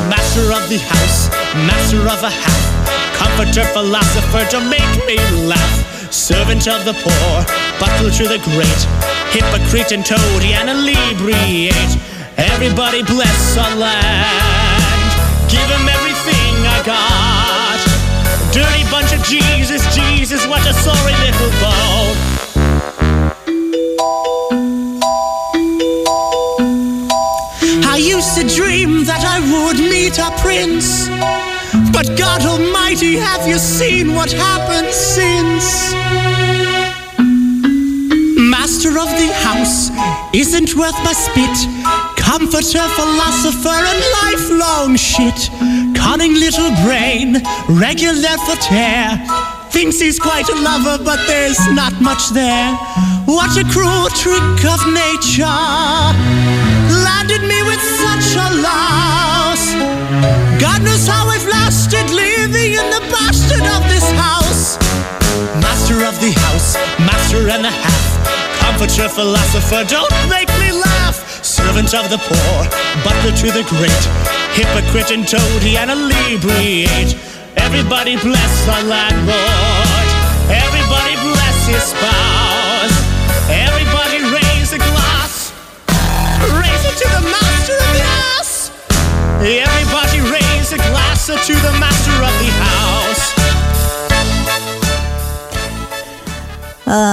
Master 0.10 0.50
of 0.50 0.66
the 0.74 0.82
house, 0.82 1.30
master 1.70 2.02
of 2.02 2.18
a 2.24 2.34
half, 2.34 2.64
comforter, 3.14 3.62
philosopher 3.78 4.42
to 4.50 4.60
make 4.66 4.94
me 5.06 5.22
laugh. 5.46 6.12
Servant 6.12 6.68
of 6.68 6.84
the 6.84 6.94
poor, 7.06 7.34
butler 7.78 8.10
to 8.10 8.26
the 8.26 8.42
great, 8.50 8.82
hypocrite 9.30 9.92
and 9.92 10.04
toady 10.04 10.58
and 10.58 10.66
inebriate. 10.66 11.94
Everybody 12.38 13.04
bless 13.04 13.58
our 13.58 13.76
land, 13.76 15.10
give 15.46 15.68
him 15.70 15.86
everything 15.86 16.54
I 16.66 16.82
got. 16.82 17.80
Dirty 18.50 18.82
bunch 18.90 19.14
of 19.14 19.22
Jesus, 19.30 19.86
Jesus, 19.94 20.48
what 20.48 20.66
a 20.66 20.74
sorry 20.74 21.14
little 21.22 21.52
boat. 21.62 22.53
Would 29.74 29.90
meet 29.90 30.18
a 30.20 30.30
prince. 30.42 31.08
But 31.92 32.18
God 32.18 32.42
Almighty, 32.42 33.16
have 33.16 33.48
you 33.48 33.58
seen 33.58 34.14
what 34.14 34.32
happened 34.32 34.94
since? 34.94 35.94
Master 38.38 38.90
of 38.90 39.10
the 39.18 39.32
house 39.48 39.90
isn't 40.34 40.76
worth 40.76 40.98
my 41.04 41.14
spit. 41.14 41.58
Comforter, 42.18 42.86
philosopher, 43.00 43.80
and 43.92 44.00
lifelong 44.22 44.96
shit. 44.96 45.50
Cunning 45.96 46.34
little 46.34 46.72
brain, 46.86 47.42
regular 47.70 48.38
for 48.46 48.58
tear. 48.58 49.22
Thinks 49.72 50.00
he's 50.00 50.20
quite 50.20 50.48
a 50.50 50.56
lover, 50.56 51.04
but 51.04 51.20
there's 51.28 51.60
not 51.74 51.94
much 52.02 52.30
there. 52.30 52.74
What 53.26 53.58
a 53.58 53.64
cruel 53.72 54.10
trick 54.22 54.66
of 54.66 54.82
nature 54.94 55.60
landed 57.06 57.42
me 57.48 57.64
with 57.64 57.82
such 57.82 58.36
a 58.36 58.62
loss. 58.62 59.13
God 60.84 60.92
knows 60.92 61.08
how 61.08 61.28
I've 61.28 61.48
lasted 61.48 62.12
living 62.12 62.74
in 62.76 62.88
the 62.92 63.00
bastard 63.08 63.64
of 63.64 63.88
this 63.88 64.04
house. 64.20 64.78
Master 65.64 66.04
of 66.04 66.20
the 66.20 66.32
house, 66.44 66.76
master 67.00 67.48
and 67.48 67.66
a 67.66 67.72
half. 67.72 68.08
Comforter, 68.60 69.08
philosopher, 69.08 69.88
don't 69.88 70.12
make 70.28 70.50
me 70.60 70.72
laugh. 70.72 71.44
Servant 71.44 71.94
of 71.94 72.10
the 72.10 72.18
poor, 72.18 72.58
butler 73.04 73.32
to 73.32 73.48
the 73.56 73.64
great. 73.72 74.04
Hypocrite 74.60 75.12
and 75.12 75.26
toady 75.26 75.78
and 75.78 75.90
inebriate. 75.92 77.16
Everybody 77.56 78.18
bless 78.18 78.68
our 78.68 78.84
landlord. 78.84 80.08
Everybody 80.52 81.16
bless 81.24 81.33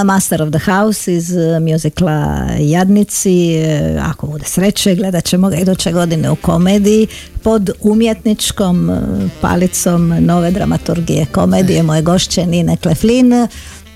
Master 0.03 0.41
of 0.41 0.49
the 0.49 0.71
House 0.71 1.13
iz 1.13 1.31
uh, 1.31 1.71
muzikla 1.71 2.47
Jadnici. 2.59 3.55
Uh, 3.95 4.09
Ako 4.09 4.27
bude 4.27 4.45
sreće, 4.45 4.95
gledat 4.95 5.25
ćemo 5.25 5.49
ga 5.49 5.55
iduće 5.55 5.91
godine 5.91 6.29
u 6.29 6.35
komediji 6.35 7.07
pod 7.43 7.69
umjetničkom 7.81 8.89
uh, 8.89 8.97
palicom 9.41 10.13
nove 10.19 10.51
dramaturgije 10.51 11.25
komedije 11.25 11.83
moje 11.83 12.01
gošće 12.01 12.45
Nine 12.45 12.77
Kleflin. 12.77 13.47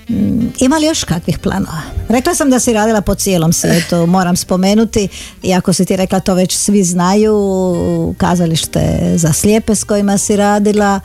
Mm, 0.08 0.48
Ima 0.60 0.76
li 0.78 0.86
još 0.86 1.04
kakvih 1.04 1.38
planova? 1.38 1.80
Rekla 2.08 2.34
sam 2.34 2.50
da 2.50 2.60
si 2.60 2.72
radila 2.72 3.00
po 3.00 3.14
cijelom 3.14 3.52
svijetu, 3.52 4.06
moram 4.16 4.36
spomenuti, 4.36 5.08
iako 5.42 5.72
si 5.72 5.84
ti 5.84 5.96
rekla 5.96 6.20
to 6.20 6.34
već 6.34 6.56
svi 6.56 6.84
znaju, 6.84 7.34
kazalište 8.18 9.12
za 9.16 9.32
slijepe 9.32 9.74
s 9.74 9.84
kojima 9.84 10.18
si 10.18 10.36
radila, 10.36 11.00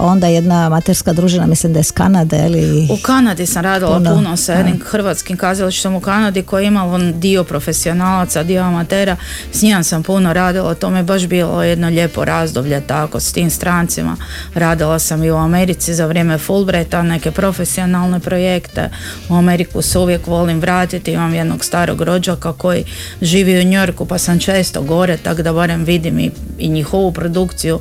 onda 0.00 0.26
jedna 0.26 0.66
amaterska 0.66 1.12
družina, 1.12 1.46
mislim 1.46 1.72
da 1.72 1.78
je 1.78 1.80
iz 1.80 1.92
Kanade, 1.92 2.46
ili... 2.46 2.88
U 2.90 2.96
Kanadi 3.02 3.46
sam 3.46 3.62
radila 3.62 3.96
Puno, 3.96 4.14
puno, 4.14 4.36
sa 4.36 4.52
jednim 4.52 4.80
hrvatskim 4.84 5.36
kazalištem 5.36 5.94
u 5.94 6.00
Kanadi 6.00 6.42
koji 6.42 6.64
je 6.64 6.68
imalo 6.68 6.98
dio 6.98 7.44
profesionalaca, 7.44 8.42
dio 8.42 8.62
amatera. 8.62 9.16
S 9.52 9.62
njima 9.62 9.82
sam 9.82 10.02
puno 10.02 10.32
radila, 10.32 10.74
to 10.74 10.90
mi 10.90 10.98
je 10.98 11.02
baš 11.02 11.26
bilo 11.26 11.62
jedno 11.62 11.88
lijepo 11.88 12.24
razdoblje 12.24 12.80
tako 12.80 13.20
s 13.20 13.32
tim 13.32 13.50
strancima. 13.50 14.16
Radila 14.54 14.98
sam 14.98 15.24
i 15.24 15.30
u 15.30 15.36
Americi 15.36 15.94
za 15.94 16.06
vrijeme 16.06 16.38
Fulbrighta, 16.38 17.02
neke 17.02 17.30
profesionalne 17.30 18.20
projekte. 18.20 18.90
U 19.28 19.34
Ameriku 19.34 19.82
se 19.82 19.98
uvijek 19.98 20.26
volim 20.26 20.60
vratiti, 20.60 21.12
imam 21.12 21.34
jednog 21.34 21.64
starog 21.64 22.00
rođaka 22.00 22.52
koji 22.52 22.84
živi 23.22 23.60
u 23.60 23.64
Njorku 23.64 24.06
pa 24.06 24.18
sam 24.18 24.38
često 24.38 24.82
gore, 24.82 25.16
tako 25.16 25.42
da 25.42 25.52
barem 25.52 25.84
vidim 25.84 26.18
i, 26.18 26.30
i 26.58 26.68
njihovu 26.68 27.12
produkciju. 27.12 27.80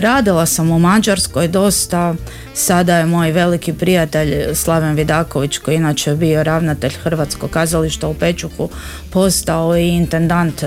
Radila 0.00 0.46
sam 0.46 0.70
u 0.70 0.78
Mađarskoj 0.78 1.48
dosta, 1.48 2.14
sada 2.54 2.96
je 2.96 3.06
moj 3.06 3.32
veliki 3.32 3.72
prijatelj 3.72 4.54
Slaven 4.54 4.94
Vidaković 4.94 5.58
koji 5.58 5.76
inače 5.76 6.14
bio 6.14 6.42
ravnatelj 6.42 6.92
Hrvatskog 7.02 7.50
kazališta 7.50 8.08
u 8.08 8.14
Pečuhu 8.14 8.68
postao 9.10 9.76
i 9.76 9.88
intendant 9.88 10.64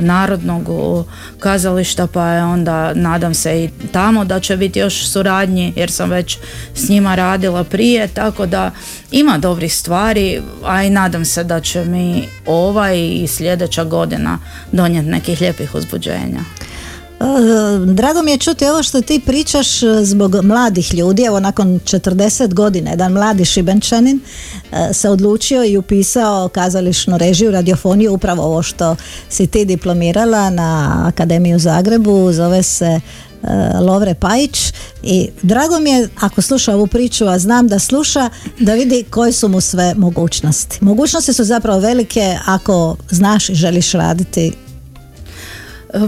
Narodnog 0.00 0.68
kazališta 1.38 2.06
pa 2.06 2.26
je 2.26 2.44
onda 2.44 2.94
nadam 2.94 3.34
se 3.34 3.64
i 3.64 3.70
tamo 3.92 4.24
da 4.24 4.40
će 4.40 4.56
biti 4.56 4.78
još 4.78 5.06
suradnji 5.08 5.72
jer 5.76 5.90
sam 5.90 6.10
već 6.10 6.38
s 6.74 6.88
njima 6.88 7.14
radila 7.14 7.64
prije 7.64 8.08
tako 8.08 8.46
da 8.46 8.70
ima 9.10 9.38
dobrih 9.38 9.74
stvari 9.74 10.42
a 10.64 10.82
i 10.82 10.90
nadam 10.90 11.24
se 11.24 11.44
da 11.44 11.60
će 11.60 11.84
mi 11.84 12.28
ova 12.46 12.92
i 12.92 13.26
sljedeća 13.26 13.84
godina 13.84 14.38
donijeti 14.72 15.08
nekih 15.08 15.40
lijepih 15.40 15.74
uzbuđenja. 15.74 16.40
E, 17.20 17.24
Drago 17.94 18.22
mi 18.22 18.30
je 18.30 18.38
čuti 18.38 18.66
ovo 18.66 18.82
što 18.82 19.00
ti 19.00 19.20
pričaš 19.26 19.82
e, 19.82 20.04
zbog 20.04 20.36
mladih 20.42 20.94
ljudi. 20.94 21.22
Evo 21.22 21.40
nakon 21.40 21.68
40 21.68 22.54
godina 22.54 22.90
jedan 22.90 23.12
mladi 23.12 23.44
šibenčanin 23.44 24.20
e, 24.72 24.94
se 24.94 25.08
odlučio 25.08 25.64
i 25.64 25.76
upisao 25.76 26.48
kazališnu 26.48 27.18
režiju, 27.18 27.50
radiofoniju, 27.50 28.14
upravo 28.14 28.42
ovo 28.42 28.62
što 28.62 28.96
si 29.28 29.46
ti 29.46 29.64
diplomirala 29.64 30.50
na 30.50 31.02
Akademiju 31.06 31.58
Zagrebu, 31.58 32.32
zove 32.32 32.62
se 32.62 33.00
Lovre 33.80 34.14
Pajić 34.14 34.72
i 35.02 35.28
drago 35.42 35.78
mi 35.78 35.90
je 35.90 36.08
ako 36.20 36.42
sluša 36.42 36.74
ovu 36.74 36.86
priču, 36.86 37.26
a 37.26 37.38
znam 37.38 37.68
da 37.68 37.78
sluša, 37.78 38.30
da 38.58 38.74
vidi 38.74 39.04
koje 39.10 39.32
su 39.32 39.48
mu 39.48 39.60
sve 39.60 39.94
mogućnosti. 39.94 40.78
Mogućnosti 40.80 41.32
su 41.32 41.44
zapravo 41.44 41.80
velike 41.80 42.38
ako 42.46 42.96
znaš 43.10 43.48
i 43.48 43.54
želiš 43.54 43.92
raditi 43.92 44.52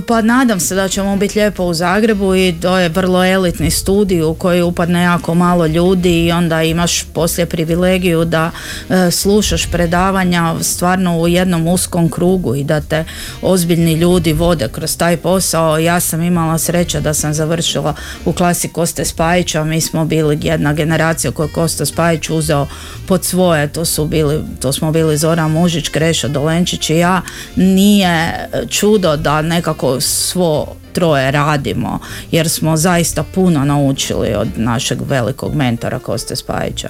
Pa 0.07 0.21
nadam 0.21 0.61
se 0.61 0.75
da 0.75 0.89
ćemo 0.89 1.17
biti 1.17 1.39
lijepo 1.39 1.65
u 1.65 1.75
Zagrebu 1.75 2.35
i 2.35 2.55
to 2.63 2.79
je 2.79 2.89
vrlo 2.89 3.25
elitni 3.25 3.71
studij 3.71 4.23
u 4.23 4.35
koji 4.35 4.63
upadne 4.63 5.03
jako 5.03 5.35
malo 5.35 5.67
ljudi 5.67 6.27
i 6.27 6.33
onda 6.33 6.63
imaš 6.63 7.03
poslije 7.03 7.47
privilegiju 7.47 8.25
da 8.25 8.51
e, 8.89 9.11
slušaš 9.11 9.71
predavanja 9.71 10.55
stvarno 10.61 11.19
u 11.19 11.29
jednom 11.29 11.69
uskom 11.69 12.11
krugu 12.11 12.55
i 12.55 12.65
da 12.65 12.81
te 12.81 13.05
ozbiljni 13.43 13.93
ljudi 13.93 14.33
vode 14.33 14.69
kroz 14.69 14.97
taj 14.97 15.17
posao. 15.17 15.79
Ja 15.79 16.01
sam 16.01 16.23
imala 16.23 16.59
sreće 16.59 17.01
da 17.01 17.15
sam 17.15 17.35
završila 17.35 17.95
u 18.25 18.33
klasi 18.33 18.69
Koste 18.69 19.05
Spajića, 19.05 19.65
mi 19.65 19.81
smo 19.81 20.05
bili 20.05 20.39
jedna 20.43 20.73
generacija 20.73 21.31
koju 21.31 21.47
je 21.47 21.53
Kosta 21.53 21.87
Spajić 21.87 22.31
uzeo 22.31 22.67
pod 23.07 23.25
svoje, 23.25 23.69
to 23.69 23.85
su 23.85 24.07
bili, 24.07 24.41
to 24.61 24.73
smo 24.73 24.93
bili 24.93 25.17
Zoran 25.17 25.51
Mužić, 25.51 25.89
Krešo 25.89 26.29
Dolenčić 26.29 26.91
i 26.91 26.97
ja. 26.97 27.23
Nije 27.57 28.49
čudo 28.69 29.17
da 29.17 29.43
nekako 29.73 30.01
svo 30.01 30.67
troje 30.93 31.31
radimo 31.31 31.99
jer 32.31 32.49
smo 32.49 32.77
zaista 32.77 33.23
puno 33.23 33.65
naučili 33.65 34.35
od 34.35 34.49
našeg 34.57 34.99
velikog 35.09 35.55
mentora 35.55 35.99
Koste 35.99 36.37
Spajića 36.37 36.89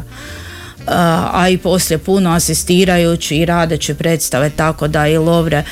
a 0.86 1.48
i 1.48 1.58
poslije 1.58 1.98
puno 1.98 2.30
asistirajući 2.30 3.36
i 3.36 3.44
radeći 3.44 3.94
predstave 3.94 4.50
tako 4.50 4.88
da 4.88 5.06
i 5.06 5.18
Lovre 5.18 5.56
e, 5.58 5.64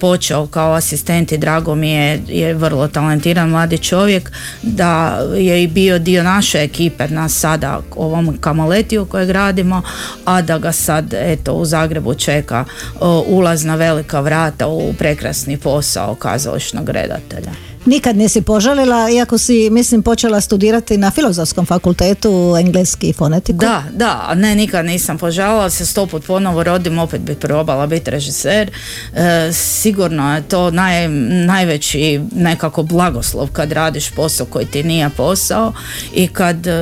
počeo 0.00 0.46
kao 0.46 0.72
asistent 0.72 1.32
i 1.32 1.38
drago 1.38 1.74
mi 1.74 1.90
je, 1.90 2.22
je 2.28 2.54
vrlo 2.54 2.88
talentiran 2.88 3.48
mladi 3.48 3.78
čovjek 3.78 4.32
da 4.62 5.20
je 5.36 5.62
i 5.62 5.66
bio 5.66 5.98
dio 5.98 6.22
naše 6.22 6.58
ekipe 6.62 7.08
na 7.08 7.28
sada 7.28 7.80
ovom 7.96 8.36
kamoletiju 8.40 9.04
koje 9.04 9.26
gradimo 9.26 9.82
a 10.24 10.42
da 10.42 10.58
ga 10.58 10.72
sad 10.72 11.14
eto 11.14 11.52
u 11.52 11.64
Zagrebu 11.64 12.14
čeka 12.14 12.64
e, 12.66 12.98
ulaz 13.26 13.64
na 13.64 13.74
velika 13.74 14.20
vrata 14.20 14.66
u 14.66 14.92
prekrasni 14.92 15.56
posao 15.56 16.14
kazališnog 16.14 16.88
redatelja. 16.88 17.75
Nikad 17.86 18.16
nisi 18.16 18.42
požalila, 18.42 19.10
iako 19.10 19.38
si, 19.38 19.70
mislim, 19.70 20.02
počela 20.02 20.40
studirati 20.40 20.96
na 20.96 21.10
filozofskom 21.10 21.66
fakultetu 21.66 22.56
engleski 22.60 23.12
fonetiku. 23.12 23.58
Da, 23.58 23.82
da, 23.92 24.34
ne, 24.34 24.54
nikad 24.54 24.86
nisam 24.86 25.18
požalila, 25.18 25.70
se 25.70 25.86
sto 25.86 26.06
put 26.06 26.26
ponovo 26.26 26.62
rodim, 26.62 26.98
opet 26.98 27.20
bi 27.20 27.34
probala 27.34 27.86
biti 27.86 28.10
režiser. 28.10 28.70
E, 29.14 29.52
sigurno 29.52 30.34
je 30.34 30.42
to 30.42 30.70
naj, 30.70 31.08
najveći 31.46 32.20
nekako 32.32 32.82
blagoslov 32.82 33.48
kad 33.52 33.72
radiš 33.72 34.10
posao 34.10 34.46
koji 34.46 34.66
ti 34.66 34.82
nije 34.82 35.10
posao 35.10 35.72
i 36.14 36.28
kad 36.28 36.66
e, 36.66 36.72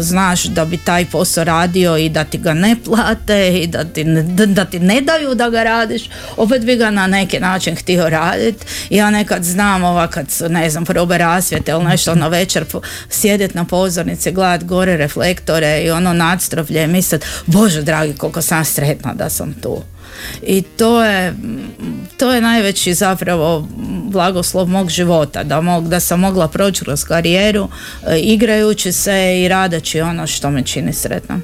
znaš 0.00 0.44
da 0.44 0.64
bi 0.64 0.76
taj 0.76 1.06
posao 1.06 1.44
radio 1.44 1.96
i 1.96 2.08
da 2.08 2.24
ti 2.24 2.38
ga 2.38 2.54
ne 2.54 2.76
plate 2.84 3.62
i 3.62 3.66
da 3.66 3.84
ti, 3.84 4.04
ne, 4.04 4.22
da 4.46 4.64
ti 4.64 4.78
ne 4.78 5.00
daju 5.00 5.34
da 5.34 5.50
ga 5.50 5.62
radiš, 5.62 6.02
opet 6.36 6.64
bi 6.64 6.76
ga 6.76 6.90
na 6.90 7.06
neki 7.06 7.40
način 7.40 7.76
htio 7.76 8.08
raditi. 8.08 8.66
Ja 8.90 9.10
nekad 9.10 9.44
znam 9.44 9.84
ova 9.84 10.06
kad 10.06 10.30
ne 10.54 10.70
znam, 10.70 10.84
probe 10.84 11.18
rasvjete 11.18 11.72
ili 11.72 11.84
nešto 11.84 12.14
na 12.14 12.28
večer 12.28 12.64
sjedit 13.10 13.54
na 13.54 13.64
pozornici, 13.64 14.32
gledat 14.32 14.64
gore 14.64 14.96
reflektore 14.96 15.82
i 15.82 15.90
ono 15.90 16.12
nadstrovlje 16.12 16.84
i 16.84 16.86
mislit, 16.86 17.24
bože 17.46 17.82
dragi 17.82 18.12
koliko 18.12 18.42
sam 18.42 18.64
sretna 18.64 19.14
da 19.14 19.30
sam 19.30 19.54
tu. 19.62 19.82
I 20.42 20.62
to 20.62 21.04
je, 21.04 21.34
to 22.16 22.32
je 22.32 22.40
najveći 22.40 22.94
zapravo 22.94 23.68
blagoslov 24.10 24.68
mog 24.68 24.90
života, 24.90 25.42
da, 25.42 25.60
mog, 25.60 25.88
da 25.88 26.00
sam 26.00 26.20
mogla 26.20 26.48
proći 26.48 26.84
kroz 26.84 27.04
karijeru 27.04 27.68
e, 28.06 28.18
igrajući 28.18 28.92
se 28.92 29.42
i 29.42 29.48
radeći 29.48 30.00
ono 30.00 30.26
što 30.26 30.50
me 30.50 30.62
čini 30.62 30.92
sretnom. 30.92 31.42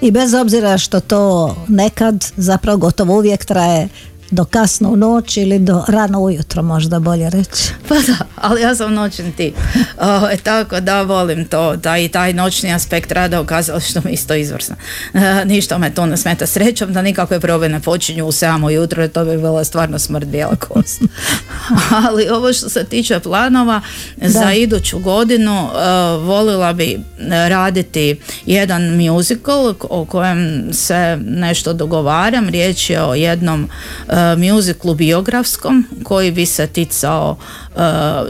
I 0.00 0.10
bez 0.10 0.34
obzira 0.34 0.78
što 0.78 1.00
to 1.00 1.56
nekad, 1.68 2.26
zapravo 2.36 2.78
gotovo 2.78 3.14
uvijek 3.14 3.44
traje 3.44 3.88
do 4.30 4.44
kasno 4.44 4.90
u 4.90 4.96
noć 4.96 5.36
ili 5.36 5.58
do 5.58 5.84
rano 5.88 6.20
ujutro 6.20 6.62
možda 6.62 6.98
bolje 6.98 7.30
reći. 7.30 7.72
Pa 7.88 7.94
da, 7.94 8.16
ali 8.36 8.60
ja 8.60 8.74
sam 8.74 8.94
noćni 8.94 9.32
tip. 9.32 9.54
O, 10.00 10.36
tako 10.42 10.80
da 10.80 11.02
volim 11.02 11.44
to, 11.44 11.76
da 11.76 11.98
i 11.98 12.08
taj 12.08 12.32
noćni 12.32 12.72
aspekt 12.72 13.12
rada 13.12 13.40
ukazalo 13.40 13.80
što 13.80 14.00
mi 14.04 14.10
isto 14.10 14.34
izvrsno. 14.34 14.76
E, 15.14 15.44
ništa 15.44 15.78
me 15.78 15.94
to 15.94 16.06
ne 16.06 16.16
smeta 16.16 16.46
srećom 16.46 16.92
da 16.92 17.02
nikakve 17.02 17.40
probe 17.40 17.68
ne 17.68 17.80
počinju 17.80 18.26
u 18.26 18.32
7 18.32 18.66
ujutro 18.66 19.02
jer 19.02 19.10
to 19.10 19.24
bi 19.24 19.36
bila 19.36 19.64
stvarno 19.64 19.98
smrt 19.98 20.26
bijela 20.26 20.56
kost. 20.56 21.02
ali 22.06 22.28
ovo 22.28 22.52
što 22.52 22.68
se 22.68 22.84
tiče 22.84 23.20
planova 23.20 23.80
za 24.16 24.52
iduću 24.52 24.98
godinu 24.98 25.52
e, 25.52 25.78
volila 26.16 26.72
bi 26.72 27.00
raditi 27.48 28.20
jedan 28.46 28.96
musical 28.96 29.74
o 29.82 30.04
kojem 30.04 30.68
se 30.72 31.18
nešto 31.26 31.72
dogovaram. 31.72 32.48
Riječ 32.48 32.90
je 32.90 33.02
o 33.02 33.14
jednom 33.14 33.68
e, 34.08 34.17
muziklu 34.38 34.94
biografskom 34.94 35.86
koji 36.02 36.30
bi 36.30 36.46
se 36.46 36.66
ticao 36.66 37.36
e, 37.36 37.80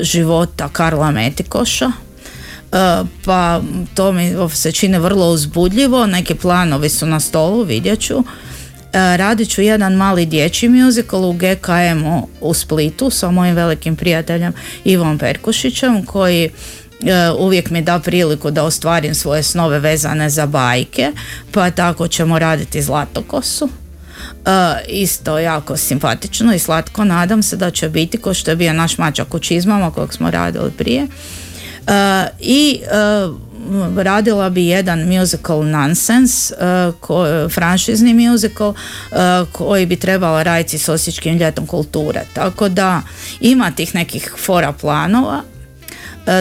života 0.00 0.68
Karla 0.68 1.10
Metikoša. 1.10 1.92
E, 2.72 3.04
pa 3.24 3.60
to 3.94 4.12
mi 4.12 4.32
se 4.54 4.72
čini 4.72 4.98
vrlo 4.98 5.30
uzbudljivo, 5.30 6.06
neki 6.06 6.34
planovi 6.34 6.88
su 6.88 7.06
na 7.06 7.20
stolu, 7.20 7.62
vidjet 7.62 8.00
ću. 8.00 8.24
Radit 8.92 9.50
ću 9.50 9.62
jedan 9.62 9.94
mali 9.94 10.26
dječji 10.26 10.68
musical 10.68 11.24
u 11.24 11.32
GKM-u 11.32 12.28
u 12.40 12.54
Splitu 12.54 13.10
sa 13.10 13.30
mojim 13.30 13.54
velikim 13.54 13.96
prijateljem 13.96 14.52
Ivom 14.84 15.18
Perkušićem 15.18 16.04
koji 16.04 16.50
uvijek 17.38 17.70
mi 17.70 17.82
da 17.82 17.98
priliku 17.98 18.50
da 18.50 18.64
ostvarim 18.64 19.14
svoje 19.14 19.42
snove 19.42 19.78
vezane 19.78 20.30
za 20.30 20.46
bajke, 20.46 21.12
pa 21.52 21.70
tako 21.70 22.08
ćemo 22.08 22.38
raditi 22.38 22.82
Zlatokosu 22.82 23.68
isto 24.88 25.38
jako 25.38 25.76
simpatično 25.76 26.54
i 26.54 26.58
slatko. 26.58 27.04
Nadam 27.04 27.42
se 27.42 27.56
da 27.56 27.70
će 27.70 27.88
biti 27.88 28.18
ko 28.18 28.34
što 28.34 28.50
je 28.50 28.56
bio 28.56 28.72
naš 28.72 28.98
mačak 28.98 29.34
u 29.34 29.38
čizmama 29.38 29.90
kojeg 29.90 30.12
smo 30.12 30.30
radili 30.30 30.70
prije. 30.70 31.06
I 32.40 32.80
radila 33.96 34.50
bi 34.50 34.66
jedan 34.66 35.18
musical 35.18 35.64
Nonsense, 35.64 36.54
ko, 37.00 37.26
franšizni 37.54 38.14
musical 38.14 38.74
koji 39.52 39.86
bi 39.86 39.96
trebala 39.96 40.42
raditi 40.42 40.78
s 40.78 40.88
Osječkim 40.88 41.38
ljetom 41.38 41.66
kulture. 41.66 42.24
Tako 42.32 42.68
da 42.68 43.02
ima 43.40 43.70
tih 43.70 43.94
nekih 43.94 44.34
fora 44.44 44.72
planova 44.72 45.42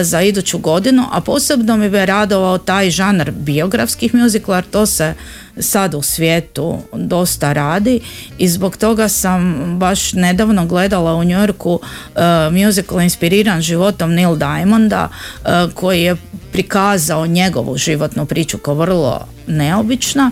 za 0.02 0.22
iduću 0.22 0.58
godinu, 0.58 1.04
a 1.12 1.20
posebno 1.20 1.76
mi 1.76 1.90
bi 1.90 2.06
radovao 2.06 2.58
taj 2.58 2.90
žanr 2.90 3.30
biografskih 3.30 4.14
muzikala, 4.14 4.62
to 4.62 4.86
se 4.86 5.14
sad 5.60 5.94
u 5.94 6.02
svijetu 6.02 6.78
dosta 6.92 7.52
radi. 7.52 8.00
I 8.38 8.48
zbog 8.48 8.76
toga 8.76 9.08
sam 9.08 9.54
baš 9.78 10.12
nedavno 10.12 10.66
gledala 10.66 11.14
u 11.14 11.24
Njorku 11.24 11.72
uh, 11.72 12.20
musical 12.52 13.00
inspiriran 13.00 13.60
životom 13.60 14.14
Neil 14.14 14.36
Diamonda 14.36 15.08
uh, 15.08 15.72
koji 15.74 16.02
je 16.02 16.16
prikazao 16.52 17.26
njegovu 17.26 17.76
životnu 17.76 18.26
priču 18.26 18.58
kao 18.58 18.74
vrlo 18.74 19.26
neobična 19.46 20.30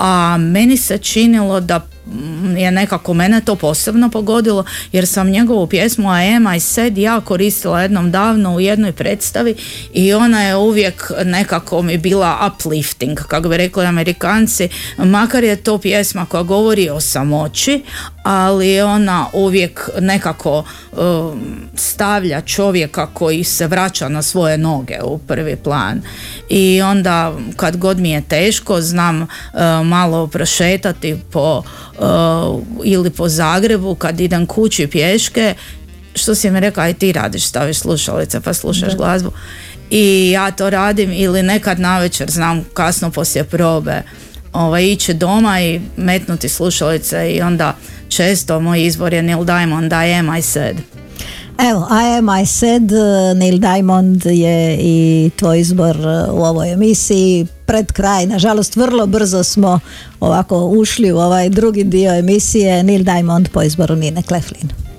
a 0.00 0.36
meni 0.38 0.76
se 0.76 0.98
činilo 0.98 1.60
da 1.60 1.80
je 2.56 2.70
nekako 2.70 3.14
mene 3.14 3.40
to 3.40 3.56
posebno 3.56 4.10
pogodilo 4.10 4.64
jer 4.92 5.06
sam 5.06 5.30
njegovu 5.30 5.66
pjesmu 5.66 6.08
I 6.08 6.34
am 6.34 6.54
I 6.56 6.60
said 6.60 6.98
ja 6.98 7.20
koristila 7.20 7.82
jednom 7.82 8.10
davno 8.10 8.54
u 8.54 8.60
jednoj 8.60 8.92
predstavi 8.92 9.54
i 9.92 10.12
ona 10.12 10.42
je 10.42 10.56
uvijek 10.56 11.10
nekako 11.24 11.82
mi 11.82 11.98
bila 11.98 12.52
uplifting 12.52 13.18
kako 13.18 13.48
bi 13.48 13.56
rekli 13.56 13.86
amerikanci. 13.86 14.68
Makar 14.98 15.44
je 15.44 15.56
to 15.56 15.78
pjesma 15.78 16.26
koja 16.26 16.42
govori 16.42 16.90
o 16.90 17.00
samoći 17.00 17.82
ali 18.22 18.80
ona 18.80 19.26
uvijek 19.32 19.90
nekako 20.00 20.64
um, 20.92 21.40
stavlja 21.74 22.40
čovjeka 22.40 23.06
koji 23.06 23.44
se 23.44 23.66
vraća 23.66 24.08
na 24.08 24.22
svoje 24.22 24.58
noge 24.58 24.98
u 25.04 25.18
prvi 25.18 25.56
plan. 25.56 26.02
I 26.48 26.82
onda 26.82 27.32
kad 27.56 27.76
god 27.76 27.98
mi 27.98 28.10
je 28.10 28.22
teško 28.22 28.80
znam 28.80 29.22
uh, 29.22 29.28
malo 29.86 30.26
prošetati 30.26 31.16
po 31.32 31.62
ili 32.84 33.10
po 33.10 33.28
Zagrebu 33.28 33.94
kad 33.94 34.20
idem 34.20 34.46
kući 34.46 34.86
pješke 34.86 35.54
što 36.14 36.34
si 36.34 36.50
mi 36.50 36.60
rekao 36.60 36.84
aj 36.84 36.94
ti 36.94 37.12
radiš 37.12 37.44
staviš 37.44 37.78
slušalice 37.78 38.40
pa 38.40 38.54
slušaš 38.54 38.96
glazbu. 38.96 39.30
I 39.90 40.30
ja 40.30 40.50
to 40.50 40.70
radim 40.70 41.12
ili 41.12 41.42
nekad 41.42 41.80
navečer 41.80 42.30
znam 42.30 42.64
kasno 42.74 43.10
poslije 43.10 43.44
probe 43.44 44.02
ovaj, 44.52 44.84
ići 44.84 45.14
doma 45.14 45.60
i 45.60 45.80
metnuti 45.96 46.48
slušalice 46.48 47.30
i 47.30 47.42
onda 47.42 47.76
često 48.08 48.60
moj 48.60 48.82
izbor 48.82 49.14
je 49.14 49.22
Neil 49.22 49.44
Diamond 49.44 49.92
I 49.92 50.12
am 50.12 50.38
I 50.38 50.42
said 50.42 50.76
Evo, 51.62 51.86
I 51.90 52.18
am 52.18 52.28
I 52.42 52.46
said, 52.46 52.90
Neil 53.36 53.58
Diamond 53.58 54.26
je 54.26 54.78
i 54.80 55.30
tvoj 55.36 55.60
izbor 55.60 55.96
u 56.32 56.42
ovoj 56.42 56.72
emisiji 56.72 57.46
pred 57.66 57.92
kraj. 57.92 58.26
Nažalost, 58.26 58.76
vrlo 58.76 59.06
brzo 59.06 59.44
smo 59.44 59.80
ovako 60.20 60.64
ušli 60.64 61.12
u 61.12 61.18
ovaj 61.18 61.48
drugi 61.48 61.84
dio 61.84 62.14
emisije 62.14 62.82
Neil 62.82 63.04
Diamond 63.04 63.48
po 63.48 63.62
izboru 63.62 63.96
Nine 63.96 64.22
Kleflin. 64.22 64.89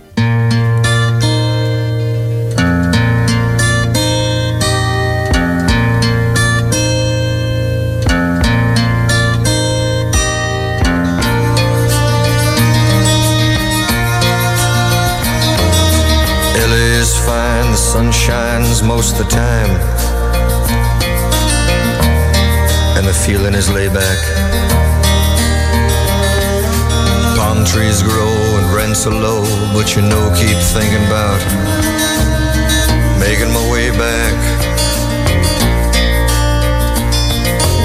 Shines 18.12 18.84
most 18.84 19.18
the 19.18 19.24
time. 19.24 19.70
And 22.98 23.08
the 23.08 23.14
feeling 23.14 23.54
is 23.54 23.70
laid 23.70 23.94
back. 23.94 24.20
Palm 27.38 27.64
trees 27.66 28.04
grow 28.04 28.34
and 28.58 28.76
rents 28.76 29.08
are 29.08 29.14
low, 29.14 29.44
but 29.74 29.96
you 29.96 30.02
know, 30.02 30.24
keep 30.36 30.58
thinking 30.76 31.04
about 31.08 31.40
making 33.20 33.52
my 33.54 33.64
way 33.72 33.90
back. 33.92 34.36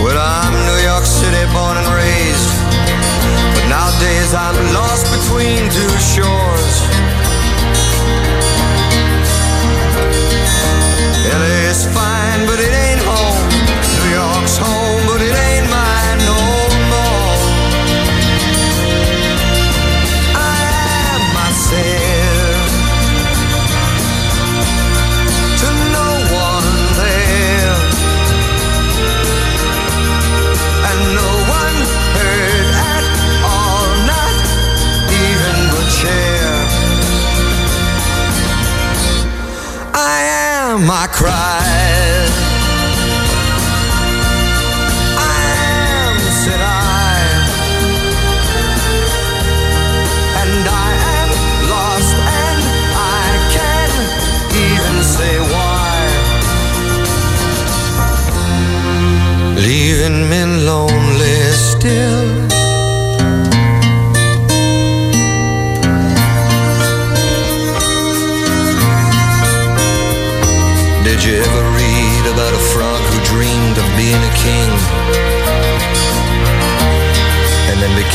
Well, 0.02 0.18
I'm 0.18 0.54
New 0.70 0.80
York 0.90 1.04
City 1.04 1.44
born 1.52 1.76
and 1.76 1.88
raised, 1.94 2.50
but 3.54 3.64
nowadays 3.68 4.34
I'm 4.34 4.58
lost 4.74 5.06
between 5.12 5.70
two 5.70 5.94
shores. 5.98 6.95
Am, 41.24 41.55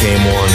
became 0.01 0.25
one? 0.33 0.53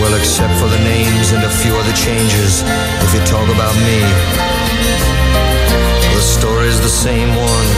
Well, 0.00 0.14
except 0.20 0.52
for 0.60 0.68
the 0.68 0.82
names 0.84 1.32
and 1.32 1.42
a 1.42 1.48
few 1.48 1.72
other 1.72 1.96
changes, 1.96 2.60
if 3.00 3.14
you 3.14 3.20
talk 3.24 3.48
about 3.48 3.72
me, 3.80 3.98
the 6.12 6.20
story's 6.20 6.80
the 6.80 6.92
same 6.92 7.30
one. 7.34 7.68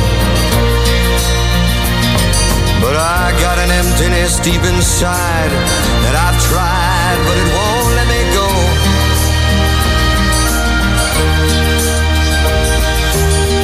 But 2.83 2.97
I 2.99 3.31
got 3.39 3.59
an 3.63 3.71
emptiness 3.71 4.41
deep 4.41 4.63
inside 4.75 5.51
that 6.03 6.17
I've 6.27 6.39
tried, 6.51 7.19
but 7.23 7.37
it 7.39 7.49
won't 7.55 7.93
let 7.95 8.09
me 8.11 8.23
go. 8.35 8.49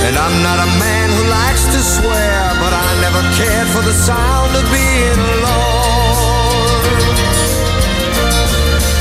And 0.07 0.15
I'm 0.15 0.37
not 0.47 0.59
a 0.63 0.71
man 0.79 1.11
who 1.11 1.23
likes 1.27 1.65
to 1.75 1.81
swear, 1.83 2.39
but 2.63 2.73
I 2.73 2.82
cared 3.37 3.69
for 3.75 3.83
the 3.83 3.93
sound 3.93 4.55
of 4.61 4.65
being 4.71 5.21
alone. 5.37 6.85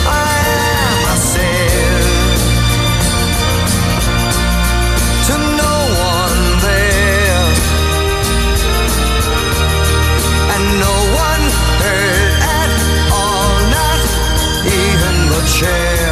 I 0.07 0.33
am 0.61 0.93
myself 1.07 2.05
to 5.27 5.35
no 5.63 5.75
one 6.15 6.43
there, 6.67 7.45
and 10.53 10.63
no 10.85 10.95
one 11.25 11.43
heard 11.83 12.31
at 12.61 12.71
all, 13.19 13.55
not 13.77 13.99
even 14.83 15.15
the 15.33 15.41
chair. 15.57 16.09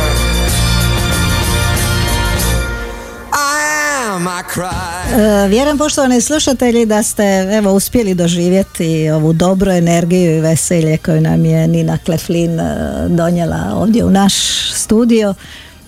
I 3.31 3.55
am, 4.01 4.27
I 4.27 4.41
cried. 4.43 4.78
E, 5.11 5.47
Vjerujem 5.47 5.77
poštovani 5.77 6.21
slušatelji 6.21 6.85
da 6.85 7.03
ste 7.03 7.23
evo 7.51 7.73
uspjeli 7.73 8.13
doživjeti 8.13 9.09
ovu 9.09 9.33
dobru 9.33 9.71
energiju 9.71 10.37
i 10.37 10.39
veselje 10.39 10.97
koju 10.97 11.21
nam 11.21 11.45
je 11.45 11.67
Nina 11.67 11.97
Kleflin 11.97 12.59
e, 12.59 12.75
donijela 13.07 13.73
ovdje 13.75 14.05
u 14.05 14.09
naš 14.09 14.33
studio. 14.73 15.33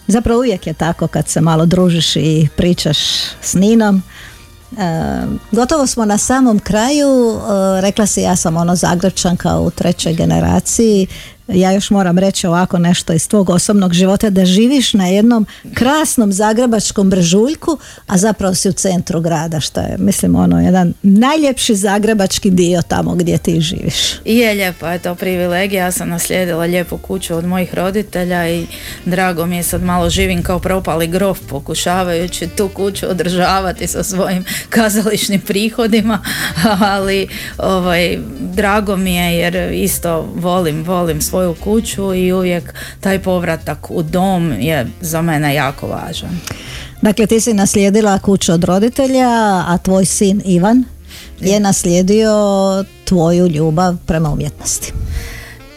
Zapravo 0.08 0.40
uvijek 0.40 0.68
je 0.68 0.74
tako 0.74 1.08
kad 1.08 1.28
se 1.28 1.42
malo 1.42 1.66
družiš 1.66 2.16
i 2.16 2.48
pričaš 2.58 2.98
s 3.42 3.54
Ninom. 3.54 4.04
E, 4.78 4.82
gotovo 5.52 5.88
smo 5.88 6.06
na 6.06 6.18
samom 6.18 6.60
kraju, 6.60 7.40
rekla 7.82 8.06
si 8.06 8.22
ja 8.22 8.36
sam 8.36 8.58
ono 8.58 8.76
Zagrebčanka 8.76 9.60
u 9.60 9.70
trećoj 9.70 10.14
generaciji, 10.14 11.08
ja 11.48 11.72
još 11.72 11.90
moram 11.90 12.18
reći 12.18 12.48
ovako 12.48 12.78
nešto 12.80 13.14
iz 13.14 13.28
tvog 13.28 13.50
osobnog 13.50 13.94
života 13.94 14.30
da 14.30 14.46
živiš 14.46 14.94
na 14.94 15.08
jednom 15.08 15.46
krasnom 15.74 16.32
zagrebačkom 16.32 17.10
brežuljku, 17.10 17.78
a 18.08 18.18
zapravo 18.18 18.56
si 18.56 18.70
u 18.70 18.74
centru 18.74 19.22
grada, 19.22 19.60
što 19.60 19.80
je 19.80 19.96
mislim 19.98 20.36
ono 20.36 20.62
jedan 20.62 20.94
najljepši 21.02 21.76
zagrebački 21.76 22.50
dio 22.50 22.82
tamo 22.82 23.16
gdje 23.16 23.38
ti 23.38 23.62
živiš. 23.62 23.96
Je 24.26 24.54
lijepo, 24.54 24.88
je 24.88 25.00
to 25.00 25.16
privilegija, 25.16 25.86
ja 25.86 25.92
sam 25.92 26.10
naslijedila 26.10 26.66
lijepu 26.66 26.98
kuću 26.98 27.36
od 27.36 27.46
mojih 27.46 27.74
roditelja 27.74 28.50
i 28.50 28.68
drago 29.06 29.46
mi 29.46 29.58
je 29.58 29.64
sad 29.64 29.84
malo 29.84 30.10
živim 30.10 30.44
kao 30.44 30.60
propali 30.60 31.08
grof 31.08 31.40
pokušavajući 31.50 32.48
tu 32.48 32.70
kuću 32.74 33.06
održavati 33.10 33.88
sa 33.88 34.04
svojim 34.04 34.46
kazališnim 34.70 35.42
prihodima, 35.42 36.20
ali 36.96 37.28
ovaj, 37.58 38.20
drago 38.40 38.96
mi 38.98 39.16
je 39.16 39.38
jer 39.38 39.74
isto 39.74 40.34
volim, 40.36 40.84
volim 40.84 41.22
svoju 41.32 41.56
kuću 41.64 42.14
i 42.14 42.34
uvijek 42.34 42.74
taj 43.00 43.20
povratak 43.20 43.92
u 43.92 44.04
dom 44.04 44.52
je 44.60 44.88
za 45.02 45.22
mene 45.22 45.54
jako 45.56 45.88
važan. 45.88 46.40
Dakle, 47.02 47.26
ti 47.28 47.42
si 47.42 47.54
naslijedila 47.54 48.20
kuću 48.20 48.54
od 48.54 48.64
roditelja, 48.64 49.30
a 49.68 49.78
tvoj 49.84 50.06
sin 50.06 50.42
Ivan 50.46 50.84
je 51.40 51.60
naslijedio 51.60 52.34
tvoju 53.06 53.48
ljubav 53.48 53.96
prema 54.06 54.30
umjetnosti. 54.30 54.94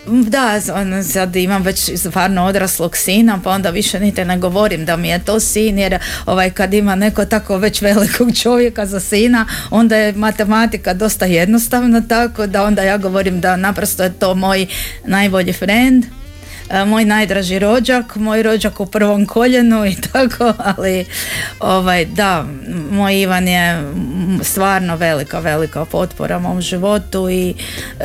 Da, 0.06 0.60
on, 0.74 1.04
sad 1.04 1.36
imam 1.36 1.62
već 1.62 1.90
stvarno 1.96 2.44
odraslog 2.44 2.96
sina, 2.96 3.40
pa 3.44 3.50
onda 3.50 3.70
više 3.70 4.00
niti 4.00 4.24
ne 4.24 4.38
govorim 4.38 4.84
da 4.84 4.96
mi 4.96 5.08
je 5.08 5.24
to 5.24 5.40
sin, 5.40 5.78
jer 5.78 5.98
ovaj, 6.26 6.50
kad 6.50 6.74
ima 6.74 6.94
neko 6.94 7.24
tako 7.24 7.56
već 7.56 7.82
velikog 7.82 8.36
čovjeka 8.42 8.86
za 8.86 9.00
sina, 9.00 9.46
onda 9.70 9.96
je 9.96 10.12
matematika 10.12 10.94
dosta 10.94 11.26
jednostavna, 11.26 12.00
tako 12.08 12.46
da 12.46 12.64
onda 12.64 12.82
ja 12.82 12.98
govorim 12.98 13.40
da 13.40 13.56
naprosto 13.56 14.02
je 14.02 14.12
to 14.12 14.34
moj 14.34 14.66
najbolji 15.04 15.52
friend, 15.52 16.04
moj 16.86 17.04
najdraži 17.04 17.58
rođak, 17.58 18.16
moj 18.16 18.42
rođak 18.42 18.80
u 18.80 18.86
prvom 18.86 19.26
koljenu 19.26 19.86
i 19.86 19.96
tako, 20.12 20.52
ali 20.58 21.04
ovaj, 21.60 22.04
da, 22.04 22.44
moj 22.90 23.20
Ivan 23.20 23.48
je 23.48 23.92
stvarno 24.42 24.96
velika, 24.96 25.38
velika 25.38 25.84
potpora 25.84 26.38
mom 26.38 26.60
životu 26.60 27.30
i 27.30 27.54
e, 28.00 28.04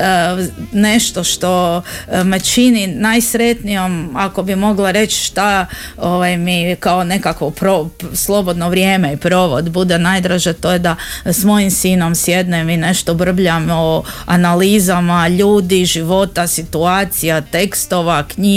nešto 0.72 1.24
što 1.24 1.82
e, 2.08 2.24
me 2.24 2.40
čini 2.40 2.88
najsretnijom, 2.88 4.14
ako 4.16 4.44
bi 4.44 4.56
mogla 4.56 4.92
reći 4.92 5.16
šta 5.16 5.66
ovaj, 5.98 6.38
mi 6.38 6.76
kao 6.80 7.04
nekako 7.04 7.50
pro- 7.50 7.90
slobodno 8.14 8.70
vrijeme 8.70 9.14
i 9.14 9.18
provod 9.18 9.70
bude 9.70 9.98
najdraže, 10.00 10.54
to 10.54 10.72
je 10.72 10.80
da 10.80 10.96
s 11.26 11.44
mojim 11.44 11.72
sinom 11.72 12.16
sjednem 12.16 12.70
i 12.70 12.78
nešto 12.78 13.14
brbljam 13.14 13.70
o 13.72 14.04
analizama 14.26 15.28
ljudi, 15.28 15.86
života, 15.86 16.48
situacija, 16.48 17.42
tekstova, 17.42 18.24
knjiga, 18.24 18.49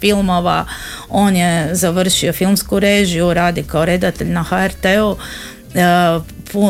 filmova. 0.00 0.64
On 1.08 1.36
je 1.36 1.74
završio 1.74 2.32
filmsku 2.32 2.80
režiju, 2.80 3.34
radi 3.34 3.62
kao 3.62 3.84
redatelj 3.84 4.28
na 4.28 4.42
HRT-u, 4.42 5.16
e, 5.74 5.82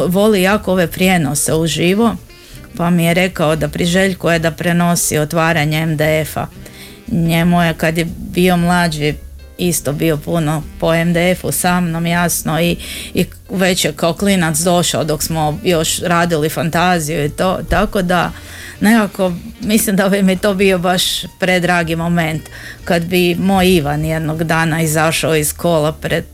voli 0.08 0.42
jako 0.42 0.72
ove 0.72 0.86
prijenose 0.86 1.54
uživo, 1.54 2.16
pa 2.76 2.90
mi 2.90 3.04
je 3.04 3.14
rekao 3.14 3.56
da 3.56 3.68
priželjkuje 3.68 4.38
da 4.38 4.50
prenosi 4.50 5.18
otvaranje 5.18 5.86
MDF-a. 5.86 6.46
Njemu 7.06 7.62
je 7.62 7.74
kad 7.74 7.98
je 7.98 8.06
bio 8.18 8.56
mlađi 8.56 9.14
isto 9.58 9.92
bio 9.92 10.16
puno 10.16 10.62
po 10.80 11.04
MDF-u 11.04 11.52
sa 11.52 11.80
mnom 11.80 12.06
jasno 12.06 12.60
i, 12.60 12.76
i 13.14 13.26
već 13.50 13.84
je 13.84 13.92
kao 13.92 14.14
klinac 14.14 14.58
došao 14.58 15.04
dok 15.04 15.22
smo 15.22 15.58
još 15.64 16.00
radili 16.00 16.48
fantaziju 16.48 17.24
i 17.24 17.28
to, 17.28 17.58
tako 17.70 18.02
da 18.02 18.32
nekako 18.80 19.32
mislim 19.60 19.96
da 19.96 20.08
bi 20.08 20.22
mi 20.22 20.36
to 20.36 20.54
bio 20.54 20.78
baš 20.78 21.02
predragi 21.38 21.96
moment 21.96 22.42
kad 22.84 23.04
bi 23.04 23.34
moj 23.34 23.68
Ivan 23.68 24.04
jednog 24.04 24.44
dana 24.44 24.82
izašao 24.82 25.36
iz 25.36 25.52
kola 25.52 25.92
pred 25.92 26.24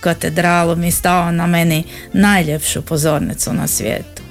katedralom 0.00 0.84
i 0.84 0.90
stao 0.90 1.32
na 1.32 1.46
meni 1.46 1.84
najljepšu 2.12 2.82
pozornicu 2.82 3.52
na 3.52 3.66
svijetu. 3.66 4.22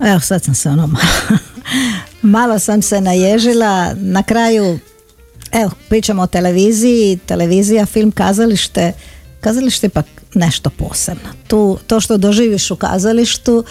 Evo 0.00 0.20
sad 0.20 0.44
sam 0.44 0.54
se 0.54 0.68
ono 0.68 0.86
malo, 0.86 1.38
malo 2.36 2.58
sam 2.58 2.82
se 2.82 3.00
naježila. 3.00 3.94
Na 3.96 4.22
kraju, 4.22 4.78
evo 5.54 5.70
pričamo 5.88 6.22
o 6.22 6.26
televiziji, 6.26 7.18
televizija, 7.26 7.86
film, 7.86 8.10
kazalište. 8.12 8.92
Kazalište 9.40 9.86
ipak 9.86 10.06
nešto 10.34 10.70
posebno. 10.70 11.28
Tu, 11.46 11.78
to 11.86 12.00
što 12.00 12.16
doživiš 12.16 12.70
u 12.70 12.76
kazalištu, 12.76 13.64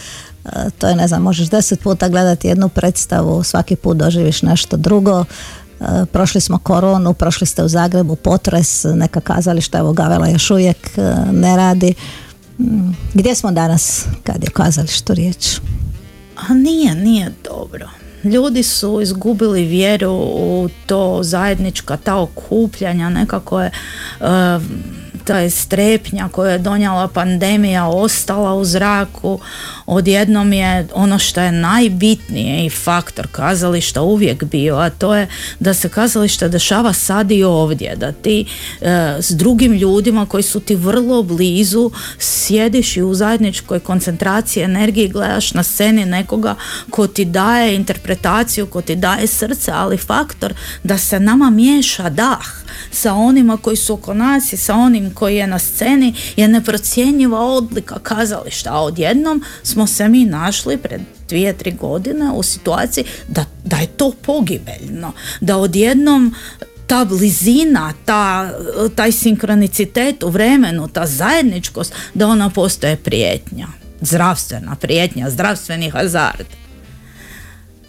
e, 0.45 0.49
to 0.77 0.87
je 0.87 0.95
ne 0.95 1.07
znam, 1.07 1.21
možeš 1.21 1.49
deset 1.49 1.79
puta 1.79 2.09
gledati 2.09 2.47
jednu 2.47 2.69
predstavu, 2.69 3.43
svaki 3.43 3.75
put 3.75 3.97
doživiš 3.97 4.41
nešto 4.41 4.77
drugo. 4.77 5.25
E, 5.81 6.05
Prošli 6.11 6.41
smo 6.41 6.57
koronu, 6.57 7.13
prošli 7.13 7.47
ste 7.47 7.63
u 7.63 7.67
Zagrebu 7.67 8.15
potres, 8.15 8.83
neka 8.83 9.21
kazališta, 9.21 9.77
evo 9.77 9.93
Gavela 9.93 10.27
još 10.27 10.51
uvijek 10.51 10.97
e, 10.97 11.01
ne 11.31 11.57
radi. 11.57 11.93
Mm, 12.59 12.91
Gdje 13.13 13.35
smo 13.35 13.51
danas 13.51 14.05
kad 14.23 14.43
je 14.43 14.49
kazalištu 14.49 15.13
riječ? 15.13 15.59
A 16.35 16.53
nije, 16.53 16.95
nije 16.95 17.31
dobro. 17.43 18.02
Ljudi 18.23 18.63
su 18.63 19.01
izgubili 19.01 19.65
vjeru 19.65 20.11
u 20.35 20.69
to 20.85 21.19
zajednička, 21.23 21.97
ta 21.97 22.17
okupljanja, 22.19 23.09
nekako 23.09 23.61
je 23.61 23.71
ta 25.23 25.39
je 25.39 25.49
strepnja 25.49 26.29
koju 26.31 26.51
je 26.51 26.57
donijela 26.57 27.07
pandemija 27.07 27.87
ostala 27.87 28.53
u 28.53 28.65
zraku, 28.65 29.39
odjednom 29.85 30.53
je 30.53 30.87
ono 30.93 31.19
što 31.19 31.41
je 31.41 31.51
najbitnije 31.51 32.65
i 32.65 32.69
faktor 32.69 33.27
kazališta 33.31 34.01
uvijek 34.01 34.43
bio, 34.43 34.75
a 34.75 34.89
to 34.89 35.15
je 35.15 35.27
da 35.59 35.73
se 35.73 35.89
kazalište 35.89 36.49
dešava 36.49 36.93
sad 36.93 37.31
i 37.31 37.43
ovdje, 37.43 37.95
da 37.95 38.11
ti 38.11 38.45
e, 38.81 39.17
s 39.19 39.31
drugim 39.31 39.73
ljudima 39.73 40.25
koji 40.25 40.43
su 40.43 40.59
ti 40.59 40.75
vrlo 40.75 41.23
blizu 41.23 41.91
sjediš 42.17 42.97
i 42.97 43.03
u 43.03 43.13
zajedničkoj 43.13 43.79
koncentraciji 43.79 44.63
energiji 44.63 45.07
gledaš 45.07 45.53
na 45.53 45.63
sceni 45.63 46.05
nekoga 46.05 46.55
ko 46.89 47.07
ti 47.07 47.25
daje 47.25 47.75
interpretaciju, 47.75 48.67
ko 48.67 48.81
ti 48.81 48.95
daje 48.95 49.27
srce, 49.27 49.71
ali 49.75 49.97
faktor 49.97 50.53
da 50.83 50.97
se 50.97 51.19
nama 51.19 51.49
miješa 51.49 52.09
dah 52.09 52.63
sa 52.93 53.13
onima 53.13 53.57
koji 53.57 53.77
su 53.77 53.93
oko 53.93 54.13
nas 54.13 54.53
i 54.53 54.57
sa 54.57 54.75
onim 54.75 55.13
koji 55.13 55.35
je 55.35 55.47
na 55.47 55.59
sceni 55.59 56.13
je 56.35 56.47
neprocjenjiva 56.47 57.39
odlika 57.39 57.99
kazališta, 57.99 58.73
a 58.73 58.81
odjednom 58.81 59.43
smo 59.63 59.87
se 59.87 60.09
mi 60.09 60.25
našli 60.25 60.77
pred 60.77 61.01
dvije, 61.29 61.53
tri 61.53 61.71
godine 61.71 62.31
u 62.31 62.43
situaciji 62.43 63.03
da, 63.27 63.45
da 63.65 63.77
je 63.77 63.87
to 63.87 64.11
pogibeljno, 64.21 65.11
da 65.41 65.57
odjednom 65.57 66.35
ta 66.87 67.05
blizina, 67.05 67.93
ta, 68.05 68.51
taj 68.95 69.11
sinkronicitet 69.11 70.23
u 70.23 70.29
vremenu, 70.29 70.87
ta 70.87 71.05
zajedničkost, 71.05 71.93
da 72.13 72.27
ona 72.27 72.49
postaje 72.49 72.95
prijetnja. 72.95 73.67
Zdravstvena 74.01 74.75
prijetnja, 74.75 75.29
zdravstveni 75.29 75.89
hazard 75.89 76.45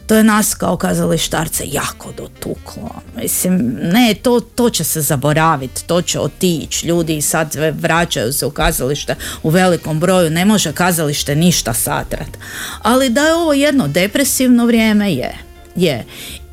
to 0.07 0.15
je 0.15 0.25
nas 0.25 0.55
kao 0.55 0.77
kazalištarce 0.77 1.65
jako 1.67 2.13
dotuklo. 2.13 2.91
Mislim, 3.17 3.79
ne, 3.83 4.15
to, 4.23 4.41
to 4.41 4.71
će 4.71 4.85
se 4.85 5.01
zaboraviti, 5.01 5.85
to 5.87 6.03
će 6.03 6.21
otići. 6.21 6.87
Ljudi 6.87 7.21
sad 7.21 7.55
vraćaju 7.73 8.33
se 8.33 8.47
u 8.47 8.51
kazalište 8.51 9.17
u 9.43 9.51
velikom 9.51 10.01
broju, 10.01 10.31
ne 10.31 10.45
može 10.45 10.73
kazalište 10.73 11.37
ništa 11.37 11.75
satrat. 11.75 12.39
Ali 12.83 13.09
da 13.09 13.21
je 13.21 13.35
ovo 13.35 13.53
jedno 13.53 13.89
depresivno 13.89 14.67
vrijeme, 14.67 15.13
je. 15.13 15.35
Je. 15.77 16.05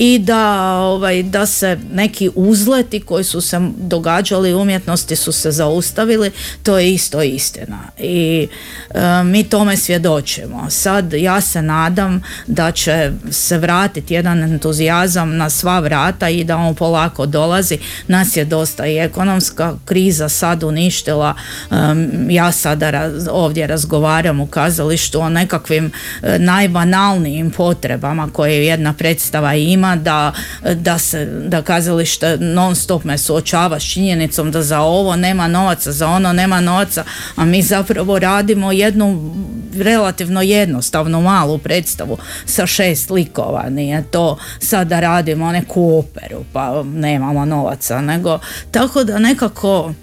I 0.03 0.19
da, 0.19 0.71
ovaj, 0.79 1.23
da 1.23 1.45
se 1.45 1.77
neki 1.93 2.29
uzleti 2.35 2.99
koji 2.99 3.23
su 3.23 3.41
se 3.41 3.59
događali 3.77 4.53
u 4.53 4.61
umjetnosti 4.61 5.15
su 5.15 5.31
se 5.31 5.51
zaustavili, 5.51 6.31
to 6.63 6.77
je 6.77 6.93
isto 6.93 7.21
istina. 7.21 7.79
I 7.99 8.47
e, 8.89 9.23
mi 9.23 9.43
tome 9.43 9.77
svjedočimo. 9.77 10.69
Sad 10.69 11.13
ja 11.13 11.41
se 11.41 11.61
nadam 11.61 12.23
da 12.47 12.71
će 12.71 13.11
se 13.31 13.57
vratiti 13.57 14.13
jedan 14.13 14.43
entuzijazam 14.43 15.37
na 15.37 15.49
sva 15.49 15.79
vrata 15.79 16.29
i 16.29 16.43
da 16.43 16.57
on 16.57 16.75
polako 16.75 17.25
dolazi. 17.25 17.77
Nas 18.07 18.37
je 18.37 18.45
dosta 18.45 18.87
i 18.87 18.97
ekonomska 18.97 19.75
kriza 19.85 20.29
sad 20.29 20.63
uništila. 20.63 21.35
Em, 21.71 22.29
ja 22.29 22.51
sada 22.51 22.91
raz- 22.91 23.27
ovdje 23.31 23.67
razgovaram 23.67 24.39
u 24.39 24.47
kazalištu 24.47 25.19
o 25.19 25.29
nekakvim 25.29 25.91
e, 26.21 26.39
najbanalnijim 26.39 27.51
potrebama 27.51 28.29
koje 28.33 28.65
jedna 28.65 28.93
predstava 28.93 29.55
ima 29.55 29.90
da, 29.95 30.33
da 30.75 30.97
se 30.97 31.25
da 31.25 31.61
kazalište 31.61 32.37
non 32.37 32.75
stop 32.75 33.03
me 33.03 33.17
suočava 33.17 33.79
s 33.79 33.83
činjenicom 33.83 34.51
da 34.51 34.63
za 34.63 34.79
ovo 34.79 35.15
nema 35.15 35.47
novaca, 35.47 35.91
za 35.91 36.07
ono 36.07 36.33
nema 36.33 36.61
novaca, 36.61 37.03
a 37.35 37.45
mi 37.45 37.61
zapravo 37.61 38.19
radimo 38.19 38.71
jednu 38.71 39.33
relativno 39.77 40.41
jednostavnu 40.41 41.21
malu 41.21 41.57
predstavu 41.57 42.17
sa 42.45 42.65
šest 42.67 43.09
likova, 43.09 43.69
nije 43.69 44.03
to 44.11 44.37
sad 44.59 44.87
da 44.87 44.99
radimo 44.99 45.51
neku 45.51 45.97
operu 45.97 46.43
pa 46.53 46.83
nemamo 46.83 47.45
novaca, 47.45 48.01
nego 48.01 48.39
tako 48.71 49.03
da 49.03 49.19
nekako 49.19 49.93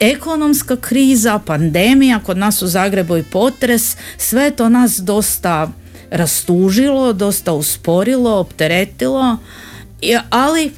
ekonomska 0.00 0.76
kriza, 0.76 1.38
pandemija, 1.46 2.18
kod 2.18 2.36
nas 2.38 2.62
u 2.62 2.66
Zagrebu 2.66 3.16
i 3.16 3.22
potres, 3.22 3.96
sve 4.16 4.50
to 4.50 4.68
nas 4.68 4.96
dosta 4.96 5.70
rastužilo, 6.10 7.12
dosta 7.12 7.52
usporilo, 7.52 8.38
opteretilo, 8.38 9.36
ali 10.30 10.72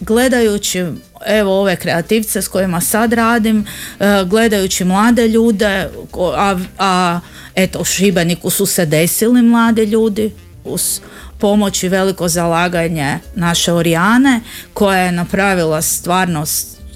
gledajući 0.00 0.84
evo 1.26 1.60
ove 1.60 1.76
kreativce 1.76 2.42
s 2.42 2.48
kojima 2.48 2.80
sad 2.80 3.12
radim, 3.12 3.66
e, 4.00 4.24
gledajući 4.24 4.84
mlade 4.84 5.28
ljude, 5.28 5.88
a, 6.36 6.58
a 6.78 7.20
eto 7.54 7.78
u 7.80 7.84
Šibeniku 7.84 8.50
su 8.50 8.66
se 8.66 8.86
desili 8.86 9.42
mladi 9.42 9.84
ljudi 9.84 10.32
uz 10.64 11.00
pomoć 11.38 11.82
i 11.82 11.88
veliko 11.88 12.28
zalaganje 12.28 13.18
naše 13.34 13.72
Orijane 13.72 14.40
koja 14.74 15.00
je 15.00 15.12
napravila 15.12 15.82
stvarno 15.82 16.46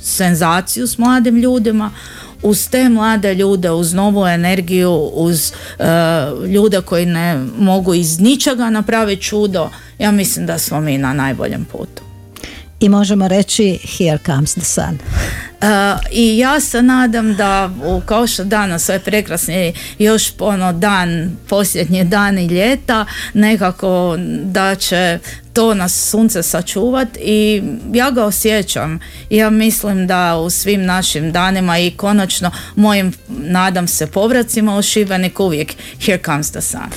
senzaciju 0.03 0.87
s 0.87 0.99
mladim 0.99 1.37
ljudima 1.37 1.91
uz 2.43 2.69
te 2.69 2.89
mlade 2.89 3.35
ljude, 3.35 3.71
uz 3.71 3.95
novu 3.95 4.27
energiju, 4.27 4.93
uz 5.13 5.53
e, 5.79 5.85
ljude 6.49 6.81
koji 6.81 7.07
ne 7.07 7.45
mogu 7.59 7.95
iz 7.95 8.21
ničega 8.21 8.71
napraviti 8.71 9.23
čudo, 9.23 9.71
ja 9.99 10.11
mislim 10.11 10.47
da 10.47 10.59
smo 10.59 10.81
mi 10.81 10.99
na 10.99 11.13
najboljem 11.13 11.65
putu. 11.65 12.08
I 12.81 12.89
možemo 12.89 13.29
reći 13.29 13.79
here 13.99 14.19
comes 14.27 14.55
the 14.55 14.65
sun. 14.65 14.99
Uh, 15.61 15.69
I 16.11 16.39
ja 16.39 16.61
se 16.61 16.83
nadam 16.83 17.35
da 17.37 17.71
kao 18.07 18.27
što 18.27 18.45
danas 18.45 18.89
ovaj 18.89 18.99
prekrasni 18.99 19.75
još 19.99 20.33
ono 20.39 20.73
dan, 20.73 21.37
posljednji 21.49 22.05
dani 22.05 22.47
ljeta, 22.47 23.07
nekako 23.35 24.17
da 24.43 24.75
će 24.75 25.19
to 25.53 25.75
nas 25.75 26.11
sunce 26.11 26.43
sačuvat 26.43 27.09
i 27.21 27.63
ja 27.93 28.11
ga 28.11 28.25
osjećam. 28.25 29.01
Ja 29.31 29.51
mislim 29.51 30.07
da 30.07 30.37
u 30.37 30.51
svim 30.51 30.85
našim 30.85 31.33
danima 31.33 31.79
i 31.79 31.91
konačno 31.91 32.51
mojim, 32.77 33.13
nadam 33.29 33.89
se, 33.89 34.07
povracima 34.07 34.77
u 34.77 34.83
Šibenik 34.83 35.41
uvijek 35.41 35.75
here 36.01 36.21
comes 36.25 36.51
the 36.51 36.61
sun. 36.61 36.91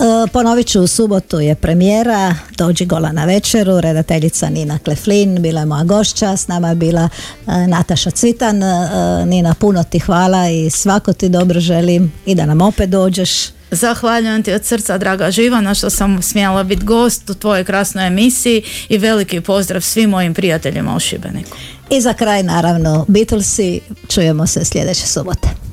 E, 0.00 0.26
Ponovit 0.32 0.66
ću, 0.66 0.80
u 0.80 0.86
subotu 0.86 1.40
je 1.40 1.54
premijera, 1.54 2.34
dođi 2.56 2.84
gola 2.84 3.12
na 3.12 3.24
večeru, 3.24 3.80
redateljica 3.80 4.48
Nina 4.48 4.78
Kleflin, 4.78 5.42
bila 5.42 5.60
je 5.60 5.66
moja 5.66 5.84
gošća, 5.84 6.36
s 6.36 6.48
nama 6.48 6.68
je 6.68 6.74
bila 6.74 7.08
e, 7.46 7.66
Nataša 7.66 8.10
Cvitan. 8.10 8.62
E, 8.62 8.88
Nina, 9.26 9.54
puno 9.54 9.84
ti 9.84 9.98
hvala 9.98 10.48
i 10.48 10.70
svako 10.70 11.12
ti 11.12 11.28
dobro 11.28 11.60
želim 11.60 12.12
i 12.26 12.34
da 12.34 12.46
nam 12.46 12.60
opet 12.60 12.90
dođeš. 12.90 13.30
Zahvaljujem 13.70 14.42
ti 14.42 14.52
od 14.52 14.64
srca, 14.64 14.98
draga 14.98 15.30
Živana, 15.30 15.74
što 15.74 15.90
sam 15.90 16.22
smjela 16.22 16.62
biti 16.62 16.84
gost 16.84 17.30
u 17.30 17.34
tvojoj 17.34 17.64
krasnoj 17.64 18.06
emisiji 18.06 18.62
i 18.88 18.98
veliki 18.98 19.40
pozdrav 19.40 19.80
svim 19.80 20.10
mojim 20.10 20.34
prijateljima 20.34 20.96
u 20.96 21.00
Šibeniku. 21.00 21.56
I 21.90 22.00
za 22.00 22.12
kraj, 22.12 22.42
naravno, 22.42 23.04
Beatlesi, 23.08 23.80
čujemo 24.08 24.46
se 24.46 24.64
sljedeće 24.64 25.06
subote. 25.06 25.69